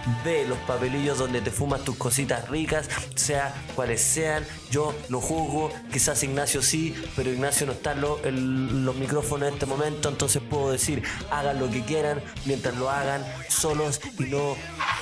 OCB, 0.03 0.47
los 0.47 0.57
papelillos 0.59 1.17
donde 1.17 1.41
te 1.41 1.51
fumas 1.51 1.81
tus 1.83 1.95
cositas 1.95 2.49
ricas, 2.49 2.89
sea 3.15 3.53
cuales 3.75 4.01
sean. 4.01 4.45
Yo 4.71 4.93
lo 5.09 5.21
juzgo, 5.21 5.71
quizás 5.91 6.23
Ignacio 6.23 6.61
sí, 6.61 6.95
pero 7.15 7.31
Ignacio 7.31 7.67
no 7.67 7.73
está 7.73 7.93
en 8.23 8.85
los 8.85 8.95
micrófonos 8.95 9.47
en 9.47 9.53
este 9.53 9.65
momento, 9.65 10.09
entonces 10.09 10.41
puedo 10.41 10.71
decir, 10.71 11.03
hagan 11.29 11.59
lo 11.59 11.69
que 11.69 11.83
quieran 11.83 12.23
mientras 12.45 12.75
lo 12.77 12.89
hagan 12.89 13.23
solos 13.49 14.01
y 14.17 14.23
no 14.23 14.55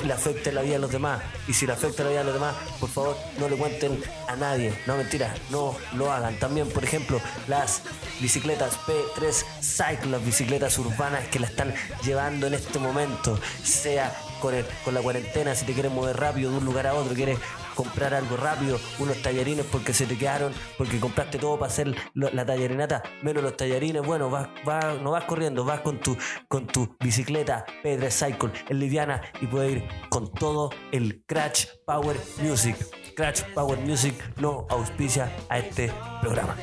le 0.04 0.14
afecte 0.14 0.52
la 0.52 0.62
vida 0.62 0.76
a 0.76 0.80
los 0.80 0.92
demás. 0.92 1.22
Y 1.48 1.54
si 1.54 1.66
le 1.66 1.74
afecta 1.74 2.04
la 2.04 2.10
vida 2.10 2.22
a 2.22 2.26
los 2.26 2.34
demás, 2.34 2.56
por 2.80 2.90
favor, 2.90 3.18
no 3.40 3.48
le 3.48 3.56
cuenten 3.56 4.02
a 4.28 4.36
nadie. 4.36 4.74
No, 4.88 4.98
mentira, 4.98 5.34
no 5.50 5.76
lo 5.96 6.12
hagan. 6.12 6.38
También, 6.38 6.68
por 6.70 6.84
ejemplo, 6.84 7.22
las 7.48 7.82
bicicletas 8.20 8.78
P3 8.86 9.46
Cycle, 9.62 10.12
las 10.12 10.26
bicicletas 10.26 10.78
urbanas 10.80 11.28
que 11.30 11.40
la 11.40 11.48
están 11.48 11.74
llevando 12.04 12.48
en 12.48 12.56
este 12.56 12.80
momento, 12.80 13.40
sea 13.64 14.14
con, 14.42 14.54
el- 14.54 14.66
con 14.84 14.94
la 14.94 15.02
cuarentena, 15.02 15.56
si 15.56 15.66
te 15.66 15.74
quieres 15.74 15.92
mover 15.92 16.18
rápido 16.18 16.52
de 16.52 16.58
un 16.58 16.66
lugar 16.66 16.88
a 16.88 16.94
otro, 16.96 17.14
quieres 17.14 17.40
comprar 17.76 18.14
algo 18.14 18.36
rápido, 18.36 18.78
unos 19.00 19.22
tallarines 19.22 19.66
porque 19.72 19.94
se 19.94 20.06
te 20.06 20.18
quedaron, 20.18 20.54
porque 20.78 21.00
compraste 21.00 21.38
todo 21.38 21.58
para 21.58 21.72
hacer 21.72 21.96
lo- 22.14 22.30
la 22.32 22.46
tallarinata, 22.46 23.02
menos 23.22 23.42
los 23.44 23.56
tallarines, 23.56 24.06
bueno, 24.06 24.30
vas, 24.30 24.50
vas- 24.66 25.00
no 25.02 25.12
vas 25.12 25.24
corriendo, 25.24 25.64
vas 25.64 25.80
con 25.82 26.00
tu, 26.00 26.18
con 26.50 26.68
tu 26.68 26.98
bicicleta 27.00 27.66
P3 27.84 28.12
Cycle, 28.12 28.52
es 28.68 28.76
liviana 28.76 29.22
y 29.40 29.48
puedes 29.48 29.72
ir 29.78 29.84
con 30.10 30.34
todo 30.34 30.72
el 30.92 31.24
Crash 31.26 31.68
Power 31.86 32.18
Music. 32.42 32.76
Crash 33.16 33.44
Power 33.54 33.78
Music 33.80 34.16
no 34.38 34.66
auspicia 34.70 35.32
a 35.50 35.60
este 35.60 35.92
programa. 36.22 36.56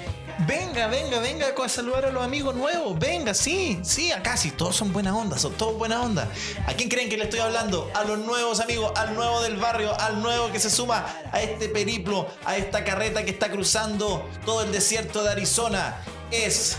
Venga, 0.46 0.86
venga, 0.86 1.18
venga 1.18 1.48
a 1.64 1.68
saludar 1.68 2.04
a 2.06 2.12
los 2.12 2.22
amigos 2.22 2.54
nuevos. 2.54 2.96
Venga, 2.98 3.34
sí, 3.34 3.80
sí, 3.82 4.12
acá 4.12 4.36
sí, 4.36 4.52
todos 4.52 4.76
son 4.76 4.92
buena 4.92 5.16
onda, 5.16 5.36
son 5.36 5.52
todos 5.54 5.76
buena 5.76 6.00
onda. 6.00 6.28
¿A 6.66 6.74
quién 6.74 6.88
creen 6.88 7.08
que 7.08 7.16
le 7.16 7.24
estoy 7.24 7.40
hablando? 7.40 7.90
A 7.94 8.04
los 8.04 8.18
nuevos 8.18 8.60
amigos, 8.60 8.92
al 8.94 9.14
nuevo 9.14 9.42
del 9.42 9.56
barrio, 9.56 9.98
al 9.98 10.22
nuevo 10.22 10.52
que 10.52 10.60
se 10.60 10.70
suma 10.70 11.06
a 11.32 11.42
este 11.42 11.68
periplo, 11.68 12.28
a 12.44 12.56
esta 12.56 12.84
carreta 12.84 13.24
que 13.24 13.32
está 13.32 13.50
cruzando 13.50 14.28
todo 14.46 14.62
el 14.62 14.70
desierto 14.70 15.24
de 15.24 15.30
Arizona. 15.30 15.96
Es, 16.30 16.76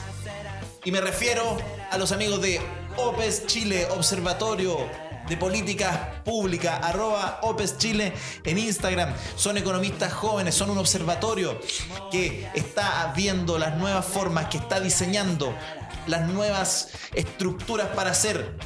y 0.85 0.91
me 0.91 1.01
refiero 1.01 1.57
a 1.91 1.97
los 1.97 2.13
amigos 2.13 2.41
de 2.41 2.61
OPES 2.99 3.45
Chile, 3.45 3.87
Observatorio 3.91 4.77
de 5.29 5.37
política 5.37 6.21
pública, 6.25 6.77
arroba 6.77 7.39
OPES 7.43 7.77
Chile 7.77 8.13
en 8.43 8.57
Instagram. 8.57 9.13
Son 9.35 9.57
economistas 9.57 10.11
jóvenes, 10.11 10.55
son 10.55 10.69
un 10.69 10.77
observatorio 10.77 11.59
que 12.11 12.49
está 12.55 13.13
viendo 13.15 13.57
las 13.57 13.77
nuevas 13.77 14.05
formas, 14.05 14.47
que 14.47 14.57
está 14.57 14.81
diseñando 14.81 15.55
las 16.07 16.27
nuevas 16.27 16.89
estructuras 17.13 17.87
para 17.95 18.11
hacer 18.11 18.57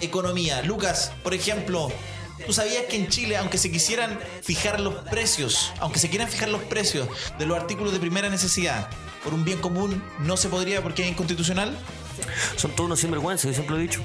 economía. 0.00 0.62
Lucas, 0.62 1.12
por 1.22 1.32
ejemplo, 1.32 1.90
¿tú 2.44 2.52
sabías 2.52 2.84
que 2.84 2.96
en 2.96 3.08
Chile, 3.08 3.38
aunque 3.38 3.56
se 3.56 3.70
quisieran 3.70 4.18
fijar 4.42 4.80
los 4.80 4.94
precios, 5.08 5.72
aunque 5.80 6.00
se 6.00 6.10
quieran 6.10 6.28
fijar 6.28 6.48
los 6.50 6.62
precios 6.64 7.08
de 7.38 7.46
los 7.46 7.56
artículos 7.56 7.92
de 7.92 8.00
primera 8.00 8.28
necesidad 8.28 8.90
por 9.22 9.32
un 9.32 9.44
bien 9.44 9.60
común, 9.60 10.02
no 10.18 10.36
se 10.36 10.48
podría 10.48 10.82
porque 10.82 11.02
es 11.04 11.08
inconstitucional? 11.08 11.74
Son 12.56 12.70
todos 12.72 12.86
unos 12.86 13.00
sinvergüenzas, 13.00 13.46
yo 13.46 13.54
siempre 13.54 13.76
lo 13.76 13.80
he 13.80 13.82
dicho. 13.82 14.02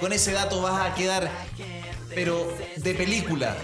Con 0.00 0.12
ese 0.12 0.32
dato 0.32 0.62
vas 0.62 0.90
a 0.90 0.94
quedar, 0.94 1.30
pero 2.14 2.52
de 2.76 2.94
película, 2.94 3.56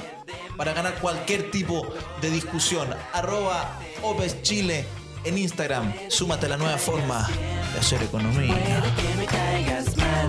para 0.57 0.73
ganar 0.73 0.95
cualquier 0.97 1.51
tipo 1.51 1.87
de 2.21 2.31
discusión. 2.31 2.89
Arroba 3.13 3.79
Opes 4.03 4.43
Chile 4.43 4.85
en 5.25 5.39
Instagram. 5.39 5.93
Súmate 6.09 6.47
a 6.47 6.51
la 6.51 6.57
nueva 6.57 6.79
forma 6.79 7.29
de 7.73 7.79
hacer 7.79 8.03
economía. 8.03 8.55
que 8.97 9.15
me 9.17 9.27
caigas 9.27 9.97
mal. 9.97 10.29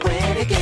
Puede 0.00 0.46
que 0.46 0.56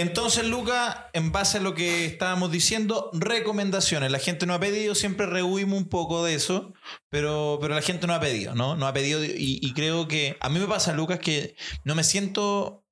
Entonces, 0.00 0.46
Luca, 0.46 1.10
en 1.12 1.30
base 1.30 1.58
a 1.58 1.60
lo 1.60 1.74
que 1.74 2.06
estábamos 2.06 2.50
diciendo, 2.50 3.10
recomendaciones. 3.12 4.10
La 4.10 4.18
gente 4.18 4.46
no 4.46 4.54
ha 4.54 4.58
pedido, 4.58 4.94
siempre 4.94 5.26
rehuimos 5.26 5.78
un 5.78 5.90
poco 5.90 6.24
de 6.24 6.34
eso, 6.34 6.72
pero, 7.10 7.58
pero 7.60 7.74
la 7.74 7.82
gente 7.82 8.06
no 8.06 8.14
ha 8.14 8.20
pedido, 8.20 8.54
¿no? 8.54 8.76
No 8.76 8.86
ha 8.86 8.94
pedido 8.94 9.22
y, 9.22 9.32
y 9.36 9.74
creo 9.74 10.08
que 10.08 10.38
a 10.40 10.48
mí 10.48 10.58
me 10.58 10.66
pasa, 10.66 10.94
Lucas, 10.94 11.18
que 11.18 11.54
no 11.84 11.94
me 11.94 12.02
siento 12.02 12.82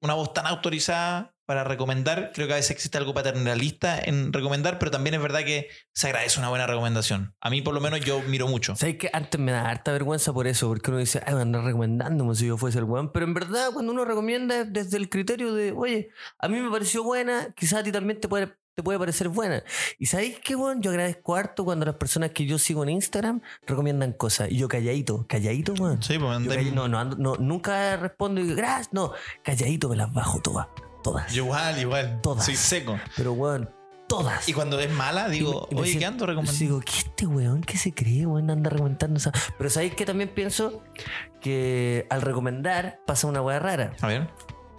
una 0.00 0.14
voz 0.14 0.32
tan 0.32 0.46
autorizada 0.46 1.34
para 1.48 1.64
recomendar. 1.64 2.32
Creo 2.34 2.46
que 2.46 2.52
a 2.52 2.56
veces 2.56 2.72
existe 2.72 2.98
algo 2.98 3.14
paternalista 3.14 3.98
en 3.98 4.34
recomendar, 4.34 4.78
pero 4.78 4.90
también 4.90 5.14
es 5.14 5.22
verdad 5.22 5.46
que 5.46 5.68
se 5.94 6.08
agradece 6.08 6.38
una 6.38 6.50
buena 6.50 6.66
recomendación. 6.66 7.34
A 7.40 7.48
mí, 7.48 7.62
por 7.62 7.72
lo 7.72 7.80
menos, 7.80 8.00
yo 8.00 8.20
miro 8.28 8.48
mucho. 8.48 8.76
¿Sabes 8.76 8.96
que 8.98 9.08
Antes 9.14 9.40
me 9.40 9.50
da 9.50 9.66
harta 9.66 9.90
vergüenza 9.92 10.30
por 10.34 10.46
eso, 10.46 10.68
porque 10.68 10.90
uno 10.90 11.00
dice, 11.00 11.22
ay, 11.24 11.32
voy 11.32 11.40
a 11.40 11.42
andar 11.44 11.64
recomendando 11.64 12.22
como 12.22 12.34
si 12.34 12.46
yo 12.46 12.58
fuese 12.58 12.76
el 12.80 12.84
weón. 12.84 13.12
Pero 13.12 13.24
en 13.24 13.32
verdad, 13.32 13.70
cuando 13.72 13.92
uno 13.92 14.04
recomienda 14.04 14.60
es 14.60 14.70
desde 14.70 14.98
el 14.98 15.08
criterio 15.08 15.54
de, 15.54 15.72
oye, 15.72 16.10
a 16.38 16.48
mí 16.48 16.60
me 16.60 16.70
pareció 16.70 17.02
buena, 17.02 17.54
quizás 17.56 17.80
a 17.80 17.82
ti 17.82 17.92
también 17.92 18.20
te 18.20 18.28
puede, 18.28 18.54
te 18.74 18.82
puede 18.82 18.98
parecer 18.98 19.30
buena. 19.30 19.64
Y 19.98 20.04
¿sabéis 20.04 20.40
qué, 20.44 20.54
weón? 20.54 20.82
Yo 20.82 20.90
agradezco 20.90 21.34
harto 21.34 21.64
cuando 21.64 21.86
las 21.86 21.94
personas 21.94 22.32
que 22.32 22.44
yo 22.44 22.58
sigo 22.58 22.82
en 22.82 22.90
Instagram 22.90 23.40
recomiendan 23.66 24.12
cosas. 24.12 24.50
Y 24.50 24.58
yo 24.58 24.68
calladito, 24.68 25.24
calladito, 25.26 25.72
weón. 25.80 26.02
Sí, 26.02 26.18
pues 26.18 26.44
Yo 26.44 26.74
no, 26.74 26.88
no, 26.88 27.06
no, 27.06 27.36
nunca 27.36 27.96
respondo 27.96 28.42
y 28.42 28.44
digo, 28.44 28.56
gracias, 28.56 28.92
no, 28.92 29.14
calladito 29.42 29.88
me 29.88 29.96
las 29.96 30.12
bajo 30.12 30.42
todas, 30.42 30.66
todas. 31.02 31.32
Yo 31.32 31.44
igual, 31.44 31.78
igual. 31.80 32.20
Todas. 32.22 32.44
Soy 32.44 32.56
seco. 32.56 32.98
Pero, 33.16 33.32
weón, 33.32 33.70
todas. 34.08 34.48
Y 34.48 34.52
cuando 34.52 34.78
es 34.80 34.90
mala, 34.90 35.28
digo, 35.28 35.66
Y 35.70 35.74
me- 35.74 35.80
y 35.80 35.84
oye, 35.84 35.98
¿qué 35.98 36.06
ando 36.06 36.26
recomendando? 36.26 36.58
Digo, 36.58 36.80
¿qué 36.80 36.92
este 36.98 37.26
weón 37.26 37.60
que 37.62 37.76
se 37.76 37.92
cree, 37.92 38.26
weón? 38.26 38.50
Anda 38.50 38.70
recomendando 38.70 39.18
esa. 39.18 39.32
Pero 39.56 39.70
sabéis 39.70 39.94
que 39.94 40.04
también 40.06 40.30
pienso 40.34 40.82
que 41.40 42.06
al 42.10 42.22
recomendar 42.22 43.00
pasa 43.06 43.26
una 43.26 43.40
weá 43.42 43.58
rara. 43.58 43.92
A 44.00 44.06
ver. 44.06 44.28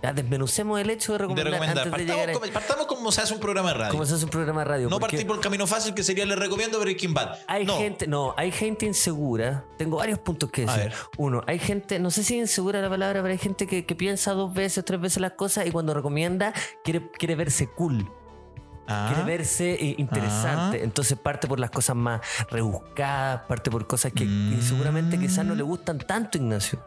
Ya 0.02 0.14
desmenucemos 0.14 0.80
el 0.80 0.90
hecho 0.90 1.12
de 1.12 1.18
De 1.18 1.26
recomendar, 1.26 1.62
antes 1.62 1.84
de 1.84 1.90
Partamos, 1.92 2.08
llegar 2.08 2.30
a. 2.30 2.34
como, 2.34 2.54
partamos 2.54 2.88
como 2.88 3.12
se 3.12 3.22
hace 3.22 3.34
un 3.34 3.40
programa 3.42 3.70
de 3.70 3.74
radio. 3.80 3.92
Como 3.92 4.06
se 4.06 4.16
hace 4.16 4.24
un 4.24 4.32
programa 4.32 4.62
de 4.62 4.66
radio. 4.66 4.90
no 4.90 5.00
partir 5.00 5.28
por 5.28 5.36
el 5.36 5.42
camino 5.42 5.68
fácil 5.68 5.94
que 5.94 6.04
sería 6.04 6.26
le 6.26 6.36
recomiendo 6.38 6.80
Breaking 6.80 7.14
Bad. 7.14 7.38
Hay 7.48 7.66
no. 7.66 7.78
gente, 7.78 8.08
no, 8.08 8.34
hay 8.38 8.52
gente 8.52 8.86
insegura. 8.86 9.66
Tengo 9.78 9.98
varios 9.98 10.20
puntos 10.20 10.50
que 10.52 10.64
A 10.64 10.74
decir. 10.74 10.92
ver. 10.92 11.00
Uno, 11.18 11.44
hay 11.48 11.60
gente, 11.60 12.00
no 12.00 12.12
sé 12.12 12.24
si 12.24 12.36
es 12.36 12.42
insegura 12.50 12.82
la 12.82 12.90
palabra, 12.90 13.22
pero 13.22 13.32
hay 13.32 13.38
gente 13.38 13.68
que, 13.68 13.86
que 13.86 13.96
piensa 13.96 14.32
dos 14.32 14.54
veces, 14.54 14.86
tres 14.86 15.02
veces 15.02 15.20
las 15.22 15.34
cosas 15.34 15.66
y 15.68 15.72
cuando 15.72 15.94
recomienda 15.94 16.54
quiere, 16.84 17.12
quiere 17.12 17.36
verse 17.36 17.68
cool. 17.68 18.10
Ah, 18.88 19.12
quiere 19.14 19.24
verse 19.38 19.74
eh, 19.74 19.96
interesante. 19.98 20.80
Ah. 20.80 20.84
Entonces 20.84 21.18
parte 21.20 21.48
por 21.48 21.60
las 21.60 21.70
cosas 21.72 21.96
más 21.96 22.22
rebuscadas, 22.50 23.42
parte 23.48 23.70
por 23.70 23.86
cosas 23.86 24.12
que, 24.14 24.20
que 24.24 24.26
Mm. 24.26 24.62
seguramente 24.62 25.20
quizás 25.20 25.46
no 25.46 25.56
le 25.56 25.64
gustan 25.64 25.98
tanto, 26.00 26.38
Ignacio. 26.38 26.82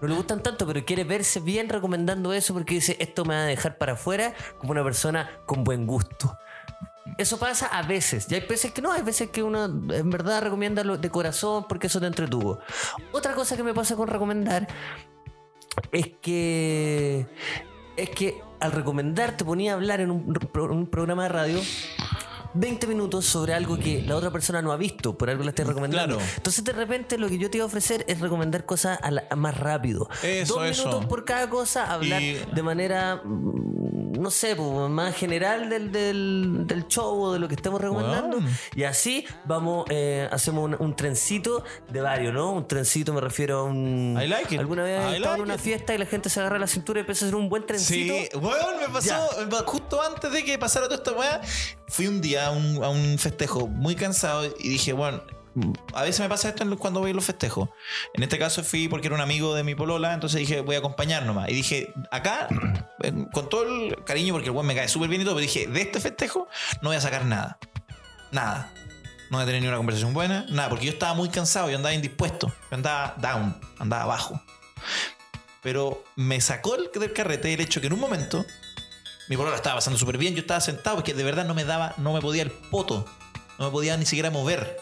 No 0.00 0.08
le 0.08 0.14
gustan 0.14 0.42
tanto, 0.42 0.66
pero 0.66 0.84
quiere 0.84 1.04
verse 1.04 1.40
bien 1.40 1.68
recomendando 1.68 2.32
eso 2.32 2.52
porque 2.52 2.74
dice, 2.74 2.96
esto 3.00 3.24
me 3.24 3.34
va 3.34 3.42
a 3.42 3.44
dejar 3.44 3.78
para 3.78 3.94
afuera 3.94 4.34
como 4.58 4.72
una 4.72 4.84
persona 4.84 5.30
con 5.46 5.64
buen 5.64 5.86
gusto. 5.86 6.38
Eso 7.18 7.38
pasa 7.38 7.66
a 7.66 7.82
veces. 7.82 8.26
Y 8.30 8.34
hay 8.34 8.42
veces 8.42 8.72
que 8.72 8.82
no, 8.82 8.92
hay 8.92 9.02
veces 9.02 9.30
que 9.30 9.42
uno 9.42 9.64
en 9.64 10.10
verdad 10.10 10.42
recomienda 10.42 10.82
de 10.82 11.10
corazón 11.10 11.64
porque 11.68 11.86
eso 11.86 12.00
te 12.00 12.06
entretuvo. 12.06 12.58
Otra 13.12 13.34
cosa 13.34 13.56
que 13.56 13.62
me 13.62 13.72
pasa 13.72 13.96
con 13.96 14.08
recomendar 14.08 14.66
es 15.92 16.08
que 16.20 17.26
es 17.96 18.10
que 18.10 18.42
al 18.60 18.72
recomendar 18.72 19.36
te 19.36 19.44
ponía 19.44 19.72
a 19.72 19.74
hablar 19.76 20.00
en 20.00 20.10
un 20.10 20.86
programa 20.90 21.24
de 21.24 21.28
radio 21.30 21.60
20 22.56 22.86
minutos 22.86 23.26
sobre 23.26 23.54
algo 23.54 23.78
que 23.78 24.02
la 24.02 24.16
otra 24.16 24.30
persona 24.30 24.62
no 24.62 24.72
ha 24.72 24.76
visto, 24.76 25.16
por 25.16 25.30
algo 25.30 25.44
la 25.44 25.50
estoy 25.50 25.64
recomendando. 25.64 26.16
Claro. 26.16 26.30
Entonces, 26.36 26.64
de 26.64 26.72
repente, 26.72 27.18
lo 27.18 27.28
que 27.28 27.38
yo 27.38 27.50
te 27.50 27.58
iba 27.58 27.64
a 27.64 27.66
ofrecer 27.66 28.04
es 28.08 28.20
recomendar 28.20 28.64
cosas 28.64 28.98
a 29.02 29.10
la- 29.10 29.24
a 29.30 29.36
más 29.36 29.56
rápido. 29.58 30.08
Eso, 30.22 30.54
Dos 30.54 30.66
eso. 30.70 30.86
minutos 30.86 31.06
por 31.06 31.24
cada 31.24 31.48
cosa, 31.50 31.92
hablar 31.92 32.22
Y- 32.22 32.34
de 32.52 32.62
manera, 32.62 33.20
mm, 33.24 34.12
no 34.20 34.30
sé, 34.30 34.56
pues, 34.56 34.90
más 34.90 35.14
general 35.14 35.68
del, 35.68 35.92
del, 35.92 36.62
del 36.66 36.86
show 36.88 37.20
o 37.22 37.32
de 37.32 37.38
lo 37.38 37.48
que 37.48 37.54
estemos 37.54 37.80
recomendando. 37.80 38.38
Y 38.74 38.84
así 38.84 39.26
vamos, 39.44 39.84
eh, 39.90 40.28
hacemos 40.32 40.64
un, 40.64 40.76
un 40.78 40.96
trencito 40.96 41.64
de 41.90 42.00
varios, 42.00 42.32
¿no? 42.32 42.52
Un 42.52 42.66
trencito 42.66 43.12
me 43.12 43.20
refiero 43.20 43.58
a 43.60 43.64
un... 43.64 44.18
I 44.22 44.26
like 44.26 44.54
it. 44.54 44.60
Alguna 44.60 44.82
vez 44.84 45.12
I 45.12 45.16
estaba 45.16 45.36
en 45.36 45.42
una 45.42 45.54
it. 45.54 45.60
fiesta 45.60 45.94
y 45.94 45.98
la 45.98 46.06
gente 46.06 46.30
se 46.30 46.40
agarra 46.40 46.58
la 46.58 46.66
cintura 46.66 46.98
y 46.98 47.02
empieza 47.02 47.24
a 47.24 47.28
hacer 47.28 47.36
un 47.36 47.48
buen 47.48 47.66
trencito. 47.66 48.14
Sí, 48.14 48.28
weón, 48.38 48.80
me 48.80 48.88
pasó 48.88 49.08
Ya. 49.50 49.58
justo 49.66 50.00
antes 50.02 50.32
de 50.32 50.44
que 50.44 50.58
pasara 50.58 50.86
toda 50.86 50.96
esta 50.96 51.12
weá. 51.12 51.40
Fui 51.88 52.06
un 52.08 52.20
día 52.20 52.45
a 52.46 52.50
un, 52.50 52.82
a 52.84 52.88
un 52.88 53.18
festejo 53.18 53.66
muy 53.68 53.94
cansado 53.96 54.44
y 54.58 54.68
dije, 54.68 54.92
bueno, 54.92 55.22
a 55.94 56.02
veces 56.02 56.20
me 56.20 56.28
pasa 56.28 56.50
esto 56.50 56.64
cuando 56.78 57.00
voy 57.00 57.12
a 57.12 57.14
los 57.14 57.24
festejos. 57.24 57.68
En 58.14 58.22
este 58.22 58.38
caso 58.38 58.62
fui 58.62 58.88
porque 58.88 59.06
era 59.06 59.14
un 59.16 59.22
amigo 59.22 59.54
de 59.54 59.64
mi 59.64 59.74
polola, 59.74 60.12
entonces 60.12 60.40
dije, 60.40 60.60
voy 60.60 60.74
a 60.76 60.78
acompañar 60.80 61.24
nomás. 61.24 61.48
Y 61.48 61.54
dije, 61.54 61.92
acá, 62.10 62.48
con 63.32 63.48
todo 63.48 63.64
el 63.64 64.04
cariño, 64.04 64.34
porque 64.34 64.48
el 64.48 64.54
weón 64.54 64.66
me 64.66 64.74
cae 64.74 64.88
súper 64.88 65.08
bien 65.08 65.22
y 65.22 65.24
todo, 65.24 65.34
pero 65.34 65.42
dije, 65.42 65.66
de 65.66 65.80
este 65.80 66.00
festejo 66.00 66.48
no 66.82 66.90
voy 66.90 66.96
a 66.96 67.00
sacar 67.00 67.24
nada. 67.24 67.58
Nada. 68.32 68.72
No 69.30 69.38
voy 69.38 69.42
a 69.42 69.46
tener 69.46 69.62
ni 69.62 69.68
una 69.68 69.76
conversación 69.78 70.12
buena, 70.14 70.46
nada, 70.50 70.68
porque 70.68 70.86
yo 70.86 70.92
estaba 70.92 71.14
muy 71.14 71.28
cansado, 71.30 71.68
yo 71.70 71.76
andaba 71.76 71.94
indispuesto, 71.94 72.48
yo 72.48 72.74
andaba 72.76 73.14
down, 73.18 73.58
andaba 73.78 74.02
abajo. 74.04 74.40
Pero 75.62 76.04
me 76.14 76.40
sacó 76.40 76.76
el- 76.76 76.90
del 76.94 77.12
carrete 77.12 77.52
el 77.52 77.60
hecho 77.60 77.80
que 77.80 77.88
en 77.88 77.92
un 77.94 78.00
momento 78.00 78.44
mi 79.28 79.36
polola 79.36 79.56
estaba 79.56 79.76
pasando 79.76 79.98
súper 79.98 80.18
bien, 80.18 80.34
yo 80.34 80.40
estaba 80.40 80.60
sentado 80.60 80.96
porque 80.96 81.14
de 81.14 81.24
verdad 81.24 81.44
no 81.44 81.54
me 81.54 81.64
daba, 81.64 81.94
no 81.98 82.12
me 82.12 82.20
podía 82.20 82.42
el 82.42 82.50
poto, 82.50 83.04
no 83.58 83.66
me 83.66 83.70
podía 83.70 83.96
ni 83.96 84.06
siquiera 84.06 84.30
mover. 84.30 84.78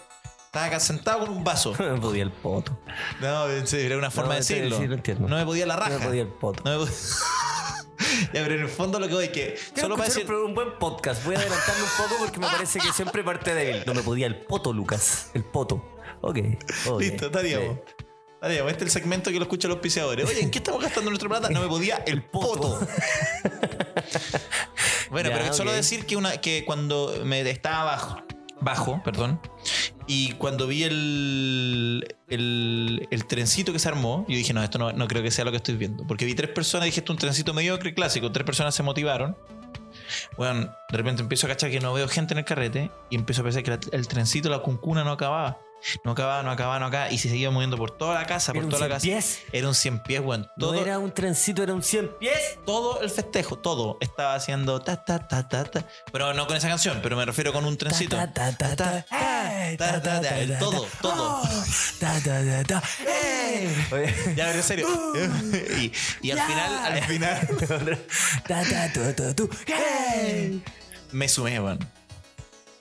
Estaba 0.46 0.66
acá 0.66 0.78
sentado 0.80 1.20
con 1.20 1.30
un 1.30 1.42
vaso. 1.44 1.74
No 1.78 1.94
me 1.94 2.00
podía 2.00 2.22
el 2.22 2.30
poto. 2.30 2.78
No, 3.20 3.48
en 3.50 3.66
serio, 3.66 3.86
era 3.86 3.96
una 3.98 4.10
forma 4.10 4.28
No, 4.28 4.34
de 4.34 4.38
decirlo. 4.40 4.78
sí, 4.78 4.86
lo 4.86 4.94
entiendo. 4.94 5.26
No 5.28 5.36
me 5.36 5.44
podía 5.44 5.66
la 5.66 5.74
raja. 5.76 5.90
No 5.94 5.98
me 5.98 6.06
podía 6.06 6.22
el 6.22 6.28
poto. 6.28 6.62
No 6.64 6.70
me 6.70 6.84
podía- 6.84 6.94
ya, 8.32 8.42
pero 8.42 8.54
en 8.54 8.60
el 8.60 8.68
fondo 8.68 9.00
lo 9.00 9.08
que 9.08 9.14
voy 9.14 9.24
es 9.24 9.30
que 9.30 9.54
Quiero 9.72 9.80
solo 9.88 9.96
para 9.96 10.08
decir. 10.08 10.30
un, 10.32 10.54
buen 10.54 10.78
podcast. 10.78 11.24
Voy 11.24 11.34
a 11.34 11.38
adelantarme 11.38 11.82
un 11.82 11.88
poco 12.08 12.14
porque 12.20 12.38
me 12.38 12.46
parece 12.46 12.78
que 12.78 12.92
siempre 12.92 13.24
parte 13.24 13.52
débil. 13.54 13.82
No 13.86 13.94
me 13.94 14.02
podía 14.02 14.26
el 14.28 14.36
poto, 14.36 14.72
Lucas. 14.72 15.30
El 15.34 15.42
poto. 15.44 15.98
Ok. 16.20 16.38
ok. 16.86 17.00
Listo, 17.00 17.26
estaríamos. 17.26 17.78
Este 18.46 18.70
es 18.70 18.82
el 18.82 18.90
segmento 18.90 19.30
que 19.30 19.36
lo 19.36 19.42
escuchan 19.42 19.68
los 19.70 19.76
auspiciadores. 19.76 20.28
Oye, 20.28 20.40
¿en 20.42 20.50
qué 20.50 20.58
estamos 20.58 20.82
gastando 20.82 21.10
nuestra 21.10 21.28
plata? 21.28 21.48
No 21.50 21.60
me 21.60 21.68
podía 21.68 21.96
el 22.06 22.22
poto. 22.22 22.78
bueno, 25.10 25.30
Ya, 25.30 25.38
pero 25.38 25.52
solo 25.54 25.72
decir 25.72 26.06
que, 26.06 26.16
una, 26.16 26.40
que 26.40 26.64
cuando 26.64 27.14
me 27.24 27.40
estaba 27.48 27.84
bajo, 27.84 28.22
bajo, 28.60 29.02
perdón, 29.04 29.40
y 30.06 30.32
cuando 30.32 30.66
vi 30.66 30.84
el, 30.84 32.16
el, 32.28 33.08
el 33.10 33.26
trencito 33.26 33.72
que 33.72 33.78
se 33.78 33.88
armó, 33.88 34.24
yo 34.28 34.36
dije, 34.36 34.52
no, 34.52 34.62
esto 34.62 34.78
no, 34.78 34.92
no 34.92 35.08
creo 35.08 35.22
que 35.22 35.30
sea 35.30 35.44
lo 35.44 35.50
que 35.50 35.58
estoy 35.58 35.76
viendo. 35.76 36.06
Porque 36.06 36.24
vi 36.24 36.34
tres 36.34 36.50
personas 36.50 36.84
dije, 36.86 37.00
esto 37.00 37.12
es 37.12 37.16
un 37.16 37.20
trencito 37.20 37.54
mediocre, 37.54 37.94
clásico. 37.94 38.30
Tres 38.32 38.44
personas 38.44 38.74
se 38.74 38.82
motivaron. 38.82 39.36
Bueno, 40.36 40.70
de 40.90 40.96
repente 40.96 41.22
empiezo 41.22 41.46
a 41.46 41.50
cachar 41.50 41.70
que 41.70 41.80
no 41.80 41.92
veo 41.94 42.08
gente 42.08 42.34
en 42.34 42.38
el 42.38 42.44
carrete 42.44 42.90
y 43.10 43.16
empiezo 43.16 43.40
a 43.40 43.44
pensar 43.44 43.62
que 43.62 43.70
la- 43.70 43.80
el 43.92 44.06
trencito, 44.08 44.48
la 44.50 44.58
cuncuna 44.58 45.04
no 45.04 45.12
acababa. 45.12 45.58
No 46.04 46.12
acababa, 46.12 46.42
no 46.42 46.50
acababa, 46.50 46.78
no 46.78 46.86
acababa. 46.86 47.10
Y 47.12 47.18
se 47.18 47.28
seguía 47.28 47.50
moviendo 47.50 47.76
por 47.76 47.90
toda 47.96 48.14
la 48.14 48.26
casa, 48.26 48.52
¿Era 48.52 48.60
por 48.62 48.70
toda 48.70 48.88
la 48.88 48.94
casa. 48.94 49.04
pies? 49.04 49.40
Era 49.52 49.68
un 49.68 49.74
100 49.74 50.02
pies, 50.02 50.20
weón. 50.20 50.48
No 50.56 50.74
era 50.74 50.98
un 50.98 51.12
trencito, 51.12 51.62
era 51.62 51.74
un 51.74 51.82
100 51.82 52.10
pies. 52.18 52.58
todo 52.64 53.00
el 53.02 53.10
festejo, 53.10 53.56
todo 53.56 53.98
estaba 54.00 54.34
haciendo 54.34 54.80
ta 54.80 55.04
ta 55.04 55.18
ta 55.26 55.48
ta 55.48 55.64
ta. 55.64 55.86
Pero 56.12 56.32
no 56.34 56.46
con 56.46 56.56
esa 56.56 56.68
canción, 56.68 57.00
pero 57.02 57.16
me 57.16 57.24
refiero 57.24 57.52
con 57.52 57.64
un 57.64 57.76
trencito. 57.76 58.16
Ta, 58.16 58.32
ta, 58.32 58.56
ta, 58.56 58.76
ta, 58.76 59.04
todo, 60.58 60.86
todo. 61.02 61.42
Oh, 61.42 61.48
ta, 62.00 62.20
ta, 62.22 62.64
ta. 62.64 62.82
Ya, 64.36 64.46
pero 64.46 64.52
en 64.52 64.62
serio. 64.62 64.88
y, 65.78 65.92
y 66.22 66.30
al 66.30 66.40
final, 66.40 66.78
al 66.84 67.02
final, 67.04 67.48
Ta, 68.46 68.62
ta, 68.64 68.92
tu, 68.92 69.34
tu, 69.34 69.34
tu, 69.48 69.50
ey. 69.66 70.62
me 71.12 71.28
sumé, 71.28 71.60
weón. 71.60 71.78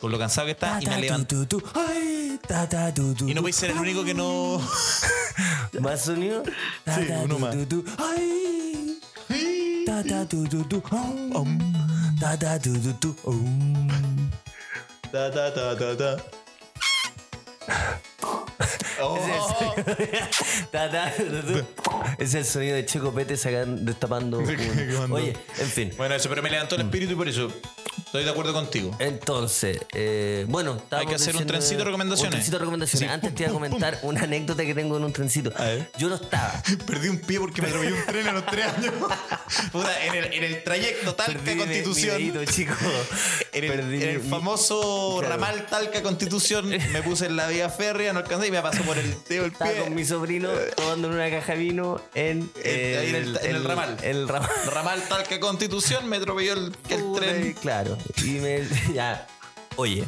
Con 0.04 0.12
lo 0.12 0.20
cansado 0.20 0.48
que 0.48 0.52
estaba 0.52 0.84
y 0.84 0.86
me 0.86 1.08
tu, 1.24 1.64
Y 3.26 3.34
no 3.34 3.42
voy 3.42 3.52
a 3.52 3.54
ser 3.54 3.72
el 3.72 3.78
único 3.78 4.04
que 4.04 4.14
no. 4.14 4.60
¿Más 5.80 6.02
sonido? 6.02 6.44
Sí, 6.44 7.08
uno 7.24 7.40
más. 7.40 7.56
Es 22.18 22.34
el 22.34 22.44
sonido 22.44 22.76
de 22.76 22.86
Checo 22.86 23.14
Pete 23.14 23.38
sacando, 23.38 23.82
destapando. 23.82 24.40
Oye, 25.12 25.38
en 25.60 25.68
fin. 25.70 25.94
Bueno, 25.96 26.16
eso, 26.16 26.28
pero 26.28 26.44
me 26.44 26.50
levantó 26.50 26.76
el 26.76 26.82
espíritu 26.82 27.14
y 27.14 27.16
por 27.16 27.30
eso 27.30 27.50
estoy 28.14 28.26
de 28.26 28.30
acuerdo 28.30 28.54
contigo. 28.54 28.96
Entonces, 29.00 29.80
eh, 29.92 30.46
bueno, 30.48 30.80
Hay 30.92 31.08
que 31.08 31.16
hacer 31.16 31.36
un 31.36 31.48
trencito 31.48 31.80
de 31.80 31.86
recomendaciones. 31.86 32.26
Un 32.28 32.30
trencito 32.36 32.58
de 32.58 32.60
recomendaciones. 32.60 33.10
Sí, 33.10 33.12
Antes 33.12 33.30
pum, 33.32 33.36
te 33.38 33.44
iba 33.44 33.50
a 33.50 33.54
pum, 33.54 33.62
comentar 33.64 34.00
una 34.04 34.22
anécdota 34.22 34.64
que 34.64 34.76
tengo 34.76 34.98
en 34.98 35.04
un 35.06 35.12
trencito. 35.14 35.52
A 35.58 35.64
ver. 35.64 35.92
Yo 35.98 36.10
no 36.10 36.16
estaba. 36.16 36.62
Perdí 36.86 37.08
un 37.08 37.18
pie 37.18 37.40
porque 37.40 37.64
me 37.64 37.70
atropelló 37.70 37.96
un 37.96 38.06
tren 38.06 38.28
a 38.28 38.34
los 38.34 38.46
tres 38.46 38.66
años. 38.68 38.94
Puta, 39.72 40.06
en, 40.06 40.14
el, 40.14 40.34
en 40.34 40.44
el 40.44 40.64
trayecto 40.64 41.16
Talca 41.16 41.40
Perdí 41.40 41.58
Constitución. 41.58 42.18
mi 42.24 42.30
dedito, 42.30 42.52
chico. 42.52 42.74
En 43.52 43.64
el, 43.64 43.72
Perdí 43.72 44.04
en 44.04 44.10
el 44.10 44.20
mi- 44.20 44.30
famoso 44.30 45.18
Claro. 45.20 45.36
ramal 45.36 45.66
Talca 45.68 46.04
Constitución 46.04 46.70
me 46.70 47.02
puse 47.02 47.26
en 47.26 47.36
la 47.36 47.48
vía 47.48 47.70
férrea, 47.70 48.14
no 48.14 48.20
alcancé 48.20 48.48
y 48.48 48.52
me 48.52 48.62
pasó 48.62 48.84
por 48.84 48.96
el 49.00 49.16
dedo 49.28 49.46
el 49.46 49.52
Estaba 49.54 49.72
pie. 49.72 49.82
con 49.82 49.96
mi 49.96 50.06
sobrino 50.06 50.50
tomando 50.76 51.08
una 51.08 51.32
caja 51.32 51.54
de 51.54 51.58
vino 51.58 52.00
en, 52.14 52.52
Eh, 52.64 53.06
en 53.10 53.16
el- 53.16 53.38
el 53.38 53.64
ramal. 53.64 53.98
El 54.04 54.28
ramal. 54.28 54.50
Ramal 54.68 55.02
Talca 55.10 55.40
Constitución 55.40 56.08
me 56.08 56.18
atropelló 56.18 56.54
el, 56.54 56.72
tren. 57.16 57.54
Claro. 57.60 57.98
Y 58.24 58.32
me. 58.40 58.62
Ya. 58.94 59.28
Oye. 59.76 60.08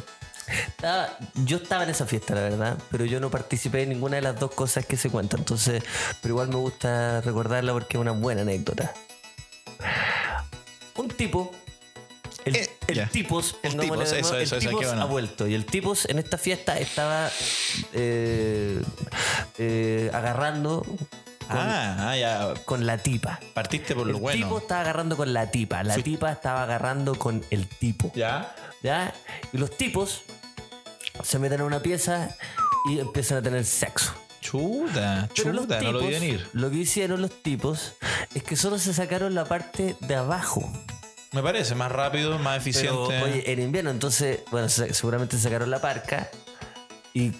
estaba- 0.68 1.18
yo 1.34 1.56
estaba 1.56 1.82
en 1.84 1.90
esa 1.90 2.06
fiesta, 2.06 2.34
la 2.34 2.42
verdad, 2.42 2.78
pero 2.90 3.04
yo 3.04 3.18
no 3.20 3.30
participé 3.30 3.82
en 3.82 3.88
ninguna 3.90 4.16
de 4.16 4.22
las 4.22 4.38
dos 4.38 4.52
cosas 4.52 4.86
que 4.86 4.96
se 4.96 5.10
cuentan. 5.10 5.40
Entonces, 5.40 5.82
pero 6.22 6.34
igual 6.34 6.48
me 6.48 6.56
gusta 6.56 7.20
recordarla 7.20 7.72
porque 7.72 7.96
es 7.96 8.00
una 8.00 8.12
buena 8.12 8.42
anécdota. 8.42 8.92
Un 10.96 11.08
tipo. 11.08 11.52
El, 12.44 12.54
Eh, 12.56 12.70
el 12.86 13.08
tipos, 13.10 13.56
El 13.64 13.76
tipos, 13.76 14.00
eso, 14.04 14.14
eso, 14.16 14.36
el 14.36 14.42
eso, 14.42 14.58
tipos 14.58 14.86
bueno. 14.86 15.02
ha 15.02 15.06
vuelto. 15.06 15.48
Y 15.48 15.54
el 15.54 15.66
tipos 15.66 16.04
en 16.08 16.20
esta 16.20 16.38
fiesta 16.38 16.78
estaba 16.78 17.28
eh, 17.92 18.80
eh, 19.58 20.10
agarrando 20.14 20.86
con, 21.46 21.58
Ah, 21.58 22.10
ah, 22.10 22.16
ya. 22.16 22.54
con 22.64 22.86
la 22.86 22.98
tipa. 22.98 23.40
Partiste 23.54 23.94
por 23.94 24.06
lo 24.06 24.14
El 24.16 24.20
bueno. 24.20 24.46
tipo 24.46 24.58
estaba 24.58 24.80
agarrando 24.82 25.16
con 25.16 25.32
la 25.32 25.50
tipa. 25.50 25.82
La 25.84 25.96
tipa 25.96 26.32
estaba 26.32 26.62
agarrando 26.62 27.14
con 27.18 27.44
el 27.50 27.66
tipo. 27.66 28.12
¿Ya? 28.14 28.54
¿Ya? 28.82 29.12
Y 29.52 29.58
los 29.58 29.70
tipos 29.76 30.22
se 31.22 31.38
meten 31.38 31.60
en 31.60 31.66
una 31.66 31.80
pieza 31.80 32.30
y 32.90 32.98
empiezan 33.00 33.38
a 33.38 33.42
tener 33.42 33.64
sexo. 33.64 34.12
Chuta, 34.40 35.28
Pero 35.34 35.52
chuta, 35.62 35.80
no 35.80 35.92
lo 35.92 36.00
vi 36.00 36.10
venir. 36.10 36.48
Lo 36.52 36.70
que 36.70 36.76
hicieron 36.76 37.20
los 37.20 37.42
tipos 37.42 37.94
es 38.34 38.42
que 38.44 38.54
solo 38.54 38.78
se 38.78 38.94
sacaron 38.94 39.34
la 39.34 39.44
parte 39.44 39.96
de 40.00 40.14
abajo. 40.14 40.70
Me 41.32 41.42
parece 41.42 41.74
más 41.74 41.90
rápido, 41.90 42.38
más 42.38 42.62
Pero, 42.62 43.08
eficiente. 43.10 43.22
oye, 43.22 43.52
en 43.52 43.60
invierno, 43.60 43.90
entonces, 43.90 44.40
bueno, 44.52 44.68
se- 44.68 44.94
seguramente 44.94 45.36
sacaron 45.38 45.70
la 45.70 45.80
parca 45.80 46.30
y 47.12 47.32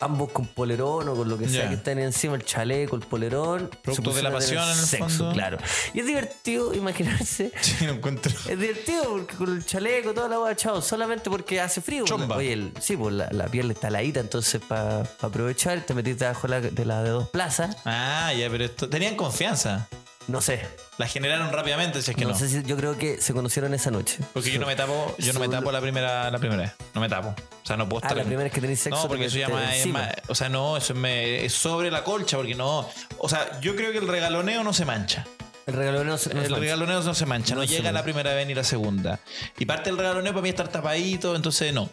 ambos 0.00 0.30
con 0.32 0.46
polerón 0.46 1.08
o 1.08 1.14
con 1.14 1.28
lo 1.28 1.38
que 1.38 1.48
sea 1.48 1.68
que 1.68 1.74
estén 1.76 1.98
encima, 1.98 2.34
el 2.34 2.44
chaleco, 2.44 2.96
el 2.96 3.02
polerón. 3.02 3.70
Producto 3.82 4.12
de 4.12 4.22
la 4.22 4.32
pasión, 4.32 4.62
en 4.64 4.70
el 4.70 4.74
sexo, 4.86 5.08
fondo. 5.08 5.32
claro. 5.32 5.58
Y 5.94 6.00
es 6.00 6.06
divertido 6.06 6.74
imaginarse 6.74 7.52
Sí, 7.60 7.86
lo 7.86 7.92
encuentro. 7.92 8.32
Es 8.48 8.58
divertido 8.58 9.04
porque 9.10 9.34
con 9.36 9.56
el 9.56 9.64
chaleco, 9.64 10.12
toda 10.14 10.28
la 10.28 10.40
hueá, 10.40 10.56
chao, 10.56 10.80
solamente 10.82 11.30
porque 11.30 11.60
hace 11.60 11.80
frío. 11.80 12.04
Chomba. 12.04 12.36
Oye, 12.36 12.52
el- 12.52 12.72
sí, 12.80 12.96
pues 12.96 13.14
la, 13.14 13.28
la 13.30 13.46
piel 13.46 13.70
está 13.70 13.88
heladita, 13.88 14.20
entonces 14.20 14.60
para 14.66 15.00
aprovechar 15.20 15.80
te 15.82 15.94
metiste 15.94 16.26
la, 16.48 16.60
de 16.60 16.84
la 16.84 17.02
de 17.02 17.10
dos 17.10 17.28
plazas. 17.28 17.76
Ah, 17.84 18.32
ya, 18.36 18.48
pero 18.50 18.64
esto, 18.64 18.88
tenían 18.88 19.16
confianza. 19.16 19.88
No 20.28 20.40
sé. 20.40 20.60
La 20.98 21.06
generaron 21.06 21.52
rápidamente, 21.52 22.02
si 22.02 22.10
es 22.10 22.16
que 22.16 22.24
no, 22.24 22.30
no. 22.30 22.36
sé 22.38 22.48
si 22.48 22.62
yo 22.64 22.76
creo 22.76 22.98
que 22.98 23.20
se 23.20 23.32
conocieron 23.32 23.72
esa 23.74 23.90
noche. 23.92 24.18
Porque 24.32 24.50
yo 24.50 24.58
no 24.58 24.66
me 24.66 24.74
tapo, 24.74 25.14
yo 25.18 25.32
no 25.32 25.38
me 25.40 25.48
tapo 25.48 25.70
la 25.70 25.80
primera, 25.80 26.28
la 26.30 26.38
primera 26.38 26.62
vez. 26.62 26.72
No 26.94 27.00
me 27.00 27.08
tapo. 27.08 27.28
O 27.28 27.66
sea, 27.66 27.76
no 27.76 27.88
puedo 27.88 28.02
Ah, 28.02 28.06
estar. 28.08 28.16
la 28.16 28.22
en- 28.22 28.28
primera 28.28 28.44
vez 28.44 28.52
que 28.52 28.60
tenés 28.60 28.80
sexo 28.80 29.02
No, 29.02 29.08
porque 29.08 29.26
eso 29.26 29.38
ya 29.38 29.48
más, 29.48 29.70
es 29.72 29.76
encima. 29.78 30.00
más- 30.00 30.14
O 30.28 30.34
sea, 30.34 30.48
no, 30.48 30.76
eso 30.76 30.92
es, 30.94 30.98
me- 30.98 31.44
es 31.44 31.52
sobre 31.52 31.90
la 31.92 32.02
colcha, 32.02 32.36
porque 32.36 32.54
no. 32.56 32.88
O 33.18 33.28
sea, 33.28 33.60
yo 33.60 33.76
creo 33.76 33.92
que 33.92 33.98
el 33.98 34.08
regaloneo 34.08 34.64
no 34.64 34.72
se 34.72 34.84
mancha. 34.84 35.24
El 35.66 35.74
regalo 35.74 36.04
no 36.04 36.16
se 36.16 36.32
no 36.32 36.42
el 36.42 36.48
se 36.48 36.54
regaloneo 36.54 37.02
no 37.02 37.14
se 37.14 37.26
mancha, 37.26 37.54
no, 37.56 37.64
llega 37.64 37.90
la 37.90 38.04
primera 38.04 38.32
vez 38.34 38.46
ni 38.46 38.54
la 38.54 38.62
segunda. 38.62 39.18
Y 39.58 39.66
parte 39.66 39.90
del 39.90 39.98
regaloneo 39.98 40.32
para 40.32 40.42
mí 40.42 40.48
estar 40.48 40.68
tapadito, 40.68 41.34
entonces 41.34 41.72
no. 41.74 41.90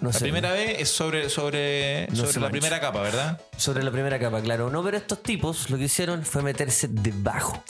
No 0.00 0.08
La 0.08 0.12
sé. 0.14 0.20
primera 0.20 0.52
vez 0.52 0.80
es 0.80 0.88
sobre, 0.88 1.28
sobre, 1.28 2.06
No 2.10 2.16
sobre 2.16 2.32
la 2.34 2.40
mancha. 2.40 2.50
primera 2.52 2.80
capa, 2.80 3.02
¿verdad? 3.02 3.40
Sobre 3.56 3.82
la 3.84 3.90
primera 3.90 4.18
capa, 4.18 4.40
claro. 4.40 4.70
No, 4.70 4.82
pero 4.82 4.96
estos 4.96 5.22
tipos 5.22 5.68
lo 5.70 5.76
que 5.76 5.84
hicieron 5.84 6.24
fue 6.24 6.42
meterse 6.42 6.88
debajo. 6.88 7.62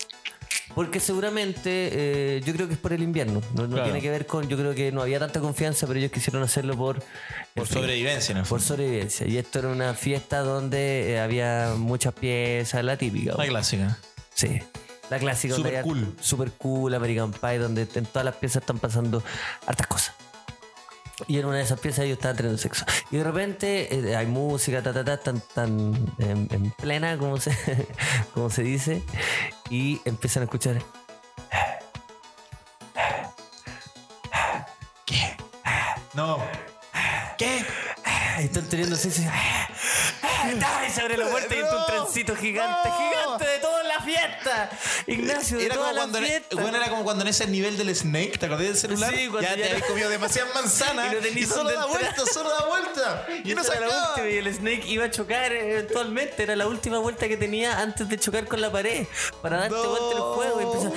Porque 0.75 1.01
seguramente, 1.01 1.71
eh, 1.93 2.41
yo 2.45 2.53
creo 2.53 2.69
que 2.69 2.75
es 2.75 2.79
por 2.79 2.93
el 2.93 3.03
invierno. 3.03 3.43
No, 3.55 3.63
no 3.63 3.71
Claro. 3.71 3.85
tiene 3.85 4.01
que 4.01 4.09
ver 4.09 4.27
con. 4.27 4.49
Yo 4.49 4.57
creo 4.57 4.73
que 4.73 4.93
no 4.93 5.03
había 5.03 5.19
tanta 5.19 5.41
confianza, 5.41 5.85
pero 5.89 5.99
ellos 5.99 6.13
quisieron 6.13 6.45
hacerlo 6.45 6.77
por. 6.77 7.03
Por 7.55 7.67
fin, 7.67 7.79
sobrevivencia, 7.83 8.33
en 8.33 8.39
el 8.39 8.45
Por 8.45 8.63
sobrevivencia. 8.63 9.27
Y 9.27 9.37
esto 9.37 9.59
era 9.59 9.69
una 9.69 9.95
fiesta 9.95 10.39
donde 10.41 11.15
eh, 11.15 11.21
había 11.21 11.75
muchas 11.77 12.15
piezas, 12.15 12.85
la 12.85 12.97
típica. 12.97 13.35
La 13.37 13.47
clásica. 13.47 13.99
Sí. 14.33 14.61
La 15.11 15.19
clásica. 15.19 15.57
Super 15.57 15.83
cool. 15.83 16.15
Super 16.21 16.53
cool, 16.53 16.95
American 16.95 17.33
Pie, 17.33 17.59
donde 17.59 17.89
en 17.93 18.07
todas 18.07 18.25
las 18.25 18.37
piezas 18.37 18.61
están 18.63 18.79
pasando 18.79 19.25
hartas 19.67 19.89
cosas. 19.89 20.15
Y 21.29 21.39
en 21.39 21.47
una 21.47 21.57
de 21.59 21.63
esas 21.65 21.79
piezas 21.81 22.05
ellos 22.05 22.19
estaban 22.19 22.37
teniendo 22.37 22.59
sexo. 22.61 22.85
Y 23.11 23.17
de 23.19 23.25
repente 23.25 23.95
eh, 24.11 24.17
hay 24.17 24.27
música, 24.27 24.83
ta, 24.83 24.93
ta, 24.93 25.05
ta, 25.05 25.19
tan, 25.19 25.41
tan 25.55 25.95
en, 26.19 26.49
en 26.51 26.71
plena, 26.73 27.17
como 27.19 27.39
se, 27.39 27.51
como 28.35 28.51
se 28.51 28.63
dice. 28.63 29.03
Y 29.71 30.01
empiezan 30.05 30.43
a 30.43 30.45
escuchar. 30.45 30.79
No. 36.15 36.39
¿Qué? 37.39 37.65
Y 38.41 38.45
están 38.45 38.65
teniendo 38.69 38.97
sexo. 38.97 39.23
y-. 39.23 40.91
Se 40.93 41.01
abre 41.03 41.17
la 41.17 41.29
puerta 41.29 41.55
y 41.55 41.59
entra 41.59 41.75
un 41.77 41.81
No. 41.81 41.87
trencito 41.87 42.35
gigante, 42.37 42.89
No. 42.89 42.97
gigante 42.99 43.47
de 43.47 43.59
toda 43.59 43.80
la 43.80 43.80
fiesta. 44.11 44.71
Ignacio, 45.07 45.59
de 45.59 45.67
Era 45.67 45.75
toda 45.75 45.87
como, 45.89 45.95
la 45.97 46.01
cuando 46.03 46.19
en, 46.19 46.25
fiesta. 46.27 46.57
bueno, 46.57 46.77
era 46.79 46.89
como 46.89 47.05
cuando 47.05 47.23
en 47.23 47.29
ese 47.29 47.47
nivel 47.47 47.77
del 47.77 47.95
Snake, 47.95 48.39
¿te 48.39 48.47
acordás 48.47 48.67
del 48.67 48.77
celular? 48.77 49.15
Sí, 49.15 49.29
cuando 49.29 49.43
ya, 49.49 49.57
ya 49.57 49.63
te 49.65 49.71
habías 49.73 49.89
comido 49.89 50.09
demasiadas 50.11 50.55
manzanas 50.55 51.15
Y 51.37 51.41
no 51.41 51.47
solo 51.55 51.71
da 51.73 51.87
vuelta, 51.87 52.23
solo 52.33 52.51
da 52.51 52.67
vuelta. 52.67 53.27
Y, 53.45 53.51
Y 53.53 53.55
no 53.55 53.65
se 53.65 53.79
la 53.81 53.87
última 53.89 54.29
y 54.29 54.37
el 54.37 54.55
Snake 54.55 54.83
iba 54.87 55.05
a 55.07 55.11
chocar 55.11 55.53
eventualmente. 55.53 56.43
Era 56.43 56.57
la 56.57 56.67
última 56.67 56.99
vuelta 56.99 57.29
que 57.29 57.37
tenía 57.37 57.81
antes 57.81 58.09
de 58.09 58.19
chocar 58.19 58.47
con 58.47 58.61
la 58.61 58.71
pared. 58.71 59.07
Para 59.43 59.59
darte 59.59 59.75
No. 59.77 59.89
vuelta 59.89 60.17
el 60.17 60.23
juego. 60.23 60.61
Y 60.61 60.65
empieza. 60.65 60.91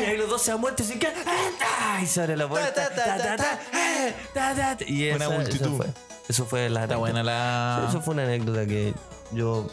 Y 0.00 0.04
ahí 0.04 0.16
los 0.16 0.28
dos 0.28 0.42
se 0.42 0.50
han 0.52 0.60
muerto 0.60 0.82
y 0.82 0.86
se 0.86 0.98
quedan. 0.98 1.14
Y 2.02 2.06
se 2.06 2.20
abre 2.22 2.36
la 2.36 2.48
puerta. 2.48 2.72
Ta, 2.74 2.94
ta, 2.94 3.04
ta, 3.04 3.16
ta, 3.18 3.36
ta, 3.36 4.54
ta, 4.54 4.76
ta. 4.76 4.84
Y 4.86 5.10
Una 5.10 5.24
esa- 5.26 5.34
multitud. 5.34 5.66
Eso 5.66 5.76
fue, 5.76 5.86
eso 6.28 6.46
fue 6.46 6.70
la 6.70 6.82
Está 6.84 6.96
buena 6.96 7.22
la. 7.22 7.86
Eso 7.88 8.00
fue 8.00 8.14
una 8.14 8.24
anécdota 8.24 8.66
que 8.66 8.94
yo. 9.32 9.66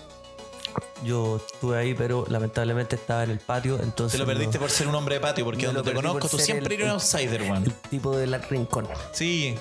Yo 1.04 1.38
estuve 1.38 1.78
ahí, 1.78 1.94
pero 1.94 2.26
lamentablemente 2.30 2.96
estaba 2.96 3.24
en 3.24 3.32
el 3.32 3.40
patio. 3.40 3.80
Entonces 3.82 4.14
Te 4.14 4.18
lo 4.18 4.26
perdiste 4.26 4.58
no- 4.58 4.62
por 4.62 4.70
ser 4.70 4.88
un 4.88 4.96
hombre 4.96 5.16
de 5.16 5.22
patio, 5.22 5.46
porque 5.46 5.66
donde 5.66 5.82
te 5.84 5.94
conozco, 5.94 6.28
tú 6.28 6.38
siempre 6.38 6.76
el- 6.76 6.82
eres 6.82 6.88
un 6.88 6.94
outsider, 6.94 7.42
el 7.42 7.52
weón. 7.52 7.64
tipo 7.90 8.16
del 8.18 8.42
rincón. 8.44 8.88
Sí. 9.12 9.56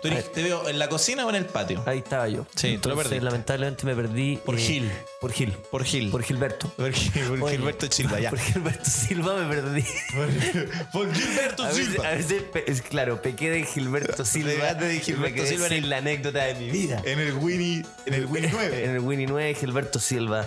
Tú 0.00 0.08
eres- 0.08 0.32
te 0.32 0.42
veo 0.42 0.68
en 0.68 0.78
la 0.78 0.88
cocina 0.88 1.26
o 1.26 1.28
en 1.30 1.36
el 1.36 1.44
patio. 1.46 1.82
Ahí 1.86 1.98
estaba 1.98 2.26
yo. 2.28 2.46
Sí, 2.54 2.62
te 2.62 2.68
lo 2.68 2.74
Entonces, 2.74 3.02
perdiste. 3.04 3.24
lamentablemente 3.24 3.86
me 3.86 3.94
perdí. 3.94 4.36
Por 4.38 4.54
eh, 4.56 4.58
Gil. 4.58 4.90
Por 5.20 5.32
Gil. 5.32 5.52
Por 5.70 5.84
Gil. 5.84 6.10
Por 6.10 6.22
Gilberto. 6.22 6.68
Por, 6.70 6.92
Gil- 6.92 7.12
por 7.38 7.42
Oye, 7.42 7.56
Gilberto 7.56 7.86
Silva, 7.92 8.20
ya. 8.20 8.30
Por 8.30 8.38
Gilberto 8.38 8.84
Silva 8.90 9.34
me 9.36 9.54
perdí. 9.54 9.84
Por, 10.14 10.28
por 10.92 11.14
Gilberto 11.14 11.64
A 11.64 11.68
veces, 11.68 11.86
Silva. 11.86 12.08
a 12.08 12.10
veces 12.12 12.42
es 12.66 12.82
claro, 12.82 13.20
pequé 13.20 13.50
de 13.50 13.64
Gilberto 13.64 14.24
Silva. 14.24 14.74
De 14.74 15.00
Gilberto 15.00 15.44
Silva 15.46 15.66
en 15.66 15.72
el- 15.74 15.90
la 15.90 15.98
anécdota 15.98 16.44
de 16.44 16.54
mi 16.54 16.70
vida. 16.70 17.02
En 17.04 17.18
el 17.20 17.34
Winnie, 17.34 17.84
en 18.06 18.14
el 18.14 18.26
Winnie 18.26 18.50
9. 18.52 18.84
En 18.84 18.90
el 18.92 19.00
Winnie 19.00 19.26
9, 19.26 19.54
Gilberto 19.54 19.98
Silva. 19.98 20.46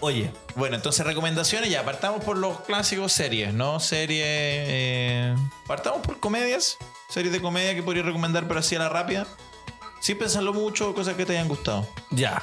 Oye, 0.00 0.30
Bueno, 0.54 0.76
entonces 0.76 1.06
recomendaciones 1.06 1.70
ya. 1.70 1.82
Partamos 1.84 2.22
por 2.24 2.36
los 2.36 2.60
clásicos 2.60 3.12
series, 3.12 3.54
¿no? 3.54 3.80
Series. 3.80 4.22
eh, 4.26 5.34
partamos 5.66 6.06
por 6.06 6.20
comedias. 6.20 6.76
Series 7.12 7.32
de 7.32 7.40
comedia 7.42 7.74
que 7.74 7.82
podría 7.82 8.02
recomendar, 8.02 8.46
pero 8.48 8.60
así 8.60 8.74
a 8.74 8.78
la 8.78 8.88
rápida. 8.88 9.26
Sin 10.00 10.18
pensarlo 10.18 10.52
mucho, 10.52 10.94
cosas 10.94 11.14
que 11.14 11.26
te 11.26 11.32
hayan 11.32 11.48
gustado. 11.48 11.86
ya. 12.10 12.42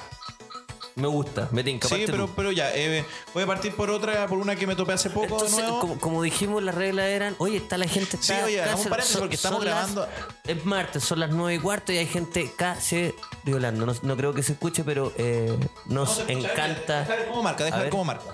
Me 0.96 1.08
gusta, 1.08 1.48
me 1.52 1.64
tinca. 1.64 1.88
Sí, 1.88 2.04
pero, 2.08 2.26
tú. 2.28 2.34
pero 2.36 2.52
ya. 2.52 2.76
eh, 2.76 3.06
voy 3.34 3.44
a 3.44 3.48
partir 3.48 3.74
por 3.74 3.90
otra, 3.90 4.28
por 4.28 4.38
una 4.38 4.58
que 4.58 4.68
me 4.68 4.76
topé 4.76 4.92
hace 4.92 5.10
poco 5.10 5.28
de 5.28 5.34
Entonces, 5.34 5.60
nuevo. 5.60 5.80
como, 5.80 5.98
como 5.98 6.22
dijimos, 6.24 6.62
las 6.62 6.76
reglas 6.76 7.06
eran, 7.06 7.36
oye, 7.38 7.56
está 7.56 7.78
la 7.78 7.88
gente 7.88 8.18
está 8.18 8.36
Sí, 8.40 8.42
oye, 8.44 8.60
un 8.76 8.84
paréntesis 8.90 9.16
porque 9.18 9.36
estamos 9.36 9.64
las- 9.64 9.94
grabando- 9.96 10.08
es 10.46 10.66
martes, 10.66 11.02
son 11.06 11.22
las 11.22 11.30
nueve 11.30 11.56
y 11.56 11.60
cuarto 11.60 11.94
y 11.94 11.98
hay 12.00 12.06
gente 12.08 12.52
casi 12.58 13.14
violando. 13.46 13.86
No, 13.86 13.94
no 14.02 14.18
creo 14.18 14.34
que 14.34 14.44
se 14.44 14.54
escuche, 14.54 14.84
pero 14.84 15.14
eh, 15.18 15.58
nos 15.86 16.20
encanta. 16.28 17.02
Deja 17.02 17.16
ver 17.16 17.28
cómo 17.30 17.44
marca, 17.44 17.64
deja 17.64 17.76
A 17.78 17.80
ver 17.80 17.86
ver. 17.86 17.92
cómo 17.92 18.04
marca. 18.04 18.26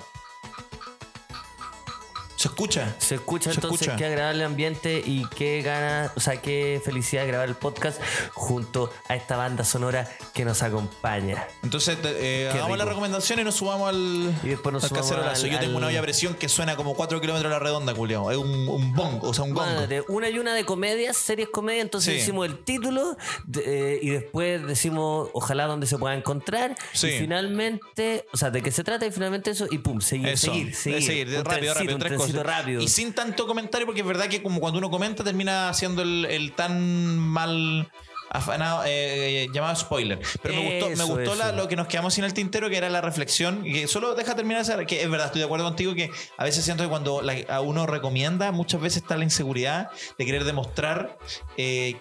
Se 2.45 2.49
escucha. 2.49 2.95
Se 2.99 3.15
escucha 3.15 3.49
Se 3.49 3.55
entonces 3.55 3.81
escucha. 3.81 3.97
qué 3.97 4.05
agradable 4.05 4.43
ambiente 4.43 5.01
y 5.03 5.25
qué 5.35 5.63
ganas, 5.63 6.11
o 6.15 6.19
sea, 6.19 6.37
qué 6.39 6.79
felicidad 6.85 7.25
grabar 7.25 7.49
el 7.49 7.55
podcast 7.55 7.99
junto 8.35 8.93
a 9.07 9.15
esta 9.15 9.35
banda 9.35 9.63
sonora 9.63 10.07
que 10.31 10.45
nos 10.45 10.61
acompaña. 10.61 11.47
Entonces, 11.63 11.99
te- 11.99 12.43
eh, 12.45 12.49
hagamos 12.51 12.77
la 12.77 12.83
rico. 12.83 12.89
recomendación 12.89 13.39
y 13.39 13.43
nos 13.43 13.55
subamos 13.55 13.89
al, 13.89 14.31
Y 14.43 14.49
después 14.49 14.71
nos 14.71 14.83
al 14.83 14.89
subamos 14.89 15.09
cacerolazo. 15.09 15.45
al- 15.45 15.51
Yo 15.53 15.59
tengo 15.59 15.77
una 15.77 15.87
olla 15.87 15.99
a 15.99 16.03
presión 16.03 16.35
que 16.35 16.47
suena 16.47 16.75
como 16.75 16.93
4 16.93 17.19
kilómetros 17.19 17.51
a 17.51 17.55
la 17.55 17.59
redonda, 17.59 17.95
culiao. 17.95 18.29
Es 18.29 18.37
un, 18.37 18.67
un 18.69 18.93
bong, 18.93 19.23
o 19.23 19.33
sea, 19.33 19.43
un 19.43 19.55
gong. 19.55 19.65
Madre, 19.65 20.03
una 20.07 20.29
y 20.29 20.37
una 20.37 20.53
de 20.53 20.65
comedias, 20.65 21.17
series 21.17 21.49
comedia, 21.49 21.81
entonces 21.81 22.13
Sí. 22.13 22.19
decimos 22.19 22.45
el 22.45 22.59
título 22.63 23.17
de- 23.45 23.95
eh, 23.95 23.99
y 24.03 24.09
después 24.11 24.63
decimos 24.67 25.29
ojalá 25.33 25.65
donde 25.65 25.87
se 25.87 25.97
pueda 25.97 26.13
encontrar. 26.13 26.75
Sí. 26.93 27.07
Y 27.07 27.19
finalmente, 27.21 28.27
o 28.31 28.37
sea, 28.37 28.51
de 28.51 28.61
qué 28.61 28.71
se 28.71 28.83
trata 28.83 29.07
y 29.07 29.11
finalmente 29.11 29.49
eso, 29.49 29.65
y 29.71 29.79
pum, 29.79 29.99
seguir, 29.99 30.29
Eso, 30.29 30.47
seguir, 30.53 30.75
seguir. 30.75 31.27
rápido, 31.27 31.43
trencito, 31.43 31.73
rápido, 31.73 31.97
tres 31.97 32.09
trencito 32.11 32.34
rápido. 32.43 32.81
Y 32.81 32.87
sin 32.87 33.13
tanto 33.13 33.47
comentario, 33.47 33.85
porque 33.85 34.01
es 34.01 34.07
verdad 34.07 34.27
que 34.27 34.41
como 34.43 34.59
cuando 34.59 34.79
uno 34.79 34.89
comenta 34.89 35.23
termina 35.23 35.69
haciendo 35.69 36.01
el, 36.01 36.25
el 36.25 36.51
tan 36.53 37.17
mal 37.17 37.89
afanado, 38.29 38.83
eh, 38.85 39.47
llamado 39.53 39.75
spoiler. 39.75 40.19
Pero 40.41 40.55
me 40.55 40.79
gustó, 40.79 40.89
me 40.97 41.03
gustó 41.03 41.35
la- 41.35 41.51
lo 41.51 41.67
que 41.67 41.75
nos 41.75 41.87
quedamos 41.87 42.13
sin 42.15 42.23
el 42.23 42.33
tintero, 42.33 42.69
que 42.69 42.75
era 42.77 42.89
la 42.89 42.99
reflexión. 42.99 43.63
Que 43.63 43.87
solo 43.87 44.13
deja 44.15 44.35
terminar 44.35 44.61
esa, 44.61 44.83
que 44.85 45.01
es 45.03 45.09
verdad, 45.09 45.27
estoy 45.27 45.39
de 45.39 45.45
acuerdo 45.45 45.65
contigo 45.65 45.93
que 45.93 46.09
a 46.37 46.43
veces 46.43 46.65
siento 46.65 46.83
que 46.83 46.89
cuando 46.89 47.21
la- 47.21 47.35
a 47.49 47.61
uno 47.61 47.85
recomienda, 47.85 48.51
muchas 48.51 48.81
veces 48.81 49.03
está 49.03 49.15
la 49.15 49.23
inseguridad 49.23 49.89
de 50.17 50.25
querer 50.25 50.43
demostrar 50.43 51.17
eh, 51.55 51.95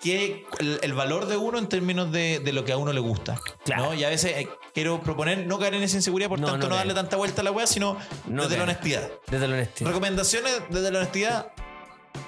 que, 0.00 0.46
el, 0.58 0.78
el 0.82 0.92
valor 0.94 1.26
de 1.26 1.36
uno 1.36 1.58
en 1.58 1.68
términos 1.68 2.12
de, 2.12 2.40
de 2.40 2.52
lo 2.52 2.64
que 2.64 2.72
a 2.72 2.76
uno 2.76 2.92
le 2.92 3.00
gusta. 3.00 3.38
Claro. 3.64 3.86
¿no? 3.86 3.94
Y 3.94 4.04
a 4.04 4.08
veces 4.08 4.32
eh, 4.36 4.48
quiero 4.74 5.00
proponer 5.00 5.46
no 5.46 5.58
caer 5.58 5.74
en 5.74 5.82
esa 5.82 5.96
inseguridad, 5.96 6.28
por 6.28 6.40
No, 6.40 6.48
tanto 6.48 6.66
no 6.66 6.70
no, 6.70 6.76
darle 6.76 6.94
tanta 6.94 7.16
vuelta 7.16 7.40
a 7.40 7.44
la 7.44 7.52
wea, 7.52 7.66
sino 7.66 7.96
No 8.26 8.42
desde 8.42 8.56
la 8.56 8.64
honestidad. 8.64 9.10
Desde 9.30 9.48
la 9.48 9.54
honestidad. 9.54 9.88
Recomendaciones 9.88 10.52
desde 10.70 10.90
la 10.90 10.98
honestidad 11.00 11.52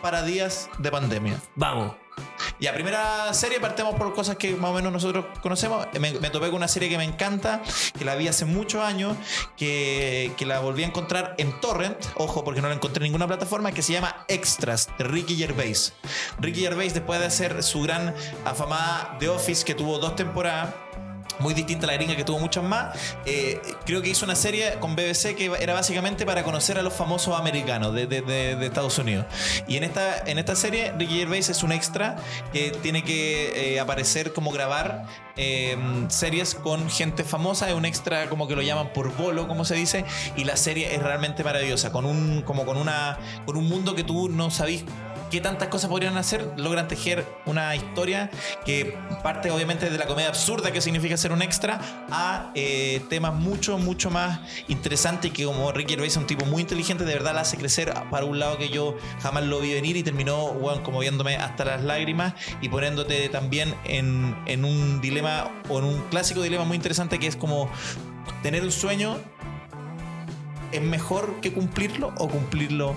para 0.03 0.23
días 0.23 0.69
de 0.79 0.91
pandemia. 0.91 1.41
Vamos. 1.57 1.93
Ya, 2.61 2.73
primera 2.73 3.35
serie, 3.35 3.61
partemos 3.61 3.95
por 3.97 4.15
cosas 4.15 4.37
que 4.37 4.55
más 4.55 4.71
o 4.71 4.75
menos 4.75 4.93
nosotros 4.93 5.27
conocemos. 5.43 5.87
Me, 5.99 6.13
me 6.21 6.31
topé 6.31 6.47
con 6.47 6.57
una 6.57 6.69
serie 6.69 6.89
que 6.89 6.97
me 6.97 7.05
encanta, 7.05 7.63
que 7.99 8.05
la 8.05 8.15
vi 8.15 8.29
hace 8.29 8.45
muchos 8.45 8.83
años, 8.83 9.17
que, 9.57 10.33
que 10.37 10.47
la 10.47 10.61
volví 10.61 10.85
a 10.85 10.87
encontrar 10.87 11.35
en 11.39 11.59
Torrent, 11.61 11.97
ojo, 12.17 12.45
porque 12.45 12.61
no 12.61 12.69
la 12.69 12.75
encontré 12.75 13.05
en 13.05 13.11
ninguna 13.11 13.27
plataforma, 13.27 13.73
que 13.73 13.83
se 13.83 13.93
llama 13.93 14.25
Extras, 14.29 14.89
de 14.99 15.05
Ricky 15.05 15.37
Gervais. 15.37 15.95
Ricky 16.39 16.61
Gervais, 16.61 16.95
después 16.95 17.21
de 17.21 17.27
hacer 17.27 17.63
su 17.63 17.83
gran 17.83 18.15
afamada 18.45 19.17
The 19.19 19.29
Office, 19.29 19.65
que 19.65 19.75
tuvo 19.75 19.99
dos 19.99 20.15
temporadas, 20.15 20.75
muy 21.41 21.53
distinta 21.53 21.87
a 21.87 21.89
la 21.89 21.95
gringa 21.95 22.15
que 22.17 22.25
tuvo 22.25 22.39
muchas 22.39 22.63
más. 22.63 22.97
eh, 23.27 23.61
creo 23.85 24.03
que 24.03 24.09
hizo 24.09 24.25
una 24.25 24.37
serie 24.37 24.75
con 24.81 24.95
BBC 24.95 25.35
que 25.35 25.51
era 25.61 25.75
básicamente 25.75 26.25
para 26.25 26.45
conocer 26.45 26.79
a 26.79 26.83
los 26.83 26.93
famosos 26.95 27.39
americanos 27.39 27.93
de, 27.95 28.07
de- 28.07 28.23
de- 28.23 28.65
Estados 28.67 28.99
Unidos. 28.99 29.27
Y 29.67 29.77
en 29.77 29.85
esta, 29.85 30.19
en 30.27 30.39
esta 30.39 30.55
serie, 30.57 30.93
Ricky 30.99 31.19
Gervais 31.19 31.49
es 31.49 31.63
un 31.63 31.73
extra 31.73 32.17
que 32.53 32.71
tiene 32.83 33.03
que 33.03 33.75
eh, 33.75 33.81
aparecer 33.81 34.33
como 34.33 34.51
grabar 34.53 35.07
eh, 35.37 35.77
series 36.09 36.55
con 36.55 36.89
gente 36.89 37.25
famosa. 37.25 37.69
Es 37.69 37.75
un 37.75 37.85
extra 37.85 38.29
como 38.29 38.47
que 38.49 38.55
lo 38.57 38.63
llaman 38.63 38.93
por 38.93 39.15
bolo, 39.17 39.49
como 39.49 39.65
se 39.65 39.75
dice. 39.75 40.05
Y 40.37 40.45
la 40.45 40.57
serie 40.57 40.95
es 40.95 41.03
realmente 41.03 41.43
maravillosa, 41.45 41.91
con 41.93 42.05
un, 42.07 42.43
como 42.43 42.65
con, 42.65 42.77
una, 42.77 43.19
con 43.47 43.57
un 43.57 43.69
mundo 43.69 43.95
que 43.95 44.05
tú 44.05 44.29
no 44.29 44.51
sabís 44.51 44.85
qué 45.35 45.41
tantas 45.41 45.67
cosas 45.67 45.91
podrían 45.91 46.17
hacer, 46.17 46.49
logran 46.57 46.87
tejer 46.87 47.27
una 47.45 47.75
historia 47.75 48.31
que 48.65 48.97
parte 49.25 49.51
obviamente 49.51 49.91
de 49.91 49.99
la 49.99 50.07
comedia 50.07 50.29
absurda 50.29 50.71
que 50.71 50.81
significa 50.81 51.17
ser 51.17 51.33
un 51.33 51.43
extra 51.43 51.81
a 52.09 52.53
eh, 52.55 53.03
temas 53.11 53.35
mucho, 53.35 53.77
mucho 53.77 54.11
más 54.11 54.39
interesantes 54.69 55.33
que 55.33 55.45
como 55.45 55.73
Ricky 55.73 55.95
Gervais 55.95 56.13
es 56.13 56.19
un 56.19 56.29
tipo 56.29 56.47
muy 56.47 56.63
inteligente, 56.63 57.05
de 57.05 57.15
verdad 57.15 57.35
la 57.35 57.41
hace 57.41 57.57
crecer 57.57 57.93
para 58.13 58.25
un 58.27 58.39
lado 58.39 58.59
que 58.59 58.69
yo 58.69 58.97
jamás 59.23 59.43
lo 59.43 59.59
vi 59.59 59.75
venir 59.75 59.97
y 59.97 60.05
terminó 60.05 60.55
como 60.85 61.01
viéndome 61.01 61.35
hasta 61.35 61.65
las 61.65 61.83
lágrimas 61.83 62.35
y 62.61 62.69
poniéndote 62.69 63.29
también 63.29 63.75
en, 63.83 64.37
en 64.47 64.65
un 64.65 65.01
dilema 65.01 65.51
o 65.69 65.81
en 65.81 65.85
un 65.85 66.01
clásico 66.11 66.43
dilema 66.43 66.63
muy 66.63 66.77
interesante 66.77 67.19
que 67.19 67.27
es 67.27 67.35
como 67.35 67.69
tener 68.45 68.63
un 68.63 68.71
sueño 68.71 69.19
es 70.71 70.81
mejor 70.81 71.41
que 71.41 71.53
cumplirlo 71.53 72.13
o 72.19 72.29
cumplirlo 72.29 72.95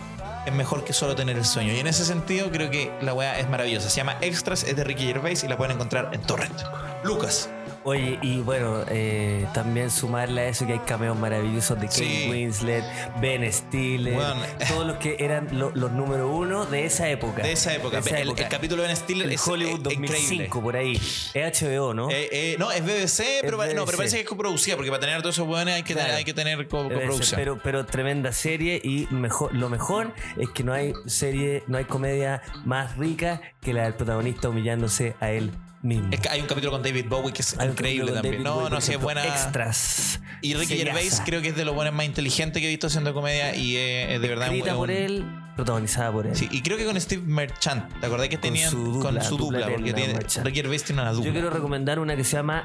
es 0.47 0.53
mejor 0.53 0.85
que 0.85 0.93
solo 0.93 1.13
tener 1.13 1.35
el 1.35 1.45
sueño. 1.45 1.73
Y 1.73 1.79
en 1.79 1.87
ese 1.87 2.05
sentido 2.05 2.49
creo 2.49 2.69
que 2.69 2.89
la 3.01 3.13
weá 3.13 3.37
es 3.37 3.49
maravillosa. 3.49 3.89
Se 3.89 3.97
llama 3.97 4.17
Extras, 4.21 4.63
es 4.63 4.75
de 4.77 4.83
Ricky 4.85 5.05
Gervais 5.05 5.43
y 5.43 5.47
la 5.47 5.57
pueden 5.57 5.75
encontrar 5.75 6.09
en 6.13 6.21
Torrent. 6.21 6.61
Lucas. 7.03 7.49
Oye, 7.89 8.19
y 8.21 8.39
bueno, 8.41 8.83
eh, 8.89 9.47
también 9.53 9.89
sumarle 9.89 10.41
a 10.41 10.47
eso 10.49 10.67
que 10.67 10.73
hay 10.73 10.79
cameos 10.79 11.17
maravillosos 11.17 11.79
de 11.79 11.85
Kate 11.87 12.03
Sí. 12.03 12.27
Winslet, 12.29 12.83
Ben 13.21 13.49
Stiller, 13.53 14.13
Bueno. 14.13 14.41
todos 14.67 14.85
los 14.85 14.97
que 14.97 15.15
eran 15.19 15.47
lo- 15.57 15.71
los 15.73 15.93
número 15.93 16.29
uno 16.29 16.65
de 16.65 16.83
esa 16.83 17.07
época. 17.07 17.43
De 17.43 17.53
esa 17.53 17.73
época. 17.73 18.01
De 18.01 18.09
esa 18.09 18.19
El- 18.19 18.27
época. 18.27 18.43
el 18.43 18.49
capítulo 18.49 18.81
de 18.81 18.89
Ben 18.89 18.97
Stiller 18.97 19.27
El 19.27 19.31
es, 19.35 19.47
Hollywood 19.47 19.87
eh, 19.87 19.93
increíble. 19.93 20.07
2005, 20.17 20.61
por 20.61 20.75
ahí. 20.75 20.95
Es 21.33 21.61
HBO, 21.61 21.93
¿no? 21.93 22.09
Eh, 22.11 22.27
eh, 22.29 22.55
no, 22.59 22.73
es 22.73 22.83
BBC, 22.83 23.23
pero, 23.41 23.55
pa- 23.57 23.67
no, 23.67 23.71
BBC. 23.71 23.85
pero 23.85 23.97
parece 23.97 24.15
que 24.17 24.21
es 24.23 24.27
coproducida, 24.27 24.75
porque 24.75 24.89
para 24.91 24.99
tener 24.99 25.21
todos 25.21 25.35
esos 25.35 25.47
hueones 25.47 25.75
hay 25.75 25.83
que, 25.83 25.93
Claro. 25.93 26.07
tener- 26.07 26.17
hay 26.17 26.25
que 26.25 26.33
tener 26.33 26.67
coproducción. 26.67 27.39
pero, 27.39 27.57
pero 27.63 27.85
tremenda 27.85 28.33
serie 28.33 28.81
y 28.83 29.07
mejor, 29.11 29.55
lo 29.55 29.69
mejor 29.69 30.11
es 30.35 30.49
que 30.49 30.65
no 30.65 30.73
hay 30.73 30.91
serie, 31.05 31.63
no 31.67 31.77
hay 31.77 31.85
comedia 31.85 32.41
más 32.65 32.97
rica 32.97 33.39
que 33.61 33.71
la 33.73 33.83
del 33.83 33.93
protagonista 33.93 34.49
humillándose 34.49 35.15
a 35.21 35.31
él 35.31 35.51
mismo. 35.87 36.09
Es 36.11 36.19
que 36.19 36.29
hay 36.29 36.41
un 36.41 36.47
capítulo 36.47 36.71
con 36.73 36.83
David 36.83 37.05
Bowie 37.09 37.33
que 37.33 37.41
es 37.41 37.57
Hay 37.57 37.69
increíble 37.69 38.11
también. 38.11 38.35
David 38.35 38.43
No, 38.45 38.55
Bowie, 38.55 38.69
no, 38.69 38.81
sí 38.81 38.91
es 38.93 38.99
buena. 39.01 39.25
Extras. 39.25 40.19
Y 40.41 40.53
Ricky. 40.53 40.77
Gervais 40.77 41.21
creo 41.25 41.41
que 41.41 41.47
es 41.49 41.55
de 41.55 41.65
los 41.65 41.73
buenos 41.73 41.93
más 41.93 42.05
inteligentes 42.05 42.61
que 42.61 42.67
he 42.67 42.69
visto 42.69 42.87
haciendo 42.87 43.13
comedia 43.13 43.55
y 43.55 43.75
es 43.77 44.21
de 44.21 44.27
verdad 44.27 44.47
Escrita 44.47 44.73
un- 44.73 44.77
por 44.77 44.91
él, 44.91 45.25
protagonizada 45.55 46.11
por 46.11 46.27
él. 46.27 46.35
Sí, 46.35 46.47
y 46.51 46.61
creo 46.61 46.77
que 46.77 46.85
con 46.85 46.99
Steve 47.01 47.23
Merchant. 47.25 47.91
¿Te 47.99 48.05
acordás 48.05 48.27
que 48.29 48.35
Con 48.35 48.41
tenían 48.43 48.69
su 48.69 48.77
dupla, 48.77 49.11
con 49.11 49.23
su 49.23 49.37
dupla 49.37 49.59
dupla? 49.61 49.73
Porque 49.75 49.93
tiene. 49.93 50.19
Ricky 50.43 50.55
Gervais 50.61 50.83
tiene 50.83 51.01
una 51.01 51.11
dupla. 51.11 51.25
Yo 51.27 51.31
quiero 51.33 51.49
recomendar 51.49 51.97
una 51.99 52.15
que 52.15 52.23
se 52.23 52.33
llama 52.37 52.63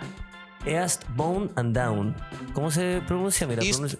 Eastbound 0.66 1.50
and 1.56 1.74
Down. 1.76 2.14
¿Cómo 2.52 2.70
se 2.70 3.02
pronuncia? 3.06 3.46
Mira, 3.46 3.62
East- 3.62 3.78
pronuncia- 3.80 3.98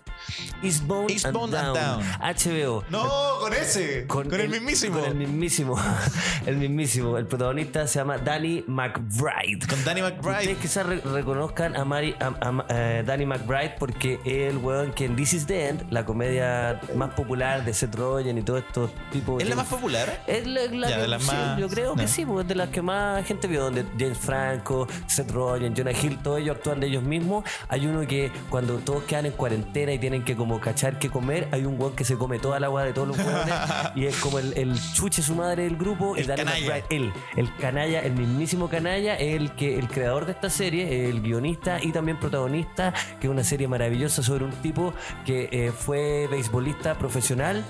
Eastbound, 0.62 1.10
Eastbound 1.10 1.54
and, 1.54 1.76
and 1.76 1.76
Down. 1.76 2.02
HBO. 2.20 2.84
No, 2.90 3.08
con 3.40 3.52
ese. 3.54 4.06
Con, 4.06 4.32
el, 4.32 4.48
mismísimo. 4.48 5.00
Con 5.00 5.08
el 5.08 5.14
mismísimo. 5.14 5.76
el 6.46 6.56
mismísimo. 6.56 7.18
El 7.18 7.26
protagonista 7.26 7.86
se 7.86 7.98
llama 7.98 8.18
Danny 8.18 8.64
McBride. 8.66 9.66
Con 9.68 9.84
Danny 9.84 10.02
Ustedes 10.02 10.22
McBride. 10.24 10.54
quizás 10.56 10.86
re- 10.86 11.00
reconozcan 11.00 11.76
a, 11.76 11.84
Mari, 11.84 12.14
a, 12.20 12.26
a- 12.48 12.66
eh, 12.68 13.02
Danny 13.06 13.26
McBride 13.26 13.74
porque 13.78 14.20
es 14.24 14.52
el 14.52 14.58
weón 14.58 14.92
que 14.92 15.06
en 15.06 15.16
This 15.16 15.32
is 15.34 15.46
the 15.46 15.68
End, 15.68 15.86
la 15.90 16.04
comedia 16.04 16.80
más 16.94 17.10
popular 17.14 17.64
de 17.64 17.72
Seth 17.74 17.94
Rogen 17.94 18.38
y 18.38 18.42
todos 18.42 18.62
estos 18.62 18.90
tipos 19.10 19.42
¿Es 19.42 19.48
la 19.48 19.56
más 19.56 19.66
popular? 19.66 20.22
es 20.26 20.46
la, 20.46 20.66
la 20.66 20.88
Ya, 20.90 20.96
que- 20.96 21.02
de 21.02 21.08
las 21.08 21.22
sí, 21.22 21.28
más- 21.32 21.58
Yo 21.58 21.68
creo 21.68 21.94
que 21.94 22.08
sí, 22.08 22.24
porque 22.26 22.42
es 22.42 22.48
de 22.48 22.54
las 22.54 22.68
que 22.68 22.82
más 22.82 23.24
gente 23.26 23.46
vio, 23.48 23.62
donde 23.64 23.84
James 23.98 24.18
Franco, 24.18 24.86
Seth 25.06 25.30
Rogen, 25.30 25.74
Jonah 25.76 25.92
Hill, 25.92 26.18
todos 26.22 26.40
ellos 26.40 26.51
actúan 26.52 26.80
de 26.80 26.86
ellos 26.86 27.02
mismos. 27.02 27.44
Hay 27.68 27.86
uno 27.86 28.06
que 28.06 28.30
cuando 28.50 28.78
todos 28.78 29.04
quedan 29.04 29.26
en 29.26 29.32
cuarentena 29.32 29.92
y 29.92 29.98
tienen 29.98 30.24
que 30.24 30.36
como 30.36 30.60
cachar 30.60 30.98
qué 30.98 31.10
comer, 31.10 31.48
hay 31.52 31.64
un 31.64 31.80
weón 31.80 31.94
que 31.94 32.04
se 32.04 32.16
come 32.16 32.38
toda 32.38 32.60
la 32.60 32.66
agua 32.66 32.84
de 32.84 32.92
todos 32.92 33.08
los 33.08 33.18
hueones 33.18 33.54
y 33.94 34.06
es 34.06 34.16
como 34.16 34.38
el, 34.38 34.56
el 34.56 34.78
chuche 34.94 35.22
su 35.22 35.34
madre 35.34 35.64
del 35.64 35.76
grupo. 35.76 36.16
y 36.16 36.20
El 36.20 36.26
Danny 36.26 36.44
canalla. 36.44 36.60
McBride, 36.66 36.96
él, 36.96 37.12
el 37.36 37.56
canalla, 37.56 38.00
el 38.00 38.12
mismísimo 38.12 38.68
canalla, 38.68 39.16
el 39.16 39.52
que 39.54 39.78
el 39.78 39.88
creador 39.88 40.26
de 40.26 40.32
esta 40.32 40.50
serie, 40.50 41.08
el 41.08 41.20
guionista 41.22 41.82
y 41.82 41.92
también 41.92 42.18
protagonista, 42.18 42.92
que 43.20 43.26
es 43.26 43.30
una 43.30 43.44
serie 43.44 43.68
maravillosa 43.68 44.22
sobre 44.22 44.44
un 44.44 44.52
tipo 44.52 44.94
que 45.24 45.48
eh, 45.52 45.72
fue 45.72 46.28
beisbolista 46.30 46.96
profesional. 46.98 47.64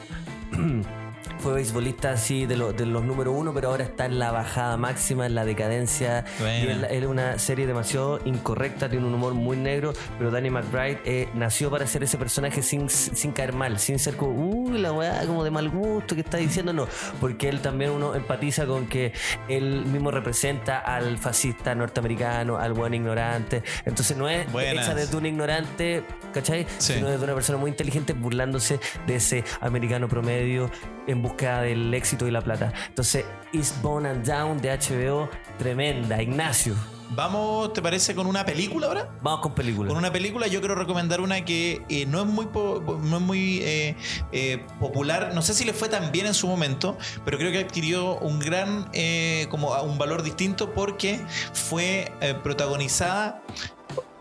Fue 1.43 1.55
beisbolista 1.55 2.12
así 2.12 2.47
de, 2.47 2.57
lo- 2.57 2.72
de 2.72 2.86
los 2.86 3.03
número 3.05 3.32
uno, 3.32 3.53
pero 3.53 3.70
ahora 3.70 3.82
está 3.82 4.07
en 4.07 4.18
la 4.20 4.30
bajada 4.30 4.76
máxima, 4.76 5.26
en 5.26 5.34
la 5.34 5.45
decadencia. 5.45 6.24
Buena. 6.38 6.59
Y 6.64 6.68
es 6.68 6.78
la- 6.78 6.86
es 6.86 7.05
una 7.07 7.38
serie 7.40 7.66
demasiado 7.66 8.20
incorrecta, 8.24 8.88
tiene 8.88 9.07
un 9.07 9.14
humor 9.14 9.34
muy 9.34 9.57
negro, 9.57 9.93
pero 10.18 10.30
Danny 10.30 10.51
McBride 10.51 11.01
eh, 11.05 11.28
nació 11.34 11.68
para 11.68 11.84
ser 11.88 12.05
ese 12.05 12.16
personaje 12.16 12.62
sin, 12.62 12.88
sin 12.88 13.32
caer 13.32 13.55
mal, 13.55 13.80
sin 13.80 13.99
ser 13.99 14.16
como, 14.16 14.32
uy, 14.34 14.78
la 14.78 14.93
weá, 14.93 15.26
como 15.26 15.43
de 15.43 15.51
mal 15.51 15.68
gusto 15.68 16.14
que 16.14 16.20
está 16.20 16.36
diciendo, 16.36 16.72
no, 16.72 16.86
porque 17.20 17.49
él 17.49 17.61
también 17.61 17.90
uno 17.90 18.14
empatiza 18.14 18.64
con 18.66 18.86
que 18.86 19.12
él 19.49 19.84
mismo 19.86 20.12
representa 20.12 20.78
al 20.78 21.18
fascista 21.18 21.74
norteamericano, 21.74 22.57
al 22.57 22.72
buen 22.72 22.95
ignorante. 22.95 23.64
Entonces 23.84 24.16
no 24.16 24.28
es 24.28 24.51
Buenas. 24.53 24.84
hecha 24.86 24.95
desde 24.95 25.16
un 25.16 25.26
ignorante, 25.26 26.05
¿cachai? 26.32 26.66
Sí. 26.78 26.95
Sino 26.95 27.09
desde 27.11 27.24
una 27.24 27.34
persona 27.34 27.59
muy 27.59 27.70
inteligente 27.70 28.12
burlándose 28.12 28.78
de 29.09 29.16
ese 29.16 29.43
americano 29.61 30.09
promedio 30.09 30.70
en 31.09 31.20
búsqueda 31.33 31.62
del 31.62 31.93
éxito 31.95 32.26
y 32.26 32.30
la 32.30 32.43
plata. 32.43 32.72
Entonces, 32.89 33.24
Eastbound 33.53 34.07
and 34.07 34.26
Down 34.26 34.61
de 34.61 34.70
HBO, 34.70 35.28
tremenda. 35.59 36.22
Ignacio, 36.22 36.74
Vamos, 37.14 37.74
¿te 37.74 37.83
parece 37.83 38.14
con 38.14 38.26
una 38.26 38.47
película 38.47 38.87
ahora? 38.87 39.11
vamos 39.20 39.41
con 39.41 39.55
película. 39.55 39.89
Con 39.89 39.99
una 39.99 40.11
película 40.11 40.47
yo 40.47 40.61
quiero 40.61 40.74
recomendar 40.74 41.20
una 41.20 41.45
que 41.45 41.83
eh, 41.91 42.07
no 42.07 42.22
es 42.22 42.26
muy, 42.26 42.49
no 42.55 43.16
es 43.18 43.22
muy 43.22 43.59
eh, 43.62 43.97
eh, 44.33 44.64
popular. 44.80 45.33
No 45.35 45.43
sé 45.43 45.53
si 45.53 45.66
le 45.66 45.74
fue 45.74 45.91
tan 45.91 46.11
bien 46.11 46.24
en 46.24 46.33
su 46.33 46.47
momento, 46.47 46.97
pero 47.22 47.37
creo 47.37 47.53
que 47.53 47.59
adquirió 47.59 48.18
un 48.20 48.39
gran, 48.39 48.89
eh, 48.95 49.47
como 49.51 49.74
un 49.83 49.99
valor 49.99 50.22
distinto 50.22 50.72
porque 50.72 51.20
fue 51.53 52.11
protagonizada 52.43 53.43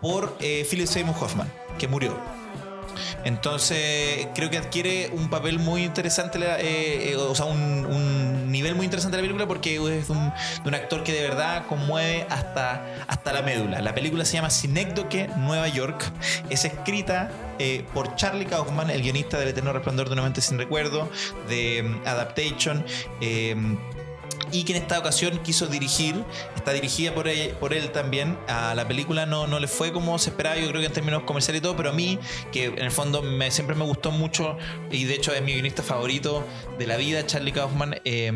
por 0.02 0.38
Philip 0.40 0.88
Seymour 0.88 1.16
Hoffman, 1.18 1.50
que 1.80 1.88
murió. 1.88 2.41
Entonces 3.24 4.28
creo 4.36 4.50
que 4.50 4.58
adquiere 4.58 5.10
un 5.14 5.30
papel 5.30 5.60
muy 5.60 5.84
interesante, 5.84 6.40
eh, 6.40 7.12
eh, 7.12 7.16
o 7.16 7.36
sea, 7.36 7.46
un, 7.46 7.86
un 7.86 8.52
nivel 8.52 8.76
muy 8.76 8.86
interesante 8.86 9.18
de 9.18 9.24
la 9.24 9.28
película 9.28 9.48
porque 9.48 9.76
es 9.76 10.08
de 10.08 10.14
un, 10.14 10.76
actor 10.76 11.04
que 11.04 11.14
de 11.14 11.22
verdad 11.22 11.66
conmueve 11.68 12.26
hasta, 12.30 12.86
hasta 13.08 13.34
la 13.34 13.42
médula. 13.42 13.82
La 13.82 13.94
película 13.94 14.26
se 14.26 14.34
llama 14.34 14.50
Sinécdoque 14.50 15.30
Nueva 15.38 15.68
York. 15.68 16.12
Es 16.50 16.66
escrita 16.66 17.30
eh, 17.60 17.86
por 17.94 18.16
Charlie 18.16 18.46
Kaufman, 18.46 18.90
el 18.90 19.02
guionista 19.02 19.38
del 19.40 19.50
Eterno 19.50 19.74
Resplandor 19.74 20.08
de 20.08 20.14
una 20.14 20.24
mente 20.24 20.42
sin 20.42 20.58
recuerdo, 20.58 21.10
de 21.50 21.84
mm, 21.84 22.08
Adaptation. 22.08 22.86
Y 24.52 24.64
que 24.64 24.76
en 24.76 24.82
esta 24.84 25.00
ocasión 25.00 25.40
quiso 25.44 25.68
dirigir, 25.68 26.24
está 26.56 26.74
dirigida 26.74 27.14
por 27.14 27.28
él, 27.28 27.52
por 27.60 27.74
él 27.74 27.92
también. 27.92 28.38
A 28.48 28.76
la 28.76 28.88
película 28.88 29.26
no, 29.26 29.48
no 29.48 29.60
le 29.60 29.68
fue 29.68 29.92
como 29.92 30.18
se 30.20 30.30
esperaba, 30.32 30.58
yo 30.58 30.68
creo 30.70 30.82
que 30.82 30.88
en 30.88 30.94
términos 30.94 31.24
comerciales 31.24 31.60
y 31.60 31.64
todo, 31.64 31.76
pero 31.76 31.90
a 31.90 31.94
mí, 31.94 32.20
que 32.52 32.66
en 32.66 32.80
el 32.80 32.92
fondo 32.92 33.22
me- 33.22 33.52
siempre 33.52 33.76
me 33.76 33.86
gustó 33.86 34.12
mucho, 34.12 34.58
y 34.92 35.06
de 35.06 35.16
hecho 35.16 35.34
es 35.34 35.42
mi 35.42 35.54
guionista 35.54 35.84
favorito 35.84 36.46
de 36.78 36.88
la 36.88 36.98
vida, 36.98 37.26
Charlie 37.26 37.52
Kaufman, 37.52 37.96
eh, 38.06 38.32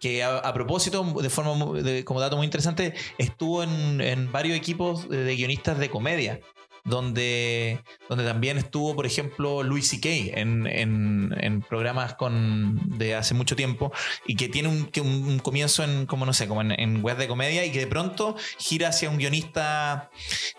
que 0.00 0.22
a, 0.24 0.52
propósito, 0.54 1.04
de 1.20 1.30
forma 1.30 1.80
de- 1.82 2.04
como 2.04 2.20
dato 2.20 2.36
muy 2.36 2.44
interesante, 2.46 2.94
estuvo 3.18 3.62
en, 3.62 4.00
en 4.00 4.32
varios 4.32 4.56
equipos 4.56 5.08
de 5.08 5.34
guionistas 5.36 5.78
de 5.78 5.90
comedia. 5.90 6.40
Donde, 6.84 7.80
donde 8.08 8.24
también 8.24 8.58
estuvo, 8.58 8.94
por 8.96 9.06
ejemplo, 9.06 9.62
Louis 9.62 9.86
C.K. 9.86 10.38
En, 10.40 10.66
en, 10.66 11.34
en 11.38 11.60
programas 11.62 12.14
con, 12.14 12.98
de 12.98 13.14
hace 13.14 13.34
mucho 13.34 13.54
tiempo 13.56 13.92
y 14.26 14.36
que 14.36 14.48
tiene 14.48 14.68
un, 14.68 14.86
que 14.86 15.00
un, 15.00 15.38
comienzo 15.40 15.84
en, 15.84 16.06
como 16.06 16.24
no 16.26 16.32
sé, 16.32 16.48
como 16.48 16.62
en, 16.62 16.72
en 16.72 17.02
web 17.02 17.16
de 17.18 17.28
comedia 17.28 17.64
y 17.64 17.72
que 17.72 17.80
de 17.80 17.86
pronto 17.86 18.36
gira 18.58 18.88
hacia 18.88 19.10
un 19.10 19.18
guionista 19.18 20.10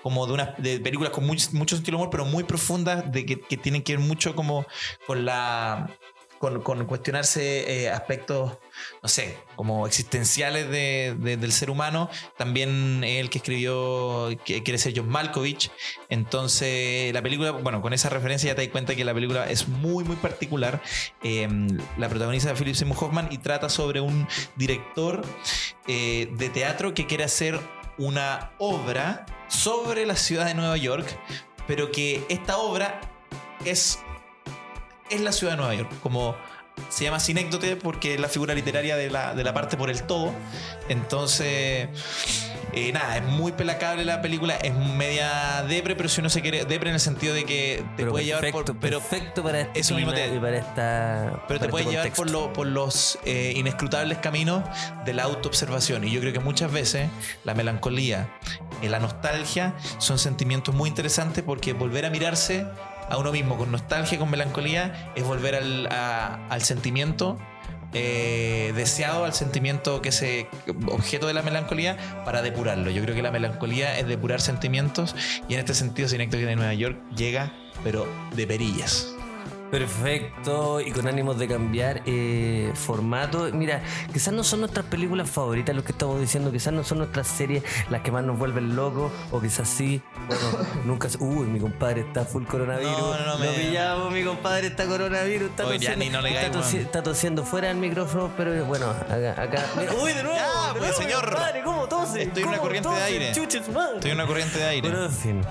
como 0.04 0.28
de, 0.28 0.34
una, 0.34 0.56
de 0.58 0.80
películas 0.80 1.12
con 1.12 1.26
muy- 1.26 1.38
mucho 1.54 1.76
sentido 1.76 1.98
humor, 1.98 2.10
pero 2.12 2.26
muy 2.26 2.44
profundas, 2.44 3.12
de 3.12 3.26
que, 3.26 3.40
que 3.40 3.58
tienen 3.58 3.82
que 3.84 3.98
ver 3.98 4.06
mucho 4.06 4.36
como 4.36 4.66
con 5.08 5.26
la... 5.26 5.90
Con, 6.42 6.86
cuestionarse 6.88 7.84
eh, 7.84 7.90
aspectos, 7.92 8.58
no 9.04 9.08
sé, 9.08 9.38
como 9.56 9.86
existenciales 9.86 10.68
de- 10.72 11.16
del 11.38 11.52
ser 11.52 11.70
humano. 11.70 12.10
También 12.36 13.04
el 13.04 13.30
que 13.30 13.38
escribió, 13.38 14.28
que 14.44 14.64
quiere 14.64 14.80
ser 14.80 14.94
John 14.96 15.08
Malkovich. 15.08 15.70
Entonces, 16.10 17.14
la 17.14 17.22
película, 17.22 17.52
bueno, 17.52 17.80
con 17.82 17.94
esa 17.94 18.10
referencia 18.10 18.48
ya 18.48 18.56
te 18.56 18.64
das 18.64 18.72
cuenta 18.72 18.96
que 18.96 19.06
la 19.06 19.14
película 19.14 19.48
es 19.50 19.68
muy, 19.68 20.04
muy 20.04 20.16
particular. 20.16 20.82
Eh, 21.24 21.48
la 21.98 22.10
protagoniza 22.10 22.56
Philip 22.56 22.74
Seymour 22.74 22.98
Hoffman 23.04 23.28
y 23.32 23.38
trata 23.38 23.70
sobre 23.70 24.02
un 24.02 24.28
director 24.56 25.22
eh, 25.88 26.28
de 26.32 26.50
teatro 26.50 26.96
que 26.96 27.06
quiere 27.06 27.24
hacer 27.24 27.60
una 28.00 28.52
obra 28.58 29.28
sobre 29.48 30.08
la 30.08 30.16
ciudad 30.16 30.46
de 30.48 30.56
Nueva 30.56 30.78
York, 30.78 31.06
pero 31.68 31.92
que 31.92 32.26
esta 32.30 32.58
obra 32.58 33.00
es, 33.64 34.00
es 35.12 35.22
la 35.22 35.32
ciudad 35.32 35.54
de 35.54 35.58
Nueva 35.58 35.76
York. 35.76 35.92
Como 36.02 36.36
se 36.90 37.04
llama 37.04 37.20
Sinécdote 37.20 37.76
porque 37.76 38.16
es 38.16 38.20
la 38.20 38.28
figura 38.30 38.54
literaria 38.56 38.96
de 38.96 39.10
la, 39.10 39.36
de 39.36 39.44
la 39.44 39.54
parte 39.54 39.78
por 39.78 39.90
el 39.90 40.04
todo. 40.04 40.34
Entonces, 40.90 41.90
eh, 42.74 42.92
nada, 42.94 43.18
es 43.18 43.24
muy 43.24 43.52
pelacable 43.52 44.06
la 44.06 44.22
película, 44.22 44.56
es 44.56 44.74
media 44.74 45.64
depre, 45.68 45.96
pero 45.96 46.10
si 46.10 46.22
uno 46.22 46.30
se 46.30 46.42
quiere, 46.42 46.64
depre 46.66 46.90
en 46.90 46.96
el 46.96 47.00
sentido 47.02 47.34
de 47.34 47.44
que 47.46 47.78
te 47.78 48.04
pero 48.04 48.12
puede 48.12 48.26
llevar 48.26 48.52
por. 48.52 48.66
Pero, 48.80 49.00
perfecto 49.00 49.44
para 49.44 49.62
este 49.62 49.80
eso 49.82 49.96
mismo 49.96 50.14
te- 50.14 50.34
y 50.36 50.40
para 50.40 50.58
esta 50.58 51.44
pero 51.48 51.60
te 51.60 51.68
puede 51.70 51.84
este 51.84 51.96
llevar 51.96 52.12
por, 52.14 52.30
lo- 52.30 52.54
por 52.54 52.68
los 52.68 53.20
eh, 53.26 53.54
inescrutables 53.56 54.18
caminos 54.20 54.64
de 55.06 55.14
la 55.14 55.24
autoobservación. 55.24 56.04
Y 56.06 56.12
yo 56.12 56.20
creo 56.22 56.34
que 56.34 56.40
muchas 56.40 56.72
veces 56.72 57.10
la 57.44 57.54
melancolía 57.54 58.30
y 58.82 58.88
la 58.88 59.00
nostalgia 59.00 59.76
son 60.00 60.18
sentimientos 60.18 60.74
muy 60.74 60.90
interesantes 60.90 61.44
porque 61.44 61.74
volver 61.74 62.06
a 62.06 62.10
mirarse 62.10 62.66
a 63.12 63.18
uno 63.18 63.32
mismo 63.32 63.58
con 63.58 63.72
nostalgia, 63.72 64.18
con 64.18 64.30
melancolía, 64.32 65.12
es 65.16 65.24
volver 65.24 65.56
al, 65.56 65.88
al 65.92 66.62
sentimiento. 66.62 67.38
eh, 67.94 68.72
deseado 68.76 69.26
al 69.26 69.34
sentimiento 69.34 70.02
que 70.02 70.10
es 70.10 70.22
eh, 70.22 70.48
objeto 70.88 71.28
de 71.28 71.34
la 71.34 71.42
melancolía 71.42 71.98
para 72.26 72.42
depurarlo. 72.42 72.90
Yo 72.90 73.02
creo 73.02 73.16
que 73.16 73.22
la 73.22 73.32
melancolía 73.32 73.98
es 73.98 74.08
depurar 74.08 74.40
sentimientos 74.40 75.16
y 75.50 75.56
en 75.56 75.60
este 75.60 75.74
sentido 75.74 76.08
Synecdoche 76.08 76.46
de 76.46 76.56
Nueva 76.56 76.74
York 76.74 76.98
llega, 77.16 77.52
pero 77.84 78.08
de 78.34 78.48
perillas. 78.48 79.08
Perfecto, 79.72 80.82
y 80.82 80.92
con 80.92 81.08
ánimos 81.08 81.40
de 81.40 81.48
cambiar 81.48 82.02
eh, 82.06 82.72
formato. 82.76 83.50
Mira, 83.54 83.82
quizás 84.12 84.34
no 84.34 84.44
son 84.44 84.60
nuestras 84.60 84.86
películas 84.86 85.30
favoritas 85.30 85.74
lo 85.76 85.84
que 85.84 85.94
estamos 85.94 86.20
diciendo, 86.20 86.52
quizás 86.52 86.74
no 86.74 86.84
son 86.84 86.98
nuestras 87.00 87.28
series 87.28 87.64
las 87.90 88.02
que 88.02 88.12
más 88.12 88.24
nos 88.24 88.38
vuelven 88.38 88.76
locos, 88.76 89.12
o 89.32 89.40
quizás 89.40 89.70
sí. 89.70 90.02
Bueno, 90.28 90.42
nunca. 90.86 91.10
se- 91.10 91.18
Uy, 91.22 91.48
mi 91.48 91.60
compadre 91.60 92.02
está 92.02 92.26
full 92.26 92.44
coronavirus. 92.46 92.92
No, 92.92 93.18
no, 93.18 93.26
no, 93.26 93.34
Lo 93.34 93.40
me- 93.52 93.58
pillamos, 93.58 94.12
mi 94.12 94.24
compadre 94.24 94.68
está 94.68 94.86
coronavirus. 94.86 95.50
Está 95.52 95.66
Oye, 95.66 95.80
tosiendo, 95.80 96.18
no 96.18 96.22
le 96.22 96.46
está, 96.46 96.60
está 96.78 97.04
tosiendo 97.04 97.46
fuera 97.46 97.70
del 97.70 97.78
micrófono, 97.78 98.30
pero 98.36 98.66
bueno, 98.66 98.88
acá. 98.90 99.42
acá. 99.42 99.66
Mira, 99.78 99.94
uy, 100.04 100.12
de 100.14 100.24
nuevo. 100.24 100.38
Ya, 100.38 100.74
de 100.74 100.80
nuevo, 100.82 100.98
mi 101.00 101.04
señor. 101.06 101.26
compadre, 101.30 101.64
¿cómo 101.64 101.88
tose? 101.88 102.24
Estoy 102.24 102.44
en 102.44 102.50
una 102.50 102.58
¿Cómo 102.58 102.68
corriente 102.68 102.90
de 102.90 103.02
aire. 103.04 103.30
Estoy 103.32 104.12
en 104.12 104.18
una 104.18 104.28
corriente 104.28 104.58
de 104.60 104.66
aire. 104.66 104.90
Bueno, 104.90 105.06
en 105.06 105.12
fin. 105.12 105.42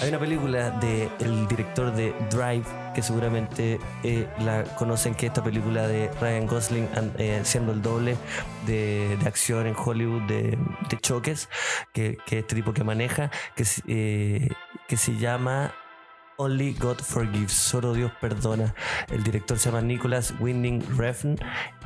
Hay 0.00 0.08
una 0.08 0.18
película 0.18 0.70
del 0.70 1.08
el 1.20 1.46
director 1.48 1.92
de 1.94 2.12
Drive, 2.30 2.64
que 2.94 3.02
seguramente 3.02 3.78
eh, 4.02 4.26
la 4.40 4.64
conocen, 4.76 5.14
que 5.14 5.26
es 5.26 5.30
esta 5.30 5.42
película 5.42 5.86
de 5.86 6.10
Ryan 6.20 6.46
Gosling 6.46 6.88
an- 6.96 7.12
eh, 7.16 7.40
siendo 7.44 7.72
el 7.72 7.80
doble 7.80 8.16
de, 8.66 9.16
de 9.20 9.26
acción 9.28 9.66
en 9.66 9.74
Hollywood 9.76 10.22
de, 10.22 10.58
de 10.90 10.98
choques, 11.00 11.48
que, 11.92 12.18
que 12.26 12.40
este 12.40 12.56
tipo 12.56 12.72
que 12.74 12.82
maneja, 12.84 13.30
que, 13.54 13.64
eh, 13.86 14.48
que 14.88 14.96
se 14.96 15.16
llama 15.16 15.72
Only 16.36 16.74
God 16.74 16.98
Forgives, 16.98 17.52
solo 17.52 17.94
Dios 17.94 18.10
perdona. 18.20 18.74
El 19.10 19.22
director 19.22 19.58
se 19.58 19.70
llama 19.70 19.80
Nicholas 19.80 20.34
Winding 20.40 20.98
Refn 20.98 21.36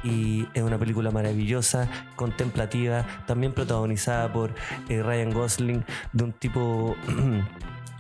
y 0.03 0.49
es 0.55 0.63
una 0.63 0.79
película 0.79 1.11
maravillosa, 1.11 1.89
contemplativa, 2.17 3.05
también 3.27 3.53
protagonizada 3.53 4.33
por 4.33 4.51
eh, 4.89 5.03
Ryan 5.03 5.31
Gosling, 5.33 5.85
de 6.15 6.25
un 6.25 6.33
tipo... 6.33 6.97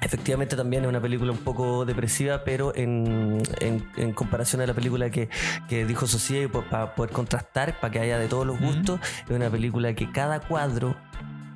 Efectivamente 0.01 0.55
también 0.55 0.84
es 0.84 0.88
una 0.88 1.01
película 1.01 1.32
un 1.32 1.38
poco 1.38 1.84
depresiva, 1.84 2.44
pero 2.44 2.72
en, 2.76 3.42
en- 3.61 3.84
en 3.96 4.12
comparación 4.12 4.62
a 4.62 4.66
la 4.66 4.74
película 4.74 5.11
que, 5.11 5.28
que 5.68 5.84
dijo 5.86 6.07
Sociedad, 6.07 6.44
y 6.44 6.46
para 6.62 6.94
poder 6.94 7.11
contrastar, 7.12 7.78
para 7.80 7.92
que 7.92 7.99
haya 7.99 8.18
de 8.18 8.28
todos 8.28 8.46
los 8.46 8.61
gustos, 8.61 9.01
es 9.24 9.30
una 9.30 9.51
película 9.51 9.92
que 9.94 10.11
cada 10.12 10.40
cuadro 10.40 10.96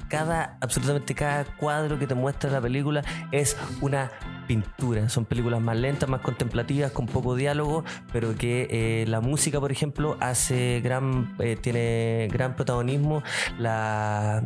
cada, 0.09 0.59
absolutamente 0.61 1.15
cada 1.15 1.45
cuadro 1.45 1.99
que 1.99 2.07
te 2.07 2.15
muestra 2.15 2.51
la 2.51 2.61
película 2.61 3.03
es 3.31 3.57
una 3.81 4.11
pintura. 4.47 5.09
Son 5.09 5.25
películas 5.25 5.61
más 5.61 5.77
lentas, 5.77 6.09
más 6.09 6.21
contemplativas, 6.21 6.93
con 6.93 7.07
poco 7.07 7.35
diálogo, 7.35 7.85
pero 8.13 8.37
que 8.37 8.69
eh, 8.71 9.05
la 9.09 9.21
música, 9.21 9.61
por 9.61 9.73
ejemplo, 9.73 10.17
hace 10.21 10.81
gran, 10.83 11.35
eh, 11.39 11.57
tiene 11.61 12.29
gran 12.33 12.57
protagonismo. 12.57 13.23
La, 13.59 14.43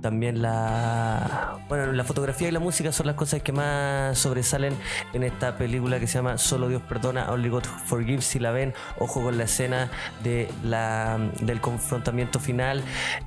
también 0.00 0.42
la, 0.42 1.58
bueno, 1.68 1.92
la 1.92 2.04
fotografía 2.04 2.48
y 2.48 2.52
la 2.52 2.60
música 2.60 2.92
son 2.92 3.06
las 3.06 3.16
cosas 3.16 3.42
que 3.42 3.52
más 3.52 4.18
sobresalen 4.18 4.76
en 5.12 5.22
esta 5.24 5.56
película 5.56 5.98
que 5.98 6.06
se 6.06 6.14
llama 6.14 6.38
Solo 6.38 6.68
Dios 6.68 6.82
perdona, 6.82 7.30
Only 7.30 7.48
God 7.48 7.64
Forgives. 7.64 8.24
Si 8.24 8.38
la 8.38 8.52
ven, 8.52 8.74
ojo 8.98 9.22
con 9.22 9.38
la 9.38 9.44
escena 9.44 9.90
de 10.22 10.48
la, 10.62 11.18
del 11.40 11.60
confrontamiento 11.60 12.40
final. 12.40 12.82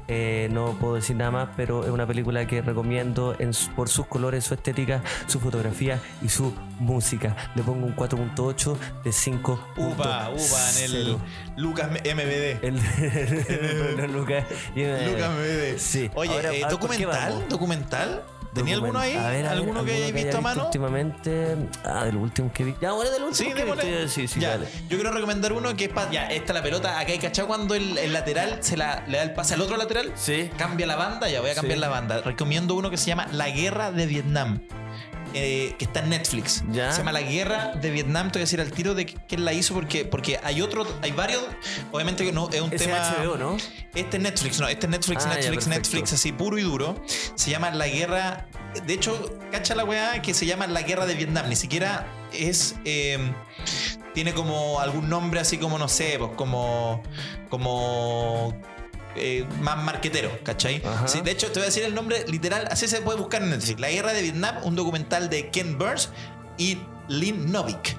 Eh, 0.07 0.49
no 0.51 0.73
puedo 0.79 0.95
decir 0.95 1.15
nada 1.15 1.31
más, 1.31 1.49
pero 1.55 1.83
es 1.83 1.89
una 1.89 2.05
película 2.05 2.45
que 2.47 2.61
recomiendo 2.61 3.35
en 3.39 3.51
por 3.75 3.89
sus 3.89 4.05
colores, 4.07 4.43
su 4.43 4.53
estética, 4.53 5.01
su 5.25 5.39
fotografía 5.39 5.96
y 6.21 6.29
su 6.29 6.53
música. 6.79 7.35
Le 7.55 7.63
pongo 7.63 7.85
un 7.85 7.95
4.8 7.95 8.77
de 9.03 9.11
5. 9.11 9.67
Upa, 9.77 10.29
upa, 10.29 10.71
en 10.79 10.83
el 10.83 11.17
Lucas 11.57 11.89
MBD. 11.91 12.63
El, 12.63 12.79
el- 13.99 14.11
Lucas 14.13 14.45
Lucas 14.75 15.29
MBD. 15.31 15.77
Sí. 15.77 16.09
Oye, 16.15 16.31
Ahora, 16.31 16.53
eh, 16.53 16.63
a 16.63 16.67
ver, 16.69 16.77
¿por 16.79 16.89
qué 16.89 17.03
documental, 17.05 17.45
documental. 17.49 18.23
¿Tenía 18.53 18.73
alguno 18.75 18.97
ahí? 18.97 19.13
A 19.15 19.27
ver, 19.27 19.27
a 19.27 19.29
ver, 19.29 19.45
¿Alguno 19.59 19.85
que 19.85 19.93
hayáis 19.93 20.13
visto 20.15 20.37
a 20.39 20.41
mano? 20.41 20.65
Últimamente. 20.65 21.55
Ah, 21.85 22.05
del 22.05 22.15
último 22.15 22.51
que 22.51 22.63
vi. 22.63 22.75
Ya, 22.81 22.91
bueno, 22.93 23.11
del 23.11 23.23
último 23.23 23.35
Sí, 23.35 23.53
que 23.53 23.53
vi. 23.53 23.69
démosle. 23.69 24.07
Sí, 24.07 24.27
sí, 24.27 24.39
ya, 24.39 24.51
dale. 24.51 24.67
yo 24.89 24.97
quiero 24.97 25.11
recomendar 25.11 25.53
uno 25.53 25.75
que 25.75 25.85
es 25.85 25.89
para. 25.93 26.09
Ya, 26.09 26.25
esta 26.31 26.53
la 26.53 26.63
pelota. 26.63 26.97
Acá 26.99 27.11
hay 27.11 27.19
cachado 27.19 27.47
cuando 27.47 27.75
el, 27.75 27.99
el 27.99 28.13
lateral 28.13 28.57
se 28.61 28.75
la, 28.75 29.03
le 29.07 29.17
da 29.17 29.23
el 29.23 29.33
pase 29.33 29.53
al 29.53 29.61
otro 29.61 29.77
lateral. 29.77 30.11
Sí. 30.15 30.49
Cambia 30.57 30.87
la 30.87 30.95
banda. 30.95 31.29
Ya 31.29 31.41
voy 31.41 31.51
a 31.51 31.55
cambiar 31.55 31.77
Sí. 31.77 31.81
la 31.81 31.89
banda. 31.89 32.21
Recomiendo 32.21 32.73
uno 32.73 32.89
que 32.89 32.97
se 32.97 33.05
llama 33.05 33.27
La 33.31 33.49
Guerra 33.49 33.91
de 33.91 34.07
Vietnam. 34.07 34.61
Eh, 35.37 35.75
que 35.77 35.85
está 35.85 35.99
en 36.01 36.09
Netflix. 36.09 36.63
Ya. 36.71 36.91
Se 36.91 36.99
llama 36.99 37.11
La 37.11 37.21
Guerra 37.21 37.73
de 37.75 37.89
Vietnam. 37.91 38.27
Te 38.31 38.39
voy 38.39 38.41
a 38.41 38.45
decir 38.45 38.61
al 38.61 38.71
tiro 38.71 38.93
de 38.95 39.05
quién 39.05 39.45
la 39.45 39.53
hizo 39.53 39.73
porque, 39.73 40.05
porque 40.05 40.39
hay 40.43 40.61
otro, 40.61 40.85
hay 41.01 41.11
varios. 41.11 41.43
Obviamente 41.91 42.25
que 42.25 42.31
no 42.31 42.49
es 42.49 42.61
un 42.61 42.73
Es 42.73 42.81
tema. 42.83 42.97
HBO, 43.19 43.37
¿no? 43.37 43.57
Este 43.95 44.17
es 44.17 44.23
Netflix, 44.23 44.59
no, 44.59 44.67
este 44.67 44.85
es 44.85 44.89
Netflix, 44.89 45.25
Ah, 45.25 45.35
Netflix. 45.35 45.67
Netflix, 45.67 46.13
así 46.13 46.31
puro 46.31 46.57
y 46.57 46.61
duro. 46.61 47.01
Se 47.35 47.49
llama 47.49 47.71
La 47.71 47.87
Guerra. 47.87 48.47
De 48.85 48.93
hecho, 48.93 49.37
cacha 49.51 49.73
la 49.75 49.83
weá 49.85 50.21
que 50.21 50.33
se 50.33 50.45
llama 50.45 50.67
La 50.67 50.81
Guerra 50.83 51.05
de 51.05 51.15
Vietnam. 51.15 51.47
Ni 51.49 51.55
siquiera 51.55 52.05
es. 52.33 52.75
eh, 52.85 53.17
tiene 54.13 54.33
como 54.33 54.79
algún 54.79 55.09
nombre 55.09 55.39
así 55.39 55.57
como, 55.59 55.77
no 55.77 55.87
sé, 55.87 56.15
pues 56.17 56.31
como. 56.35 57.03
Como. 57.49 58.53
Eh, 59.17 59.45
más 59.61 59.83
marquetero, 59.83 60.29
¿cachai? 60.43 60.81
Sí, 61.07 61.21
de 61.21 61.31
hecho, 61.31 61.47
te 61.47 61.53
voy 61.59 61.63
a 61.63 61.65
decir 61.65 61.83
el 61.83 61.93
nombre 61.95 62.25
literal, 62.27 62.67
así 62.71 62.87
se 62.87 63.01
puede 63.01 63.17
buscar 63.17 63.41
en 63.43 63.49
Netflix. 63.49 63.79
La 63.79 63.89
Guerra 63.89 64.13
de 64.13 64.21
Vietnam, 64.21 64.55
un 64.63 64.75
documental 64.75 65.29
de 65.29 65.49
Ken 65.49 65.77
Burns 65.77 66.09
y 66.57 66.77
Lynn 67.07 67.51
Novick. 67.51 67.95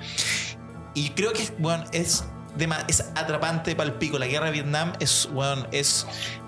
Y 0.95 1.11
creo 1.11 1.33
que 1.33 1.49
bueno, 1.59 1.85
es, 1.93 2.25
es 2.89 3.01
atrapante 3.15 3.77
para 3.77 3.89
el 3.91 3.95
pico. 3.97 4.19
La 4.19 4.27
guerra 4.27 4.47
de 4.47 4.53
Vietnam 4.53 4.93
es, 4.99 5.29
bueno, 5.33 5.67
es, 5.71 6.07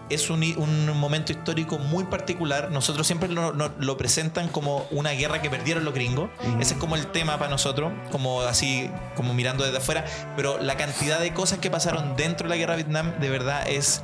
es 0.08 0.28
un, 0.28 0.42
un 0.56 0.98
momento 0.98 1.30
histórico 1.30 1.78
muy 1.78 2.02
particular. 2.04 2.70
Nosotros 2.72 3.06
siempre 3.06 3.28
lo, 3.28 3.52
lo- 3.52 3.72
lo 3.78 3.96
presentan 3.96 4.48
como 4.48 4.88
una 4.90 5.10
guerra 5.10 5.40
que 5.40 5.48
perdieron 5.50 5.84
los 5.84 5.94
gringos. 5.94 6.30
Ese 6.58 6.74
es 6.74 6.80
como 6.80 6.96
el 6.96 7.06
tema 7.12 7.38
para 7.38 7.48
nosotros, 7.48 7.92
como 8.10 8.40
así, 8.40 8.90
como 9.14 9.34
mirando 9.34 9.62
desde 9.64 9.78
afuera. 9.78 10.04
Pero 10.34 10.58
la 10.60 10.76
cantidad 10.76 11.20
de 11.20 11.32
cosas 11.32 11.60
que 11.60 11.70
pasaron 11.70 12.16
dentro 12.16 12.48
de 12.48 12.50
la 12.50 12.56
guerra 12.56 12.76
de 12.76 12.82
Vietnam, 12.82 13.12
de 13.20 13.30
verdad 13.30 13.68
es 13.68 14.02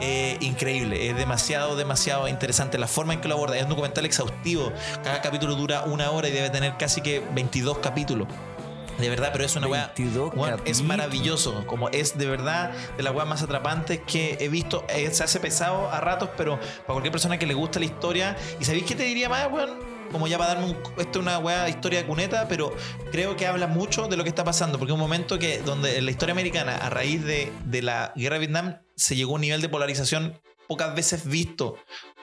eh, 0.00 0.36
increíble. 0.40 1.08
Es 1.08 1.16
demasiado, 1.16 1.76
demasiado 1.76 2.28
interesante 2.28 2.78
la 2.78 2.86
forma 2.86 3.14
en 3.14 3.20
que 3.20 3.28
lo 3.28 3.34
aborda. 3.34 3.56
Es 3.56 3.64
un 3.64 3.70
documental 3.70 4.04
exhaustivo. 4.04 4.72
Cada 5.02 5.20
capítulo 5.22 5.54
dura 5.54 5.82
una 5.84 6.10
hora 6.10 6.28
y 6.28 6.32
debe 6.32 6.50
tener 6.50 6.76
casi 6.78 7.00
que 7.00 7.22
22 7.34 7.78
capítulos. 7.78 8.28
De 8.98 9.10
verdad, 9.10 9.30
pero 9.32 9.44
es 9.44 9.54
una 9.56 9.66
weá. 9.66 9.92
22 9.96 10.32
weón, 10.34 10.60
es 10.64 10.82
maravilloso. 10.82 11.66
Como 11.66 11.88
es 11.90 12.16
de 12.16 12.26
verdad 12.26 12.72
de 12.96 13.02
las 13.02 13.14
weas 13.14 13.28
más 13.28 13.42
atrapantes 13.42 14.00
que 14.06 14.38
he 14.40 14.48
visto. 14.48 14.84
Eh, 14.88 15.10
se 15.12 15.24
hace 15.24 15.38
pesado 15.40 15.90
a 15.90 16.00
ratos, 16.00 16.30
pero 16.36 16.58
para 16.58 16.94
cualquier 16.94 17.12
persona 17.12 17.38
que 17.38 17.46
le 17.46 17.54
gusta 17.54 17.78
la 17.78 17.84
historia. 17.84 18.36
¿Y 18.58 18.64
sabéis 18.64 18.84
qué 18.84 18.94
te 18.94 19.02
diría 19.04 19.28
más, 19.28 19.50
weón? 19.50 19.95
Como 20.12 20.26
ya 20.26 20.38
para 20.38 20.54
darme 20.54 20.70
un. 20.70 20.76
Esto 20.98 21.18
es 21.18 21.22
una 21.22 21.38
weá 21.38 21.68
historia 21.68 22.00
de 22.00 22.06
cuneta, 22.06 22.48
pero 22.48 22.74
creo 23.10 23.36
que 23.36 23.46
habla 23.46 23.66
mucho 23.66 24.08
de 24.08 24.16
lo 24.16 24.22
que 24.22 24.28
está 24.28 24.44
pasando. 24.44 24.78
Porque 24.78 24.92
es 24.92 24.94
un 24.94 25.00
momento 25.00 25.38
que 25.38 25.58
donde 25.60 25.98
en 25.98 26.04
la 26.04 26.10
historia 26.10 26.32
americana, 26.32 26.76
a 26.76 26.90
raíz 26.90 27.24
de, 27.24 27.52
de 27.64 27.82
la 27.82 28.12
guerra 28.16 28.34
de 28.34 28.40
Vietnam, 28.40 28.76
se 28.94 29.16
llegó 29.16 29.32
a 29.32 29.34
un 29.36 29.40
nivel 29.42 29.60
de 29.60 29.68
polarización 29.68 30.40
pocas 30.66 30.94
veces 30.94 31.26
visto 31.26 31.76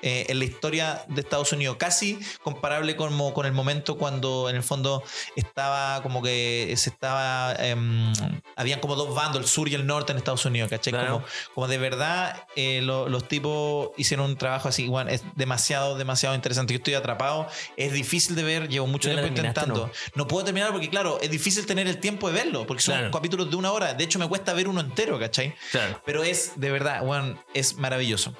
eh, 0.04 0.26
en 0.30 0.38
la 0.38 0.46
historia 0.46 1.04
de 1.08 1.22
Estados 1.22 1.52
Unidos, 1.54 1.78
casi 1.80 2.20
comparable 2.44 2.96
como 2.96 3.34
con 3.34 3.46
el 3.46 3.54
momento 3.54 3.98
cuando 3.98 4.50
en 4.50 4.56
el 4.58 4.64
fondo 4.64 5.02
estaba 5.36 6.02
como 6.04 6.22
que 6.22 6.74
se 6.78 6.90
estaba, 6.90 7.54
em, 7.58 8.14
habían 8.56 8.80
como 8.80 8.96
dos 8.96 9.16
bandos, 9.16 9.42
el 9.42 9.48
sur 9.48 9.68
y 9.70 9.74
el 9.76 9.86
norte 9.88 10.12
en 10.12 10.18
Estados 10.18 10.46
Unidos, 10.46 10.70
¿cachai? 10.70 10.92
Claro. 10.94 11.14
Como, 11.14 11.26
como 11.56 11.68
de 11.68 11.78
verdad 11.78 12.46
eh, 12.56 12.82
lo- 12.84 13.08
los 13.10 13.28
tipos 13.28 13.90
hicieron 13.98 14.26
un 14.28 14.38
trabajo 14.38 14.68
así, 14.70 14.88
bueno, 14.88 15.10
es 15.10 15.24
demasiado, 15.36 15.98
demasiado 15.98 16.36
interesante. 16.36 16.74
Yo 16.74 16.78
estoy 16.78 16.94
atrapado, 16.94 17.48
es 17.78 17.94
difícil 17.94 18.36
de 18.36 18.44
ver, 18.44 18.68
llevo 18.70 18.88
mucho 18.88 19.10
¿Ya 19.10 19.16
la 19.16 19.22
tiempo 19.24 19.40
intentando. 19.40 19.90
No? 20.16 20.28
puedo 20.28 20.44
terminar 20.46 20.72
porque, 20.72 20.90
claro, 20.90 21.20
es 21.22 21.32
difícil 21.32 21.66
tener 21.66 21.88
el 21.88 22.00
tiempo 22.00 22.28
de 22.28 22.34
verlo, 22.36 22.68
porque 22.68 22.82
son 22.84 22.96
Claro. 22.96 23.12
capítulos 23.12 23.50
de 23.50 23.56
una 23.56 23.72
hora. 23.72 23.94
De 23.94 24.04
hecho, 24.04 24.20
me 24.20 24.28
cuesta 24.28 24.54
ver 24.54 24.68
uno 24.68 24.82
entero, 24.82 25.18
¿cachai? 25.20 25.56
Claro. 25.72 26.02
Pero 26.06 26.24
es, 26.24 26.54
de 26.60 26.72
verdad, 26.72 27.02
Juan, 27.02 27.40
es 27.54 27.78
maravilloso. 27.78 28.34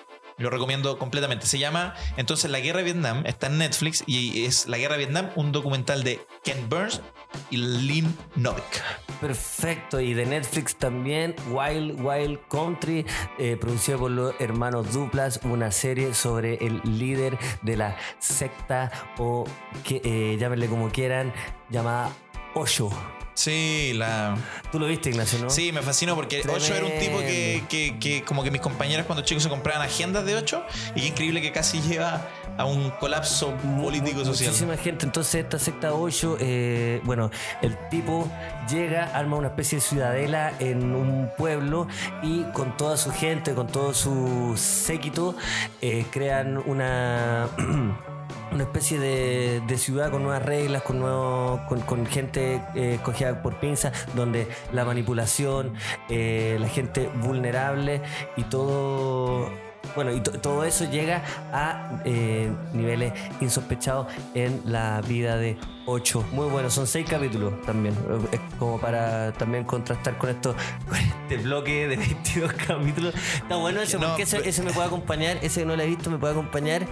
Lo 0.44 0.50
recomiendo 0.50 0.98
completamente. 0.98 1.46
Se 1.46 1.58
llama 1.58 1.96
entonces 2.18 2.52
La 2.52 2.60
Guerra 2.60 2.80
de 2.80 2.84
Vietnam, 2.84 3.24
está 3.26 3.48
en 3.48 3.60
Netflix 3.60 4.04
y 4.06 4.44
es 4.44 4.68
La 4.68 4.78
Guerra 4.78 4.98
de 4.98 5.06
Vietnam, 5.06 5.30
un 5.38 5.54
documental 5.54 6.04
de 6.04 6.20
Ken 6.44 6.68
Burns 6.68 7.02
y 7.50 7.56
Lynn 7.56 8.14
Novick. 8.36 8.84
Perfecto, 9.22 10.02
y 10.02 10.14
de 10.14 10.26
Netflix 10.26 10.76
también, 10.76 11.34
Wild 11.50 11.98
Wild 12.02 12.40
Country, 12.50 13.06
eh, 13.40 13.56
producido 13.56 14.00
por 14.00 14.12
los 14.12 14.36
hermanos 14.40 14.92
Duplas, 14.92 15.40
una 15.44 15.72
serie 15.72 16.14
sobre 16.14 16.56
el 16.56 16.82
líder 16.84 17.40
de 17.62 17.78
la 17.78 17.96
secta 18.20 18.92
o 19.18 19.46
que 19.86 20.02
eh, 20.04 20.36
llámenle 20.38 20.68
como 20.68 20.90
quieran, 20.90 21.32
llamada 21.70 22.12
Osho. 22.54 22.92
Sí, 23.36 23.94
la... 23.96 24.38
Tú 24.72 24.80
lo 24.80 24.86
viste, 24.88 25.10
Ignacio, 25.10 25.40
¿no? 25.40 25.50
sí, 25.50 25.72
me 25.72 25.82
fascinó 25.82 26.16
porque 26.16 26.44
Ocho 26.48 26.74
era 26.74 26.86
un 26.86 27.00
tipo 27.00 27.18
que, 27.20 27.64
Tremendo. 27.68 27.68
que- 27.70 27.98
que 28.00 28.24
como 28.24 28.44
que 28.44 28.52
mis 28.52 28.62
compañeras 28.62 29.06
cuando 29.08 29.24
chicos 29.24 29.42
se 29.44 29.50
compraban 29.50 29.82
agendas 29.82 30.24
de 30.26 30.36
Ocho 30.36 30.64
y 30.96 31.02
qué 31.02 31.08
increíble 31.08 31.42
que 31.42 31.52
casi 31.52 31.82
lleva 31.82 32.28
a 32.58 32.66
un 32.66 32.92
colapso 32.92 33.54
político 33.82 34.24
social. 34.24 34.50
Muchísima 34.50 34.78
gente. 34.78 35.06
Entonces, 35.06 35.44
esta 35.44 35.58
secta 35.58 35.94
8, 35.94 36.38
eh, 36.40 37.02
bueno, 37.04 37.32
el 37.64 37.76
tipo 37.90 38.30
llega, 38.70 39.06
arma 39.16 39.38
una 39.38 39.48
especie 39.48 39.80
de 39.80 39.82
ciudadela 39.82 40.54
en 40.60 40.94
un 40.94 41.32
pueblo 41.36 41.88
y 42.22 42.44
con 42.54 42.78
toda 42.78 42.98
su 42.98 43.12
gente, 43.12 43.56
con 43.56 43.66
todo 43.68 43.94
su 43.96 44.54
séquito, 44.58 45.36
eh, 45.82 46.06
crean 46.12 46.58
una. 46.68 47.50
una 48.54 48.64
especie 48.64 49.00
de, 49.00 49.62
de 49.68 49.78
ciudad 49.78 50.12
con 50.12 50.24
nuevas 50.24 50.44
reglas, 50.44 50.84
con, 50.84 51.00
nuevos, 51.00 51.62
con, 51.62 51.82
con 51.82 52.06
gente 52.06 52.62
eh, 52.76 53.00
cogida 53.04 53.42
por 53.42 53.60
pinzas, 53.60 54.08
donde 54.16 54.48
la 54.72 54.86
manipulación, 54.86 55.74
eh, 56.10 56.58
la 56.60 56.68
gente 56.68 57.10
vulnerable 57.22 58.02
y 58.38 58.44
todo. 58.44 59.52
Bueno, 59.96 60.12
y 60.12 60.22
to- 60.22 60.32
todo 60.40 60.64
eso 60.64 60.90
llega 60.90 61.24
a 61.52 62.02
eh, 62.06 62.52
niveles 62.74 63.14
insospechados 63.42 64.08
en 64.34 64.62
la 64.66 65.02
vida 65.02 65.38
de 65.38 65.58
8. 65.86 66.26
Muy 66.32 66.48
bueno, 66.50 66.70
son 66.70 66.88
6 66.88 67.06
capítulos 67.08 67.62
también. 67.64 67.94
eh, 68.10 68.28
Es 68.34 68.40
como 68.58 68.80
para 68.80 69.32
también 69.34 69.64
contrastar 69.66 70.18
con 70.18 70.30
esto, 70.32 70.56
con 70.90 70.98
este 70.98 71.38
bloque 71.38 71.88
de 71.88 71.98
22 71.98 72.54
capítulos. 72.54 73.14
Está 73.36 73.56
bueno 73.58 73.82
eso, 73.82 74.00
No, 74.00 74.08
porque 74.10 74.24
ese, 74.24 74.64
me 74.64 74.72
puede 74.74 74.88
acompañar, 74.88 75.38
ese 75.42 75.60
que 75.62 75.66
no 75.66 75.76
lo 75.76 75.84
he 75.84 75.88
visto 75.88 76.10
me 76.10 76.18
puede 76.18 76.34
acompañar 76.34 76.88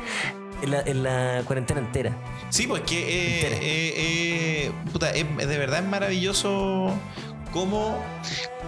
en 0.61 0.69
la, 0.71 0.81
en 0.81 1.01
la 1.03 1.41
cuarentena 1.47 1.79
entera. 1.79 2.11
Sí, 2.49 2.67
pues 2.67 2.81
que 2.83 2.99
eh, 2.99 3.35
Entera. 3.39 3.55
eh, 3.63 3.93
eh, 4.67 4.71
puta, 4.91 5.09
es- 5.11 5.37
de 5.37 5.57
verdad 5.57 5.79
es 5.79 5.87
maravilloso 5.89 6.91
cómo, 7.51 7.97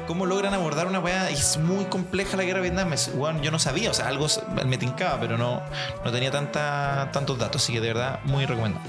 cómo 0.08 0.26
logran 0.26 0.54
abordar 0.54 0.88
una 0.88 0.99
weá. 0.99 1.30
y 1.32 1.36
Es 1.36 1.58
muy 1.58 1.86
compleja 1.86 2.38
la 2.38 2.43
guerra 2.43 2.60
de 2.62 2.70
Vietnam. 2.70 2.93
Es- 2.93 3.12
yo 3.41 3.51
no 3.51 3.60
sabía, 3.60 3.91
o 3.91 3.93
sea, 3.93 4.08
algo 4.08 4.28
me 4.66 4.78
tincaba, 4.78 5.20
pero 5.20 5.38
no, 5.38 5.62
no 6.04 6.12
tenía 6.12 6.32
tanta, 6.32 7.10
tantos 7.12 7.38
datos. 7.39 7.64
Así 7.64 7.74
que 7.74 7.82
de 7.82 7.88
verdad, 7.93 8.20
muy 8.26 8.45
recomendado. 8.45 8.86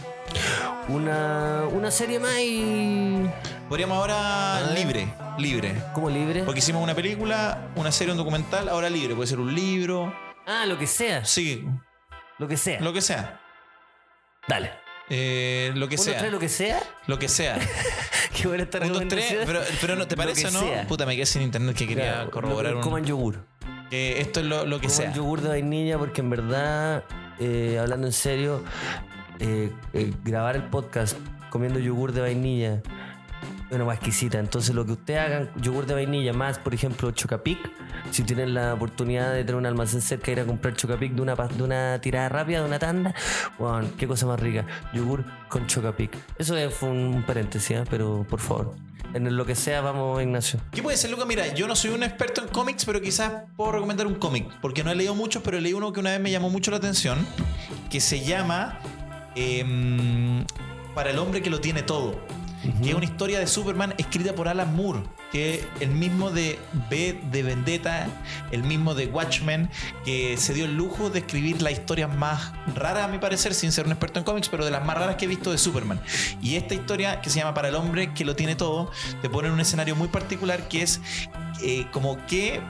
Una, 0.88 1.62
una 1.70 1.90
serie 1.90 2.18
más 2.18 2.38
y. 2.40 3.26
Podríamos 3.68 3.96
ahora 3.96 4.60
libre, 4.74 5.08
libre. 5.38 5.82
como 5.94 6.10
libre. 6.10 6.42
Porque 6.44 6.58
hicimos 6.58 6.82
una 6.82 6.94
película, 6.94 7.68
una 7.76 7.90
serie, 7.90 8.12
un 8.12 8.18
documental, 8.18 8.68
ahora 8.68 8.90
libre. 8.90 9.14
Puede 9.14 9.28
ser 9.28 9.40
un 9.40 9.54
libro, 9.54 10.14
Ah, 10.46 10.66
lo 10.66 10.78
que 10.78 10.86
sea. 10.86 11.24
sí, 11.24 11.64
Lo 12.38 12.46
que 12.48 12.56
sea. 12.58 12.80
lo 12.80 12.92
que 12.92 13.00
sea. 13.00 13.40
Dale. 14.46 14.72
Eh, 15.10 15.70
lo 15.74 15.86
que 15.88 15.96
Uno, 15.96 16.04
sea. 16.04 16.18
tres, 16.18 16.32
lo 16.32 16.38
que 16.38 16.48
sea. 16.48 16.82
Lo 17.06 17.18
que 17.18 17.28
sea. 17.28 17.58
Qué 18.36 18.48
buena 18.48 18.64
esta 18.64 18.78
Un, 18.78 18.88
dos, 18.88 19.02
tres. 19.08 19.30
recomendación. 19.30 19.42
Pero, 19.46 19.60
pero 19.80 19.96
no, 19.96 20.08
¿te 20.08 20.16
parece 20.16 20.46
o 20.46 20.50
no? 20.50 20.60
sea. 20.60 20.86
Puta, 20.86 21.04
me 21.06 21.14
quedé 21.14 21.26
sin 21.26 21.42
internet 21.42 21.76
que 21.76 21.86
quería 21.86 22.12
Claro, 22.14 22.30
corroborar 22.30 22.72
lo- 22.72 22.78
un- 22.78 22.84
Coman 22.84 23.04
yogur. 23.04 23.44
esto 23.90 24.40
es 24.40 24.46
lo, 24.46 24.64
lo 24.66 24.80
que 24.80 24.86
Coman 24.88 24.96
sea. 25.02 25.12
yogur 25.12 25.40
de 25.42 25.48
vainilla 25.50 25.98
porque 25.98 26.20
en 26.22 26.30
verdad, 26.30 27.04
eh, 27.38 27.78
hablando 27.80 28.06
en 28.06 28.12
serio, 28.12 28.64
eh, 29.40 29.70
eh, 29.92 30.12
grabar 30.24 30.56
el 30.56 30.64
podcast 30.64 31.16
comiendo 31.50 31.78
yogur 31.78 32.12
de 32.12 32.20
vainilla 32.22 32.82
una 33.76 33.84
más 33.86 33.96
exquisita. 33.96 34.38
Entonces 34.38 34.74
lo 34.74 34.84
que 34.86 34.92
ustedes 34.92 35.20
hagan, 35.20 35.50
yogur 35.56 35.86
de 35.86 35.94
vainilla 35.94 36.32
más, 36.32 36.58
por 36.58 36.74
ejemplo, 36.74 37.10
Chocapic, 37.10 37.58
si 38.10 38.22
tienen 38.22 38.54
la 38.54 38.74
oportunidad 38.74 39.32
de 39.32 39.40
tener 39.44 39.56
un 39.56 39.66
almacén 39.66 40.00
cerca, 40.00 40.30
ir 40.30 40.40
a 40.40 40.44
comprar 40.44 40.74
Chocapic 40.74 41.12
de 41.12 41.22
una, 41.22 41.34
de 41.34 41.62
una 41.62 42.00
tirada 42.00 42.28
rápida, 42.28 42.60
de 42.60 42.66
una 42.66 42.78
tanda, 42.78 43.14
wow, 43.58 43.82
qué 43.98 44.06
cosa 44.06 44.26
más 44.26 44.38
rica. 44.40 44.64
Yogur 44.92 45.24
con 45.48 45.66
Chocapic. 45.66 46.10
Eso 46.38 46.56
es- 46.56 46.72
fue 46.74 46.88
un 46.90 47.22
paréntesis, 47.26 47.70
¿eh? 47.78 47.84
pero 47.90 48.26
por 48.28 48.40
favor. 48.40 48.74
En 49.12 49.36
lo 49.36 49.46
que 49.46 49.54
sea, 49.54 49.80
vamos, 49.80 50.20
Ignacio. 50.20 50.58
¿Qué 50.72 50.82
puede 50.82 50.96
ser, 50.96 51.08
Luca? 51.10 51.24
Mira, 51.24 51.46
yo 51.54 51.68
no 51.68 51.76
soy 51.76 51.90
un 51.92 52.02
experto 52.02 52.40
en 52.42 52.48
cómics, 52.48 52.84
pero 52.84 53.00
quizás 53.00 53.32
puedo 53.56 53.70
recomendar 53.70 54.08
un 54.08 54.16
cómic. 54.16 54.48
Porque 54.60 54.82
no 54.82 54.90
he 54.90 54.96
leído 54.96 55.14
muchos, 55.14 55.40
pero 55.44 55.60
leí 55.60 55.72
uno 55.72 55.92
que 55.92 56.00
una 56.00 56.10
vez 56.10 56.20
me 56.20 56.32
llamó 56.32 56.50
mucho 56.50 56.72
la 56.72 56.78
atención. 56.78 57.24
Que 57.90 58.00
se 58.00 58.24
llama 58.24 58.80
em, 59.36 60.44
Para 60.96 61.10
el 61.10 61.18
hombre 61.18 61.42
que 61.42 61.50
lo 61.50 61.60
tiene 61.60 61.82
todo. 61.82 62.18
Que 62.82 62.90
es 62.90 62.94
una 62.94 63.04
historia 63.04 63.38
de 63.38 63.46
Superman 63.46 63.94
escrita 63.98 64.34
por 64.34 64.48
Alan 64.48 64.74
Moore. 64.74 65.00
Que 65.32 65.54
es 65.54 65.66
el 65.80 65.90
mismo 65.90 66.30
de 66.30 66.58
B 66.88 67.20
de 67.30 67.42
Vendetta, 67.42 68.06
el 68.50 68.62
mismo 68.62 68.94
de 68.94 69.06
Watchmen, 69.06 69.68
que 70.04 70.36
se 70.36 70.54
dio 70.54 70.64
el 70.64 70.76
lujo 70.76 71.10
de 71.10 71.20
escribir 71.20 71.60
las 71.60 71.72
historias 71.72 72.14
más 72.14 72.52
raras, 72.74 73.04
a 73.04 73.08
mi 73.08 73.18
parecer, 73.18 73.54
sin 73.54 73.72
ser 73.72 73.86
un 73.86 73.92
experto 73.92 74.18
en 74.18 74.24
cómics, 74.24 74.48
pero 74.48 74.64
de 74.64 74.70
las 74.70 74.84
más 74.84 74.96
raras 74.96 75.16
que 75.16 75.24
he 75.24 75.28
visto 75.28 75.50
de 75.50 75.58
Superman. 75.58 76.00
Y 76.40 76.56
esta 76.56 76.74
historia, 76.74 77.20
que 77.20 77.30
se 77.30 77.40
llama 77.40 77.54
Para 77.54 77.68
el 77.68 77.74
hombre 77.74 78.14
que 78.14 78.24
lo 78.24 78.36
tiene 78.36 78.54
todo, 78.54 78.90
te 79.22 79.28
pone 79.28 79.48
en 79.48 79.54
un 79.54 79.60
escenario 79.60 79.96
muy 79.96 80.08
particular 80.08 80.68
que 80.68 80.82
es 80.82 81.00
eh, 81.62 81.86
como 81.92 82.18
qué 82.26 82.60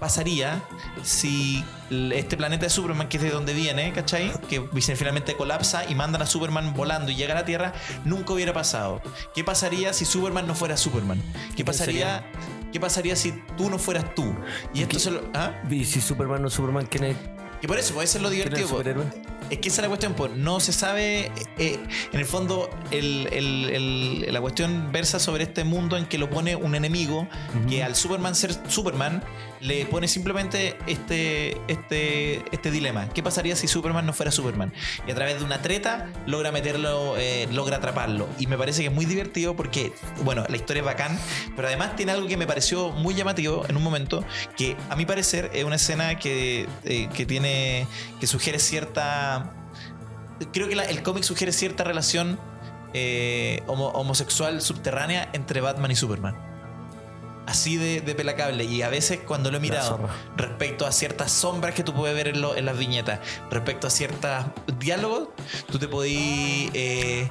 pasaría 0.00 0.62
si 1.02 1.64
este 2.12 2.36
planeta 2.36 2.64
de 2.66 2.70
Superman, 2.70 3.08
que 3.08 3.16
es 3.16 3.22
de 3.22 3.30
donde 3.30 3.54
viene, 3.54 3.92
¿cachai? 3.92 4.32
Que 4.48 4.62
finalmente 4.94 5.34
colapsa 5.34 5.88
y 5.88 5.94
mandan 5.94 6.22
a 6.22 6.26
Superman 6.26 6.74
volando 6.74 7.10
y 7.10 7.16
llega 7.16 7.32
a 7.34 7.36
la 7.40 7.44
Tierra, 7.44 7.72
nunca 8.04 8.32
hubiera 8.32 8.52
pasado. 8.52 9.00
¿Qué 9.34 9.44
pasaría 9.44 9.92
si 9.92 10.04
Superman 10.04 10.46
no 10.46 10.54
fuera 10.54 10.76
Superman? 10.76 11.22
¿Qué 11.56 11.64
pasaría, 11.64 12.24
¿qué 12.72 12.80
pasaría 12.80 13.16
si 13.16 13.32
tú 13.56 13.70
no 13.70 13.78
fueras 13.78 14.14
tú? 14.14 14.34
Y 14.74 14.82
esto 14.82 14.98
se 14.98 15.10
lo... 15.10 15.22
¿ah? 15.34 15.52
Y 15.70 15.84
si 15.84 16.00
Superman 16.00 16.42
no 16.42 16.48
es 16.48 16.54
Superman, 16.54 16.86
¿quién 16.86 17.04
es, 17.04 17.16
Que 17.60 17.66
por 17.68 17.78
eso 17.78 17.94
puede 17.94 18.06
ser 18.06 18.20
lo 18.22 18.28
quién 18.28 18.40
es 18.42 18.46
el 18.46 18.50
divertido. 18.54 18.68
superhéroe? 18.78 19.06
Es 19.50 19.58
que 19.60 19.68
esa 19.70 19.76
es 19.80 19.82
la 19.84 19.88
cuestión, 19.88 20.12
pues 20.12 20.32
no 20.32 20.60
se 20.60 20.72
sabe. 20.74 21.32
eh, 21.56 21.80
en 22.12 22.20
el 22.20 22.26
fondo, 22.26 22.68
el- 22.90 23.28
el- 23.32 23.70
el- 23.70 24.32
la 24.32 24.40
cuestión 24.42 24.92
versa 24.92 25.18
sobre 25.18 25.44
este 25.44 25.64
mundo 25.64 25.96
en 25.96 26.04
que 26.04 26.18
lo 26.18 26.28
pone 26.28 26.54
un 26.54 26.74
enemigo 26.74 27.26
que 27.68 27.82
al 27.82 27.96
Superman 27.96 28.34
ser 28.34 28.52
Superman 28.68 29.22
le 29.60 29.86
pone 29.86 30.08
simplemente 30.08 30.76
este, 30.86 31.56
este, 31.68 32.44
este 32.52 32.70
dilema. 32.70 33.08
¿Qué 33.08 33.22
pasaría 33.22 33.56
si 33.56 33.66
Superman 33.68 34.06
no 34.06 34.12
fuera 34.12 34.30
Superman? 34.30 34.72
Y 35.06 35.10
a 35.10 35.14
través 35.14 35.38
de 35.38 35.44
una 35.44 35.60
treta 35.62 36.10
logra 36.26 36.52
meterlo, 36.52 37.16
eh, 37.18 37.48
logra 37.52 37.76
atraparlo. 37.78 38.28
Y 38.38 38.46
me 38.46 38.56
parece 38.56 38.82
que 38.82 38.88
es 38.88 38.94
muy 38.94 39.04
divertido 39.04 39.56
porque, 39.56 39.92
bueno, 40.24 40.44
la 40.48 40.56
historia 40.56 40.80
es 40.80 40.86
bacán, 40.86 41.18
pero 41.56 41.68
además 41.68 41.96
tiene 41.96 42.12
algo 42.12 42.28
que 42.28 42.36
me 42.36 42.46
pareció 42.46 42.90
muy 42.90 43.14
llamativo 43.14 43.64
en 43.68 43.76
un 43.76 43.82
momento, 43.82 44.24
que 44.56 44.76
a 44.90 44.96
mi 44.96 45.06
parecer 45.06 45.50
es 45.54 45.64
una 45.64 45.76
escena 45.76 46.18
que, 46.18 46.68
eh, 46.84 47.08
que 47.12 47.26
tiene, 47.26 47.86
que 48.20 48.26
sugiere 48.26 48.58
cierta 48.58 49.54
creo 50.52 50.68
que 50.68 50.76
la- 50.76 50.84
el 50.84 51.02
cómic 51.02 51.24
sugiere 51.24 51.52
cierta 51.52 51.82
relación 51.82 52.38
eh, 52.94 53.62
homo- 53.66 53.88
homosexual 53.88 54.62
subterránea 54.62 55.28
entre 55.32 55.60
Batman 55.60 55.90
y 55.90 55.96
Superman. 55.96 56.36
Así 57.48 57.78
de, 57.78 58.02
de 58.02 58.14
pelacable. 58.14 58.64
Y 58.64 58.82
a 58.82 58.90
veces 58.90 59.20
cuando 59.26 59.50
lo 59.50 59.56
he 59.56 59.60
mirado 59.60 59.98
respecto 60.36 60.86
a 60.86 60.92
ciertas 60.92 61.32
sombras 61.32 61.72
que 61.74 61.82
tú 61.82 61.94
puedes 61.94 62.14
ver 62.14 62.28
en, 62.28 62.42
lo- 62.42 62.54
en 62.54 62.66
las 62.66 62.76
viñetas, 62.76 63.20
respecto 63.50 63.86
a 63.86 63.90
ciertos 63.90 64.44
diálogos, 64.78 65.28
tú 65.72 65.78
te 65.78 65.88
podís 65.88 66.70
eh, 66.74 67.26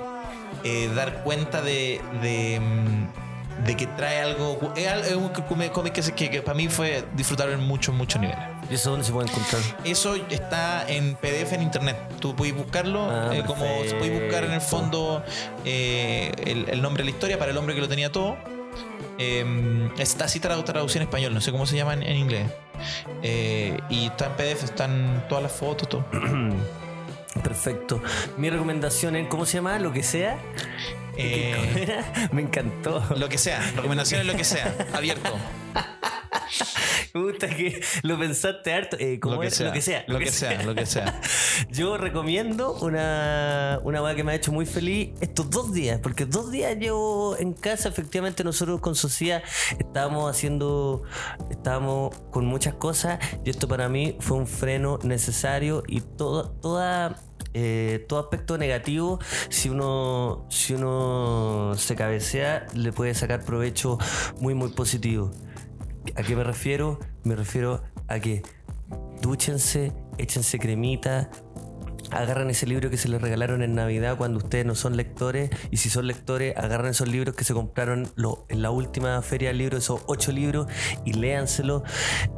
eh, 0.63 0.89
dar 0.95 1.21
cuenta 1.23 1.61
de, 1.61 2.01
de, 2.23 2.59
mm, 2.59 3.63
de 3.65 3.75
que 3.77 3.85
trae 3.85 4.21
algo. 4.21 4.73
Es 4.75 5.13
un 5.15 5.29
cómic 5.29 5.93
que, 5.93 6.01
se- 6.01 6.13
que- 6.15 6.31
que 6.31 6.41
para 6.41 6.55
mí 6.57 6.67
fue 6.67 7.05
disfrutable 7.13 7.53
en 7.53 7.61
muchos, 7.67 7.93
muchos 7.93 8.19
niveles. 8.19 8.43
¿Y 8.71 8.73
eso 8.73 8.89
dónde 8.89 9.05
se 9.05 9.11
puede 9.13 9.29
encontrar? 9.29 9.61
Eso 9.85 10.15
está 10.31 10.89
en 10.89 11.15
PDF 11.15 11.53
en 11.53 11.61
internet. 11.61 11.95
Tú 12.19 12.35
puedes 12.35 12.55
buscarlo, 12.55 13.07
Ah, 13.09 13.29
eh, 13.33 13.43
como 13.45 13.63
se 13.87 13.93
puede 13.95 14.19
buscar 14.19 14.43
en 14.45 14.51
el 14.53 14.61
fondo 14.61 15.23
eh, 15.63 16.31
el, 16.43 16.67
el 16.69 16.81
nombre 16.81 17.03
de 17.03 17.11
la 17.11 17.15
historia 17.15 17.37
para 17.37 17.51
el 17.51 17.57
hombre 17.57 17.75
que 17.75 17.81
lo 17.81 17.87
tenía 17.87 18.11
todo. 18.11 18.35
Eh, 19.19 19.89
está 19.97 20.25
así 20.25 20.39
tradu- 20.39 20.63
traducido 20.63 21.01
en 21.01 21.07
español, 21.07 21.33
no 21.33 21.41
sé 21.41 21.51
cómo 21.51 21.65
se 21.65 21.75
llama 21.75 21.93
en, 21.93 22.03
en 22.03 22.15
inglés. 22.17 22.51
Eh, 23.23 23.77
y 23.89 24.05
está 24.07 24.27
en 24.27 24.31
PDF, 24.33 24.63
están 24.63 25.25
todas 25.27 25.43
las 25.43 25.51
fotos, 25.51 25.89
todo. 25.89 26.05
Perfecto. 27.43 28.01
Mi 28.37 28.49
recomendación 28.49 29.15
es, 29.15 29.27
¿cómo 29.27 29.45
se 29.45 29.57
llama? 29.57 29.77
Lo 29.79 29.91
que 29.93 30.03
sea. 30.03 30.37
Eh. 31.17 32.01
Me 32.31 32.41
encantó. 32.41 33.03
lo 33.15 33.29
que 33.29 33.37
sea, 33.37 33.59
recomendaciones, 33.75 34.25
lo 34.27 34.35
que 34.35 34.43
sea, 34.43 34.73
abierto. 34.93 35.31
Me 37.13 37.21
gusta 37.21 37.47
que 37.47 37.81
lo 38.03 38.17
pensaste 38.19 38.73
harto. 38.73 38.97
Eh, 38.99 39.19
¿cómo 39.19 39.35
Lo 39.35 39.41
que, 39.41 39.47
era? 39.47 39.55
sea, 39.55 39.67
lo 39.67 39.73
que 39.73 39.81
sea. 39.81 40.03
lo 40.07 40.19
que 40.19 40.31
sea, 40.31 40.63
lo 40.63 40.75
que 40.75 40.85
sea. 40.85 41.21
Yo 41.69 41.97
recomiendo 41.97 42.73
una, 42.81 43.79
una 43.83 44.01
weá 44.01 44.15
que 44.15 44.23
me 44.23 44.31
ha 44.31 44.35
hecho 44.35 44.51
muy 44.51 44.65
feliz 44.65 45.11
estos 45.21 45.49
dos 45.49 45.73
días, 45.73 45.99
porque 46.01 46.25
dos 46.25 46.51
días 46.51 46.77
llevo 46.77 47.35
en 47.37 47.53
casa, 47.53 47.89
efectivamente 47.89 48.43
nosotros 48.43 48.79
con 48.81 48.95
Socia 48.95 49.43
estábamos 49.79 50.29
haciendo, 50.29 51.03
estábamos 51.49 52.15
con 52.31 52.45
muchas 52.45 52.75
cosas 52.75 53.19
y 53.43 53.49
esto 53.49 53.67
para 53.67 53.89
mí 53.89 54.17
fue 54.19 54.37
un 54.37 54.47
freno 54.47 54.99
necesario 55.03 55.83
y 55.87 56.01
todo, 56.01 56.51
toda... 56.61 57.21
eh, 57.53 58.05
todo 58.07 58.19
aspecto 58.19 58.57
negativo, 58.57 59.19
si 59.49 59.69
uno, 59.69 60.45
si 60.49 60.73
uno 60.73 61.73
se 61.77 61.95
cabecea, 61.95 62.67
le 62.73 62.91
puede 62.93 63.13
sacar 63.15 63.43
provecho 63.43 63.97
muy, 64.39 64.53
muy 64.53 64.69
positivo. 64.69 65.31
¿A 66.15 66.23
qué 66.23 66.35
me 66.35 66.43
refiero? 66.43 66.99
Me 67.23 67.35
refiero 67.35 67.83
a 68.07 68.19
que 68.19 68.41
dúchense, 69.21 69.91
échense 70.17 70.59
cremita, 70.59 71.29
agarran 72.09 72.49
ese 72.49 72.65
libro 72.65 72.89
que 72.89 72.95
se 72.95 73.09
les 73.09 73.21
regalaron 73.21 73.61
en 73.63 73.75
Navidad 73.75 74.17
cuando 74.17 74.37
ustedes 74.37 74.65
no 74.65 74.75
son 74.75 74.95
lectores 74.95 75.49
y 75.71 75.77
si 75.77 75.89
son 75.89 76.07
lectores, 76.07 76.55
agarran 76.55 76.91
esos 76.91 77.09
libros 77.09 77.35
que 77.35 77.43
se 77.43 77.53
compraron 77.53 78.07
lo- 78.15 78.45
en 78.47 78.61
la 78.61 78.71
última 78.71 79.21
feria 79.21 79.49
del 79.49 79.57
libro, 79.57 79.77
esos 79.77 80.01
ocho 80.07 80.31
libros 80.31 80.67
y 81.03 81.11
léanselos, 81.13 81.83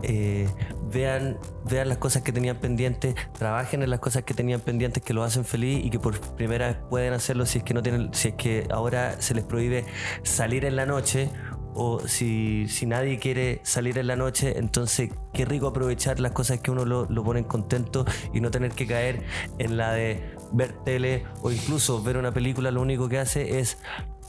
eh, 0.02 0.50
vean, 0.92 1.38
vean 1.70 1.88
las 1.88 2.00
cosas 2.00 2.24
que 2.24 2.32
tenían 2.32 2.58
pendientes, 2.58 3.14
trabajen 3.38 3.84
en 3.84 3.92
las 3.92 4.00
cosas 4.00 4.24
que 4.24 4.34
tenían 4.34 4.60
pendientes 4.60 5.04
que 5.04 5.14
lo 5.14 5.24
hacen 5.24 5.46
feliz 5.46 5.86
y 5.86 5.92
que 5.92 6.00
por 6.00 6.20
primera 6.36 6.68
vez 6.70 6.78
pueden 6.90 7.14
hacerlo 7.14 7.46
si 7.46 7.60
es 7.60 7.64
que 7.64 7.76
no 7.76 7.84
tienen, 7.84 8.12
si 8.12 8.30
es 8.30 8.34
que 8.34 8.68
ahora 8.72 9.22
se 9.22 9.36
les 9.36 9.44
prohíbe 9.44 9.86
salir 10.24 10.66
en 10.66 10.78
la 10.78 10.88
noche 10.88 11.30
o 11.74 12.00
si, 12.08 12.68
si 12.68 12.86
nadie 12.86 13.20
quiere 13.20 13.62
salir 13.64 13.98
en 13.98 14.08
la 14.08 14.16
noche, 14.16 14.58
entonces 14.58 15.12
qué 15.34 15.46
rico 15.46 15.68
aprovechar 15.68 16.20
las 16.20 16.32
cosas 16.32 16.60
que 16.60 16.72
uno 16.72 16.86
lo, 16.86 17.06
lo 17.10 17.24
ponen 17.24 17.44
contento 17.44 18.06
y 18.34 18.42
no 18.42 18.52
tener 18.52 18.72
que 18.72 18.88
caer 18.88 19.24
en 19.58 19.78
la 19.78 19.92
de 19.92 20.36
ver 20.52 20.74
tele 20.84 21.26
o 21.42 21.52
incluso 21.52 22.02
ver 22.02 22.18
una 22.18 22.32
película, 22.32 22.72
lo 22.72 22.82
único 22.82 23.08
que 23.08 23.20
hace 23.20 23.60
es 23.60 23.78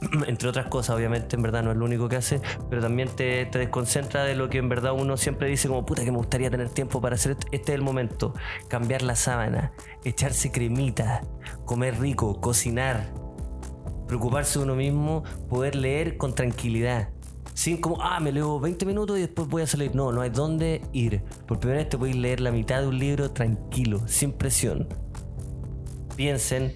entre 0.27 0.49
otras 0.49 0.67
cosas, 0.67 0.95
obviamente, 0.95 1.35
en 1.35 1.41
verdad 1.41 1.63
no 1.63 1.71
es 1.71 1.77
lo 1.77 1.85
único 1.85 2.09
que 2.09 2.15
hace, 2.15 2.41
pero 2.69 2.81
también 2.81 3.09
te, 3.09 3.45
te 3.45 3.59
desconcentra 3.59 4.23
de 4.23 4.35
lo 4.35 4.49
que 4.49 4.57
en 4.57 4.69
verdad 4.69 4.93
uno 4.93 5.15
siempre 5.17 5.47
dice 5.47 5.67
como 5.67 5.85
puta 5.85 6.03
que 6.03 6.11
me 6.11 6.17
gustaría 6.17 6.49
tener 6.49 6.69
tiempo 6.69 7.01
para 7.01 7.15
hacer 7.15 7.33
esto. 7.33 7.47
Este 7.51 7.71
es 7.71 7.75
el 7.75 7.83
momento. 7.83 8.33
Cambiar 8.67 9.03
la 9.03 9.15
sábana, 9.15 9.71
echarse 10.03 10.51
cremita, 10.51 11.23
comer 11.65 11.99
rico, 11.99 12.41
cocinar, 12.41 13.13
preocuparse 14.07 14.59
de 14.59 14.65
uno 14.65 14.75
mismo, 14.75 15.23
poder 15.49 15.75
leer 15.75 16.17
con 16.17 16.33
tranquilidad. 16.33 17.09
Sin 17.53 17.77
como, 17.77 18.01
ah, 18.01 18.19
me 18.19 18.31
leo 18.31 18.59
20 18.59 18.85
minutos 18.85 19.17
y 19.17 19.21
después 19.21 19.47
voy 19.47 19.61
a 19.61 19.67
salir. 19.67 19.95
No, 19.95 20.11
no 20.11 20.21
hay 20.21 20.29
dónde 20.29 20.81
ir. 20.93 21.21
Por 21.47 21.59
primera 21.59 21.79
vez 21.79 21.89
te 21.89 21.97
podéis 21.97 22.15
leer 22.15 22.39
la 22.39 22.51
mitad 22.51 22.81
de 22.81 22.87
un 22.87 22.97
libro 22.97 23.31
tranquilo, 23.31 24.01
sin 24.07 24.31
presión. 24.31 24.87
Piensen, 26.15 26.75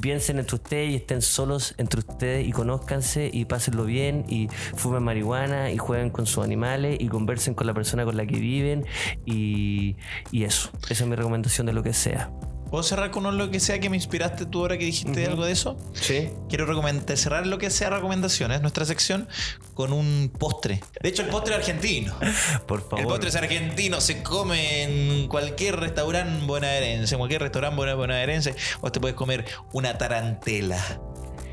piensen 0.00 0.38
entre 0.38 0.56
ustedes 0.56 0.90
y 0.90 0.96
estén 0.96 1.22
solos 1.22 1.74
entre 1.78 2.00
ustedes 2.00 2.46
y 2.46 2.52
conózcanse 2.52 3.30
y 3.32 3.44
pásenlo 3.44 3.84
bien 3.84 4.24
y 4.28 4.48
fumen 4.76 5.02
marihuana 5.02 5.70
y 5.70 5.78
jueguen 5.78 6.10
con 6.10 6.26
sus 6.26 6.44
animales 6.44 6.96
y 7.00 7.08
conversen 7.08 7.54
con 7.54 7.66
la 7.66 7.74
persona 7.74 8.04
con 8.04 8.16
la 8.16 8.26
que 8.26 8.38
viven 8.38 8.84
y, 9.24 9.96
y 10.30 10.44
eso. 10.44 10.70
Esa 10.88 11.04
es 11.04 11.10
mi 11.10 11.16
recomendación 11.16 11.66
de 11.66 11.72
lo 11.72 11.82
que 11.82 11.92
sea. 11.92 12.30
¿Puedo 12.70 12.82
cerrar 12.82 13.10
con 13.12 13.38
lo 13.38 13.50
que 13.50 13.60
sea 13.60 13.78
que 13.78 13.88
me 13.88 13.96
inspiraste 13.96 14.46
tú 14.46 14.60
ahora 14.62 14.76
que 14.76 14.84
dijiste 14.86 15.26
algo 15.26 15.44
de 15.44 15.52
eso? 15.52 15.76
Sí. 15.92 16.30
Quiero 16.48 16.66
recomendar, 16.66 17.16
cerrar 17.16 17.46
lo 17.46 17.56
que 17.58 17.70
sea 17.70 17.90
recomendaciones, 17.90 18.62
nuestra 18.62 18.84
sección, 18.84 19.28
con 19.74 19.92
un 19.92 20.32
postre. 20.36 20.80
De 21.00 21.08
hecho, 21.08 21.22
el 21.22 21.28
postre 21.28 21.54
argentino. 21.54 22.14
Por 22.66 22.80
favor. 22.82 23.00
El 23.00 23.06
postre 23.06 23.28
es 23.28 23.36
argentino, 23.36 24.00
se 24.00 24.22
come 24.24 24.82
en 24.82 25.28
cualquier 25.28 25.78
restaurante 25.78 26.44
bonaerense, 26.46 27.14
en 27.14 27.18
cualquier 27.18 27.42
restaurante 27.42 27.76
bona- 27.76 27.94
bonaerense, 27.94 28.56
o 28.80 28.90
te 28.90 28.98
puedes 28.98 29.14
comer 29.16 29.44
una 29.72 29.96
tarantela. 29.96 30.82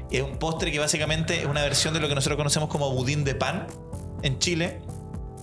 Es 0.09 0.23
un 0.23 0.37
postre 0.39 0.71
que 0.71 0.79
básicamente 0.79 1.39
es 1.41 1.45
una 1.45 1.61
versión 1.61 1.93
de 1.93 1.99
lo 1.99 2.07
que 2.09 2.15
nosotros 2.15 2.37
conocemos 2.37 2.67
como 2.67 2.91
budín 2.91 3.23
de 3.23 3.35
pan 3.35 3.67
en 4.23 4.39
Chile. 4.39 4.81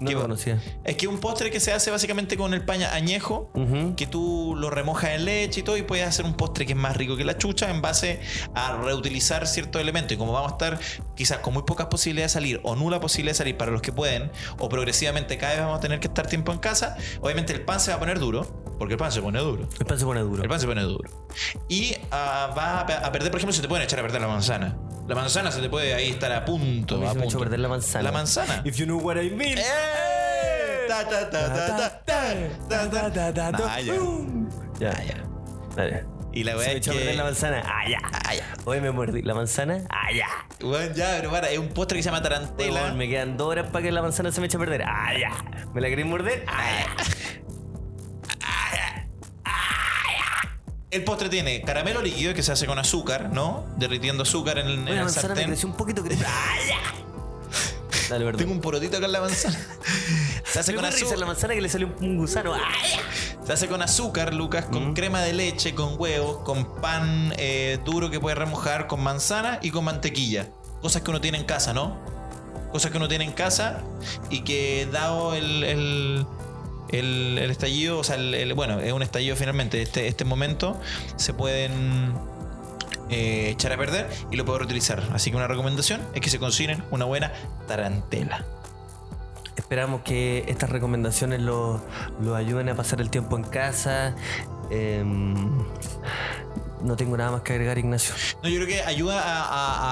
No 0.01 0.07
que 0.07 0.13
lo 0.15 0.19
va- 0.21 0.25
conocía. 0.25 0.61
Es 0.85 0.97
que 0.97 1.07
es 1.07 1.13
un 1.13 1.19
postre 1.19 1.51
que 1.51 1.61
se 1.61 1.73
hace 1.73 1.91
básicamente 1.91 2.37
con 2.37 2.55
el 2.55 2.65
pan 2.65 2.83
añejo, 2.83 3.51
que 3.97 4.07
tú 4.07 4.55
lo 4.57 4.71
remojas 4.71 5.11
en 5.11 5.25
leche 5.25 5.61
y 5.61 5.63
todo, 5.63 5.77
y 5.77 5.83
puedes 5.83 6.07
hacer 6.07 6.25
un 6.25 6.35
postre 6.35 6.67
que 6.67 6.73
es 6.73 6.79
más 6.79 6.97
rico 6.97 7.17
que 7.17 7.25
la 7.25 7.37
chucha 7.39 7.71
en 7.71 7.81
base 7.83 8.21
a 8.55 8.77
reutilizar 8.77 9.47
ciertos 9.47 9.81
elementos. 9.81 10.13
Y 10.13 10.17
como 10.17 10.33
vamos 10.33 10.53
a 10.53 10.55
estar 10.55 10.79
quizás 11.17 11.39
con 11.39 11.55
muy 11.55 11.63
pocas 11.65 11.87
posibilidades 11.87 12.33
de 12.33 12.35
salir, 12.35 12.61
o 12.65 12.77
nula 12.77 13.01
posibilidad 13.01 13.33
de 13.33 13.39
salir 13.39 13.57
para 13.57 13.71
los 13.71 13.83
que 13.83 13.93
pueden, 13.93 14.31
o 14.59 14.69
progresivamente 14.69 15.37
cada 15.39 15.53
vez 15.55 15.63
vamos 15.63 15.79
a 15.79 15.81
tener 15.81 16.01
que 16.01 16.09
estar 16.09 16.27
tiempo 16.27 16.53
en 16.53 16.59
casa, 16.59 16.97
obviamente 17.21 17.53
el 17.53 17.63
pan 17.63 17.81
se 17.81 17.91
va 17.91 17.97
a 17.97 18.01
poner 18.01 18.19
duro, 18.19 18.45
porque 18.79 18.95
el 18.95 18.99
pan 18.99 19.11
se 19.11 19.21
pone 19.21 19.39
duro. 19.41 19.69
El 19.81 19.87
pan 19.87 19.99
se 19.99 20.05
pone 20.05 20.21
duro. 20.21 20.43
El 20.43 20.49
pan 20.49 20.61
se 20.61 20.67
pone 20.67 20.83
duro. 20.83 21.11
Y 21.69 21.95
ah, 22.11 22.55
va 22.57 22.81
a 22.81 23.07
a 23.09 23.13
perder, 23.13 23.31
por 23.31 23.39
ejemplo, 23.39 23.53
se 23.55 23.63
te 23.63 23.69
pueden 23.69 23.85
echar 23.85 23.99
a 23.99 24.03
perder 24.03 24.21
la 24.21 24.29
manzana. 24.29 24.77
La 25.09 25.15
manzana 25.15 25.51
se 25.51 25.63
te 25.63 25.71
puede 25.71 25.95
ahí 25.95 26.11
estar 26.11 26.31
a 26.33 26.45
punto. 26.45 26.97
A, 27.09 27.15
punto. 27.15 27.39
Me 27.39 27.45
perder 27.45 27.61
la 27.61 27.69
manzana. 27.69 28.03
La 28.03 28.13
manzana. 28.13 28.61
If 28.67 28.77
you 28.77 28.85
know 28.85 28.99
what 28.99 29.17
I 29.17 29.31
mean. 29.31 29.57
Ya, 34.79 34.93
ya. 35.03 35.25
Dale. 35.75 36.05
Y 36.35 36.45
la 36.45 36.59
weá 36.59 36.73
es 36.73 36.87
que... 36.87 36.93
perder 36.93 37.17
la 37.17 37.25
manzana. 37.25 37.63
Ah, 37.65 37.89
ya. 37.89 38.01
Ah, 38.27 38.35
ya. 38.35 38.45
Hoy 38.67 38.83
me 38.83 38.91
mordí 38.91 39.23
la 39.23 39.33
manzana. 39.33 39.83
Ah, 39.89 40.13
ya. 40.13 40.29
Bueno, 40.61 40.95
ya, 40.95 41.17
pero 41.17 41.31
para, 41.31 41.49
es 41.49 41.59
un 41.59 41.69
postre 41.69 41.97
que 41.97 42.03
se 42.03 42.11
llama 42.11 42.23
tarantela. 42.23 42.81
Bueno, 42.81 42.97
me 42.97 43.09
quedan 43.09 43.39
dos 43.39 43.49
horas 43.49 43.71
para 43.71 43.83
que 43.83 43.91
la 43.91 44.03
manzana 44.03 44.31
se 44.31 44.43
me 44.43 44.47
eche 44.47 44.59
a 44.59 44.61
perder. 44.61 44.83
Ah, 44.83 45.15
ya. 45.19 45.31
Me 45.73 45.81
la 45.81 45.89
queréis 45.89 46.07
morder. 46.07 46.45
Ah, 46.47 46.67
ya. 46.81 47.45
El 50.91 51.05
postre 51.05 51.29
tiene 51.29 51.61
caramelo 51.63 52.01
líquido 52.01 52.33
que 52.33 52.43
se 52.43 52.53
hace 52.53 52.67
con 52.67 52.79
azúcar, 52.79 53.31
¿no? 53.33 53.67
Derritiendo 53.77 54.23
azúcar 54.23 54.59
en, 54.59 54.69
en 54.69 54.89
el 54.89 55.01
manzana 55.01 55.05
me 55.05 55.11
sartén. 55.29 55.47
creció 55.49 55.69
un 55.69 55.77
poquito. 55.77 56.03
Dale, 58.09 58.25
perdón. 58.25 58.39
Tengo 58.39 58.53
un 58.53 58.61
porotito 58.61 58.97
acá 58.97 59.07
en 59.07 59.13
la 59.13 59.21
manzana. 59.21 59.59
Se 60.45 60.61
hace 60.61 60.73
Me 60.73 60.77
con 60.81 60.87
risa 60.87 61.01
la 61.01 61.07
azúcar. 61.11 61.27
manzana 61.27 61.55
que 61.55 61.61
le 61.61 61.69
salió 61.69 61.95
un 62.01 62.17
gusano. 62.17 62.55
Se 63.45 63.53
hace 63.53 63.69
con 63.69 63.83
azúcar, 63.83 64.33
Lucas, 64.33 64.65
con 64.65 64.95
crema 64.95 65.21
de 65.21 65.35
leche, 65.35 65.75
con 65.75 65.97
huevos, 65.99 66.39
con 66.39 66.81
pan 66.81 67.35
eh, 67.37 67.79
duro 67.85 68.11
que 68.11 68.19
puedes 68.19 68.39
remojar, 68.39 68.87
con 68.87 69.03
manzana 69.03 69.59
y 69.61 69.71
con 69.71 69.85
mantequilla. 69.85 70.49
Cosas 70.81 71.03
que 71.03 71.11
uno 71.11 71.21
tiene 71.21 71.37
en 71.37 71.45
casa, 71.45 71.75
¿no? 71.75 71.99
Cosas 72.73 72.91
que 72.91 72.97
uno 72.97 73.09
tiene 73.09 73.25
en 73.25 73.33
casa 73.33 73.83
y 74.31 74.41
que 74.41 74.89
dado 74.91 75.35
el, 75.35 75.65
el, 75.65 76.27
el- 76.93 77.39
estallido, 77.51 77.99
o 77.99 78.05
sea, 78.05 78.17
el- 78.17 78.55
bueno, 78.55 78.81
es 78.81 78.93
un 78.93 79.03
estallido 79.03 79.37
finalmente, 79.37 79.81
este, 79.83 80.09
este 80.09 80.25
momento, 80.25 80.79
se 81.17 81.33
pueden 81.35 82.13
eh, 83.11 83.49
echar 83.51 83.73
a 83.73 83.77
perder 83.79 84.07
y 84.31 84.37
lo 84.37 84.45
puedo 84.45 84.59
reutilizar. 84.59 85.03
Así 85.15 85.31
que 85.31 85.37
una 85.37 85.47
recomendación 85.49 86.03
es 86.15 86.21
que 86.21 86.29
se 86.29 86.39
consiguen 86.39 86.85
una 86.91 87.07
buena 87.07 87.33
tarantela. 87.67 88.45
Esperamos 89.57 90.03
que 90.03 90.45
estas 90.49 90.71
recomendaciones 90.71 91.41
lo, 91.41 91.81
lo 92.23 92.37
ayuden 92.37 92.69
a 92.69 92.75
pasar 92.75 93.01
el 93.01 93.09
tiempo 93.11 93.37
en 93.37 93.45
casa. 93.45 94.15
Em, 94.71 95.35
no 96.83 96.97
tengo 96.97 97.17
nada 97.17 97.31
más 97.31 97.43
que 97.43 97.53
agregar, 97.53 97.79
Ignacio. 97.79 98.15
No, 98.43 98.49
yo 98.49 98.57
creo 98.57 98.67
que 98.69 98.83
ayuda 98.83 99.23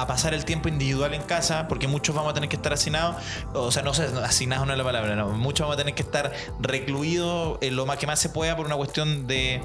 a, 0.03 0.07
pasar 0.07 0.35
el 0.35 0.45
tiempo 0.45 0.69
individual 0.69 1.15
en 1.15 1.23
casa, 1.23 1.67
porque 1.69 1.89
muchos 1.89 2.15
vamos 2.15 2.31
a 2.31 2.35
tener 2.35 2.49
que 2.49 2.57
estar 2.57 2.73
hacinados, 2.73 3.17
o 3.53 3.71
sea, 3.73 3.83
no 3.83 3.93
sé, 3.93 4.09
hacinados 4.25 4.67
no 4.67 4.73
es 4.73 4.79
la 4.79 4.85
palabra, 4.85 5.17
no, 5.17 5.29
muchos 5.31 5.65
vamos 5.65 5.75
a 5.75 5.79
tener 5.79 5.95
que 5.95 6.03
estar 6.03 6.33
recluidos 6.61 7.59
en 7.61 7.77
lo 7.77 7.87
más 7.87 7.99
que 7.99 8.07
más 8.07 8.21
se 8.21 8.29
pueda 8.29 8.57
por 8.57 8.67
una 8.67 8.77
cuestión 8.77 9.27
de, 9.27 9.61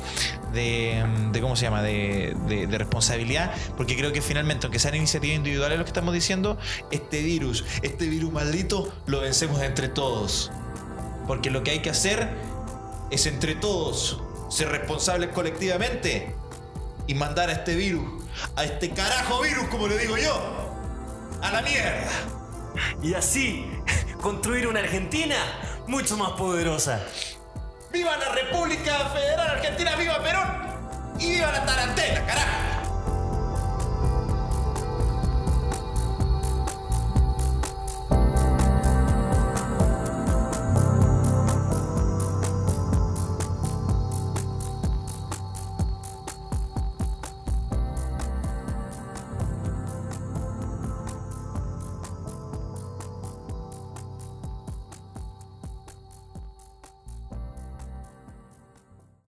de, 0.54 1.06
de 1.32 1.42
¿cómo 1.42 1.56
se 1.56 1.66
llama?, 1.66 1.82
de, 1.82 2.36
de- 2.48 2.68
de 2.68 2.78
responsabilidad, 2.78 3.52
porque 3.78 3.96
creo 3.96 4.12
que 4.12 4.22
finalmente, 4.22 4.66
aunque 4.66 4.80
sean 4.80 4.96
iniciativas 4.96 5.36
individuales 5.38 5.78
lo 5.78 5.86
que 5.86 5.90
estamos 5.90 6.14
diciendo, 6.14 6.58
este 6.92 7.22
virus, 7.22 7.64
este 7.82 8.08
virus 8.08 8.32
maldito, 8.32 8.92
lo 9.06 9.22
vencemos 9.22 9.62
entre 9.62 9.88
todos. 9.90 10.52
Porque 11.28 11.50
lo 11.52 11.64
que 11.64 11.72
hay 11.72 11.80
que 11.80 11.90
hacer 11.90 12.30
es 13.12 13.26
entre 13.26 13.56
todos 13.56 14.20
ser 14.50 14.70
responsables 14.70 15.30
colectivamente 15.30 16.36
y 17.12 17.14
mandar 17.14 17.50
a 17.50 17.52
este 17.52 17.76
virus, 17.76 18.24
a 18.56 18.64
este 18.64 18.92
carajo 18.92 19.42
virus, 19.42 19.66
como 19.66 19.86
le 19.86 19.98
digo 19.98 20.16
yo, 20.18 20.34
a 21.42 21.52
la 21.52 21.62
mierda. 21.62 22.10
Y 23.04 23.14
así, 23.14 23.70
construir 24.22 24.66
una 24.66 24.80
Argentina 24.80 25.36
mucho 25.88 26.16
más 26.16 26.32
poderosa. 26.32 27.02
¡Viva 27.92 28.16
la 28.16 28.30
República 28.30 29.10
Federal 29.10 29.50
Argentina! 29.58 29.94
¡Viva 29.98 30.24
Perón! 30.24 30.48
¡Y 31.20 31.32
viva 31.32 31.52
la 31.52 31.66
Tarantela, 31.66 32.26
carajo! 32.26 32.81